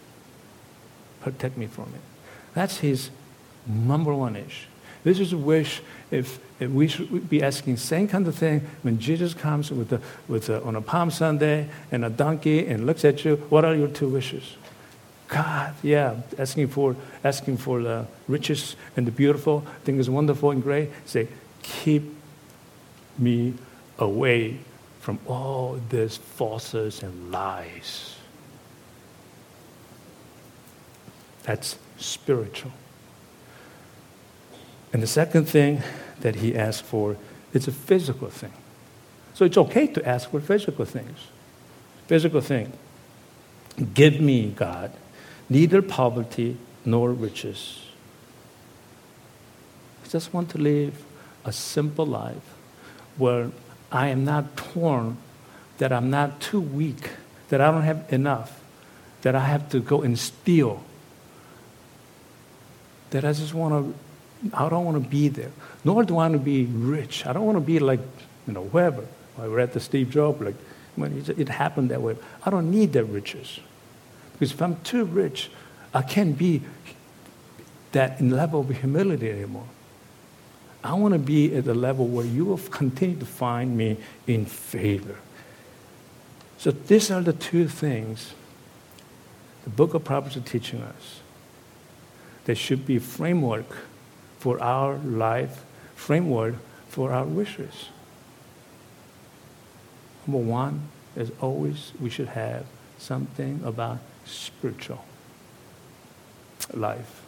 Protect 1.20 1.56
me 1.56 1.66
from 1.66 1.92
it. 1.94 2.00
That's 2.54 2.78
his 2.78 3.10
number 3.66 4.14
one 4.14 4.36
issue. 4.36 4.68
This 5.04 5.20
is 5.20 5.32
a 5.32 5.38
wish 5.38 5.82
if, 6.10 6.40
if, 6.58 6.70
we 6.70 6.88
should 6.88 7.28
be 7.28 7.42
asking 7.42 7.76
same 7.76 8.08
kind 8.08 8.26
of 8.26 8.34
thing 8.34 8.66
when 8.82 8.98
Jesus 8.98 9.34
comes 9.34 9.70
with 9.70 9.92
a, 9.92 10.00
with 10.26 10.48
a, 10.48 10.62
on 10.64 10.74
a 10.74 10.80
Palm 10.80 11.12
Sunday 11.12 11.68
and 11.92 12.04
a 12.04 12.10
donkey 12.10 12.66
and 12.66 12.86
looks 12.86 13.04
at 13.04 13.24
you, 13.24 13.36
what 13.48 13.64
are 13.64 13.74
your 13.74 13.88
two 13.88 14.08
wishes? 14.08 14.56
God, 15.28 15.74
yeah, 15.82 16.20
asking 16.38 16.68
for 16.68 16.94
asking 17.24 17.56
for 17.56 17.82
the 17.82 18.06
riches 18.28 18.76
and 18.96 19.06
the 19.06 19.10
beautiful 19.10 19.60
things 19.84 20.08
wonderful 20.08 20.50
and 20.52 20.62
great. 20.62 20.90
Say, 21.04 21.28
keep 21.62 22.04
me 23.18 23.54
away 23.98 24.58
from 25.00 25.18
all 25.26 25.80
these 25.88 26.16
falsehoods 26.16 27.02
and 27.02 27.32
lies. 27.32 28.16
That's 31.42 31.76
spiritual. 31.98 32.72
And 34.92 35.02
the 35.02 35.06
second 35.06 35.46
thing 35.46 35.82
that 36.20 36.36
he 36.36 36.56
asked 36.56 36.84
for 36.84 37.16
is 37.52 37.68
a 37.68 37.72
physical 37.72 38.28
thing. 38.28 38.52
So 39.34 39.44
it's 39.44 39.58
okay 39.58 39.86
to 39.88 40.08
ask 40.08 40.30
for 40.30 40.40
physical 40.40 40.84
things. 40.84 41.18
Physical 42.06 42.40
thing. 42.40 42.72
Give 43.94 44.20
me, 44.20 44.50
God, 44.56 44.92
neither 45.48 45.82
poverty 45.82 46.56
nor 46.84 47.12
riches. 47.12 47.82
I 50.04 50.08
just 50.08 50.32
want 50.32 50.50
to 50.50 50.58
live 50.58 51.04
a 51.44 51.52
simple 51.52 52.06
life 52.06 52.54
where 53.16 53.50
I 53.90 54.08
am 54.08 54.24
not 54.24 54.56
torn, 54.56 55.16
that 55.78 55.92
I'm 55.92 56.10
not 56.10 56.40
too 56.40 56.60
weak, 56.60 57.10
that 57.48 57.60
I 57.60 57.70
don't 57.70 57.82
have 57.82 58.04
enough, 58.12 58.60
that 59.22 59.34
I 59.34 59.40
have 59.40 59.68
to 59.70 59.80
go 59.80 60.02
and 60.02 60.18
steal. 60.18 60.82
That 63.10 63.24
I 63.24 63.32
just 63.32 63.54
want 63.54 63.94
to, 63.94 64.54
I 64.56 64.68
don't 64.68 64.84
want 64.84 65.02
to 65.02 65.08
be 65.08 65.28
there. 65.28 65.52
Nor 65.84 66.04
do 66.04 66.14
I 66.14 66.28
want 66.28 66.34
to 66.34 66.38
be 66.38 66.64
rich. 66.66 67.26
I 67.26 67.32
don't 67.32 67.46
want 67.46 67.56
to 67.56 67.64
be 67.64 67.78
like, 67.78 68.00
you 68.46 68.52
know, 68.52 68.64
whoever. 68.68 69.06
I 69.38 69.46
read 69.46 69.72
the 69.72 69.80
Steve 69.80 70.10
Jobs, 70.10 70.40
like, 70.40 70.56
when 70.96 71.24
it 71.36 71.48
happened 71.48 71.90
that 71.90 72.02
way. 72.02 72.16
I 72.44 72.50
don't 72.50 72.70
need 72.70 72.92
the 72.92 73.04
riches. 73.04 73.60
Because 74.38 74.52
if 74.52 74.60
I'm 74.60 74.76
too 74.82 75.04
rich, 75.04 75.50
I 75.94 76.02
can't 76.02 76.36
be 76.36 76.62
that 77.92 78.20
in 78.20 78.30
level 78.30 78.60
of 78.60 78.68
humility 78.68 79.30
anymore. 79.30 79.66
I 80.84 80.92
want 80.94 81.14
to 81.14 81.18
be 81.18 81.56
at 81.56 81.64
the 81.64 81.74
level 81.74 82.06
where 82.06 82.26
you 82.26 82.44
will 82.44 82.58
continue 82.58 83.18
to 83.18 83.26
find 83.26 83.76
me 83.76 83.96
in 84.26 84.44
favor. 84.44 85.16
So 86.58 86.70
these 86.70 87.10
are 87.10 87.22
the 87.22 87.32
two 87.32 87.68
things 87.68 88.34
the 89.64 89.70
book 89.70 89.94
of 89.94 90.04
Proverbs 90.04 90.36
is 90.36 90.44
teaching 90.44 90.80
us. 90.80 91.20
There 92.44 92.54
should 92.54 92.86
be 92.86 93.00
framework 93.00 93.66
for 94.38 94.62
our 94.62 94.96
life, 94.98 95.64
framework 95.96 96.54
for 96.88 97.12
our 97.12 97.24
wishes. 97.24 97.88
Number 100.24 100.44
one, 100.44 100.82
as 101.16 101.32
always, 101.40 101.92
we 101.98 102.10
should 102.10 102.28
have 102.28 102.64
something 102.96 103.60
about 103.64 103.98
spiritual 104.26 105.04
life 106.74 107.22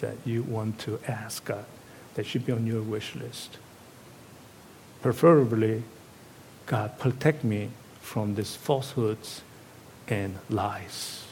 that 0.00 0.16
you 0.24 0.42
want 0.42 0.78
to 0.80 1.00
ask 1.08 1.44
God 1.44 1.64
that 2.14 2.26
should 2.26 2.44
be 2.44 2.52
on 2.52 2.66
your 2.66 2.82
wish 2.82 3.14
list. 3.14 3.58
Preferably, 5.00 5.82
God, 6.66 6.98
protect 6.98 7.42
me 7.42 7.70
from 8.00 8.34
these 8.34 8.54
falsehoods 8.54 9.42
and 10.08 10.38
lies. 10.50 11.24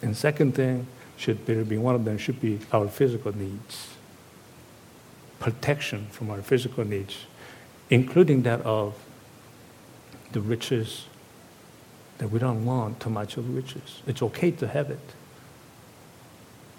And 0.00 0.16
second 0.16 0.54
thing 0.54 0.86
should 1.16 1.46
be 1.46 1.78
one 1.78 1.94
of 1.94 2.04
them 2.04 2.18
should 2.18 2.40
be 2.40 2.58
our 2.72 2.88
physical 2.88 3.36
needs. 3.36 3.88
Protection 5.38 6.06
from 6.10 6.30
our 6.30 6.42
physical 6.42 6.84
needs, 6.84 7.26
including 7.90 8.42
that 8.42 8.60
of 8.62 8.94
the 10.32 10.40
riches 10.40 11.06
that 12.22 12.30
we 12.30 12.38
don't 12.38 12.64
want 12.64 13.00
too 13.00 13.10
much 13.10 13.36
of 13.36 13.52
riches. 13.52 14.00
It's 14.06 14.22
okay 14.22 14.52
to 14.52 14.68
have 14.68 14.92
it. 14.92 15.00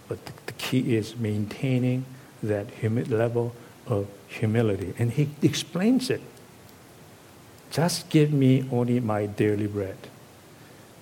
But 0.08 0.26
the, 0.26 0.32
the 0.46 0.54
key 0.54 0.96
is 0.96 1.18
maintaining 1.18 2.06
that 2.42 2.70
humi- 2.70 3.04
level 3.04 3.54
of 3.86 4.08
humility. 4.30 4.94
And 4.98 5.12
he 5.12 5.32
explains 5.42 6.10
it. 6.10 6.22
Just 7.72 8.10
give 8.10 8.32
me 8.32 8.64
only 8.72 9.02
my 9.02 9.26
daily 9.26 9.68
bread. 9.68 9.98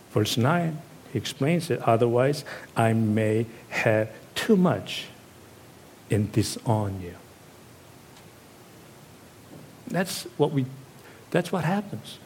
Verse 0.09 0.37
9, 0.37 0.81
he 1.13 1.19
explains 1.19 1.69
it. 1.69 1.79
Otherwise, 1.83 2.43
I 2.75 2.93
may 2.93 3.45
have 3.69 4.09
too 4.33 4.55
much 4.55 5.05
and 6.09 6.31
disown 6.31 6.99
you. 6.99 7.13
That's 9.85 10.23
what 10.37 10.51
we 10.51 10.65
that's 11.29 11.51
what 11.51 11.63
happens. 11.63 12.17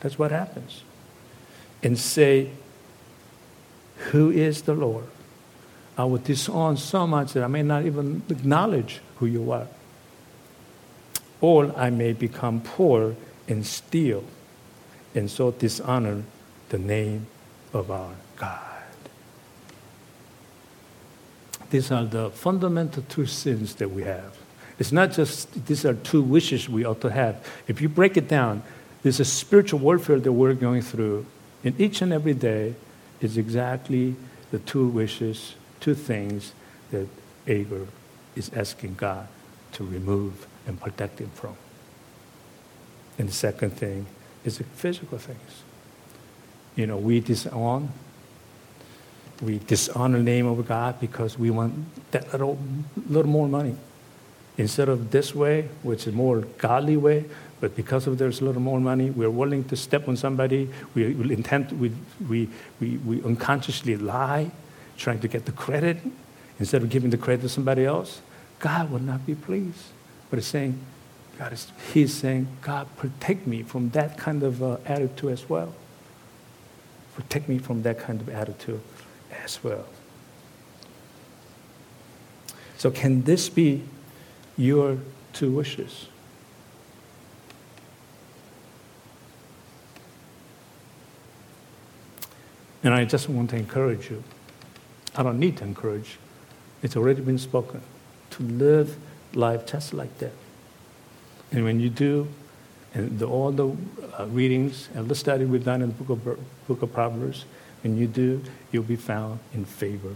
That's 0.00 0.18
what 0.18 0.32
happens. 0.32 0.82
And 1.82 1.98
say, 1.98 2.50
Who 4.10 4.30
is 4.30 4.62
the 4.62 4.74
Lord? 4.74 5.06
I 5.96 6.04
will 6.04 6.18
disown 6.18 6.76
so 6.76 7.06
much 7.06 7.32
that 7.32 7.42
I 7.42 7.48
may 7.48 7.62
not 7.62 7.84
even 7.84 8.22
acknowledge 8.28 9.00
who 9.16 9.26
you 9.26 9.50
are. 9.50 9.66
Or 11.40 11.76
I 11.76 11.90
may 11.90 12.12
become 12.12 12.60
poor 12.60 13.16
and 13.48 13.66
steal, 13.66 14.24
and 15.14 15.30
so 15.30 15.50
dishonor 15.50 16.22
the 16.68 16.78
name 16.78 17.26
of 17.72 17.90
our 17.90 18.12
God. 18.36 18.60
These 21.70 21.90
are 21.90 22.04
the 22.04 22.30
fundamental 22.30 23.02
two 23.08 23.26
sins 23.26 23.74
that 23.76 23.90
we 23.90 24.02
have. 24.02 24.36
It's 24.78 24.92
not 24.92 25.12
just, 25.12 25.66
these 25.66 25.84
are 25.84 25.94
two 25.94 26.22
wishes 26.22 26.68
we 26.68 26.84
ought 26.84 27.00
to 27.00 27.10
have. 27.10 27.44
If 27.66 27.80
you 27.80 27.88
break 27.88 28.16
it 28.16 28.28
down, 28.28 28.62
there's 29.02 29.20
a 29.20 29.24
spiritual 29.24 29.80
warfare 29.80 30.20
that 30.20 30.32
we're 30.32 30.54
going 30.54 30.82
through. 30.82 31.26
And 31.64 31.78
each 31.80 32.02
and 32.02 32.12
every 32.12 32.34
day 32.34 32.74
is 33.20 33.36
exactly 33.36 34.16
the 34.50 34.58
two 34.60 34.86
wishes, 34.86 35.54
two 35.80 35.94
things 35.94 36.52
that 36.90 37.08
Agur 37.46 37.86
is 38.36 38.50
asking 38.54 38.94
God 38.94 39.26
to 39.72 39.84
remove 39.84 40.46
and 40.66 40.80
protect 40.80 41.18
him 41.18 41.30
from. 41.30 41.56
And 43.18 43.28
the 43.28 43.32
second 43.32 43.70
thing 43.70 44.06
is 44.44 44.58
the 44.58 44.64
physical 44.64 45.18
things. 45.18 45.62
You 46.76 46.86
know, 46.86 46.96
we 46.96 47.20
disown, 47.20 47.90
we 49.42 49.58
dishonor 49.58 50.18
the 50.18 50.24
name 50.24 50.46
of 50.46 50.66
God 50.66 51.00
because 51.00 51.38
we 51.38 51.50
want 51.50 51.74
that 52.12 52.30
little, 52.30 52.58
little 53.08 53.30
more 53.30 53.48
money. 53.48 53.76
Instead 54.56 54.88
of 54.88 55.10
this 55.10 55.34
way, 55.34 55.68
which 55.82 56.06
is 56.06 56.14
more 56.14 56.40
godly 56.58 56.96
way, 56.96 57.24
but 57.60 57.74
because 57.74 58.06
of 58.06 58.18
there's 58.18 58.40
a 58.40 58.44
little 58.44 58.62
more 58.62 58.80
money, 58.80 59.10
we're 59.10 59.30
willing 59.30 59.64
to 59.64 59.76
step 59.76 60.08
on 60.08 60.16
somebody. 60.16 60.70
We, 60.94 61.06
intend, 61.32 61.72
we, 61.72 61.92
we, 62.28 62.48
we, 62.80 62.96
we 62.98 63.22
unconsciously 63.24 63.96
lie, 63.96 64.50
trying 64.96 65.20
to 65.20 65.28
get 65.28 65.44
the 65.44 65.52
credit 65.52 65.98
instead 66.60 66.82
of 66.82 66.90
giving 66.90 67.10
the 67.10 67.18
credit 67.18 67.42
to 67.42 67.48
somebody 67.48 67.84
else. 67.84 68.20
God 68.60 68.90
will 68.90 69.00
not 69.00 69.26
be 69.26 69.34
pleased. 69.34 69.86
But 70.30 70.38
it's 70.38 70.48
saying, 70.48 70.78
God 71.38 71.52
is, 71.52 71.72
He's 71.92 72.14
saying, 72.14 72.46
God, 72.60 72.88
protect 72.96 73.46
me 73.46 73.62
from 73.62 73.90
that 73.90 74.16
kind 74.18 74.42
of 74.42 74.62
uh, 74.62 74.76
attitude 74.86 75.32
as 75.32 75.48
well. 75.48 75.74
Protect 77.14 77.48
me 77.48 77.58
from 77.58 77.82
that 77.82 77.98
kind 77.98 78.20
of 78.20 78.28
attitude 78.28 78.80
as 79.44 79.62
well. 79.64 79.86
So, 82.76 82.92
can 82.92 83.22
this 83.22 83.48
be 83.48 83.82
your 84.56 84.98
two 85.32 85.50
wishes? 85.50 86.06
And 92.82 92.94
I 92.94 93.04
just 93.04 93.28
want 93.28 93.50
to 93.50 93.56
encourage 93.56 94.10
you. 94.10 94.22
I 95.16 95.22
don't 95.22 95.38
need 95.38 95.56
to 95.58 95.64
encourage. 95.64 96.18
It's 96.82 96.96
already 96.96 97.20
been 97.22 97.38
spoken. 97.38 97.82
To 98.30 98.42
live 98.42 98.96
life 99.34 99.66
just 99.66 99.92
like 99.92 100.16
that. 100.18 100.32
And 101.50 101.64
when 101.64 101.80
you 101.80 101.90
do, 101.90 102.28
and 102.94 103.18
the, 103.18 103.26
all 103.26 103.50
the 103.50 103.68
uh, 104.18 104.26
readings 104.26 104.88
and 104.94 105.08
the 105.08 105.14
study 105.14 105.44
we've 105.44 105.64
done 105.64 105.82
in 105.82 105.88
the 105.88 106.04
book 106.04 106.26
of, 106.26 106.38
book 106.66 106.82
of 106.82 106.92
Proverbs, 106.92 107.44
when 107.82 107.96
you 107.96 108.06
do, 108.06 108.42
you'll 108.72 108.82
be 108.82 108.96
found 108.96 109.40
in 109.54 109.64
favor 109.64 110.14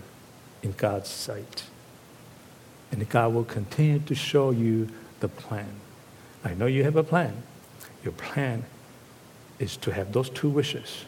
in 0.62 0.72
God's 0.72 1.08
sight. 1.08 1.64
And 2.90 3.08
God 3.08 3.34
will 3.34 3.44
continue 3.44 4.00
to 4.00 4.14
show 4.14 4.50
you 4.50 4.88
the 5.20 5.28
plan. 5.28 5.68
I 6.44 6.54
know 6.54 6.66
you 6.66 6.84
have 6.84 6.96
a 6.96 7.04
plan. 7.04 7.42
Your 8.04 8.12
plan 8.12 8.64
is 9.58 9.76
to 9.78 9.92
have 9.92 10.12
those 10.12 10.28
two 10.28 10.48
wishes. 10.48 11.04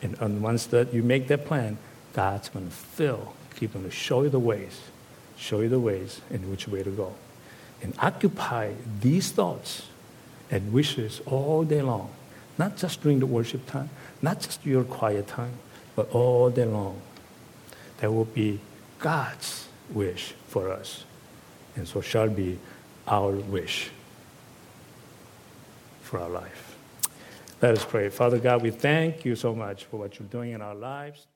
And 0.00 0.42
once 0.42 0.66
that 0.66 0.94
you 0.94 1.02
make 1.02 1.28
that 1.28 1.44
plan, 1.44 1.78
God's 2.12 2.48
going 2.48 2.66
to 2.66 2.72
fill, 2.74 3.34
keep 3.56 3.72
going 3.72 3.84
to 3.84 3.90
show 3.90 4.22
you 4.22 4.28
the 4.28 4.38
ways, 4.38 4.80
show 5.36 5.60
you 5.60 5.68
the 5.68 5.80
ways 5.80 6.20
in 6.30 6.50
which 6.50 6.68
way 6.68 6.82
to 6.82 6.90
go 6.90 7.14
and 7.82 7.94
occupy 8.00 8.72
these 9.00 9.30
thoughts 9.30 9.86
and 10.50 10.72
wishes 10.72 11.20
all 11.26 11.64
day 11.64 11.82
long, 11.82 12.10
not 12.56 12.76
just 12.76 13.02
during 13.02 13.20
the 13.20 13.26
worship 13.26 13.66
time, 13.66 13.90
not 14.22 14.40
just 14.40 14.64
your 14.64 14.84
quiet 14.84 15.26
time, 15.26 15.52
but 15.94 16.10
all 16.10 16.50
day 16.50 16.64
long. 16.64 17.00
That 17.98 18.12
will 18.12 18.24
be 18.24 18.60
God's 18.98 19.68
wish 19.90 20.34
for 20.48 20.70
us, 20.70 21.04
and 21.76 21.86
so 21.86 22.00
shall 22.00 22.28
be 22.28 22.58
our 23.06 23.32
wish 23.32 23.90
for 26.02 26.20
our 26.20 26.28
life. 26.28 26.67
Let 27.60 27.76
us 27.76 27.84
pray. 27.84 28.08
Father 28.08 28.38
God, 28.38 28.62
we 28.62 28.70
thank 28.70 29.24
you 29.24 29.34
so 29.34 29.52
much 29.52 29.86
for 29.86 29.96
what 29.96 30.18
you're 30.18 30.28
doing 30.28 30.52
in 30.52 30.62
our 30.62 30.76
lives. 30.76 31.26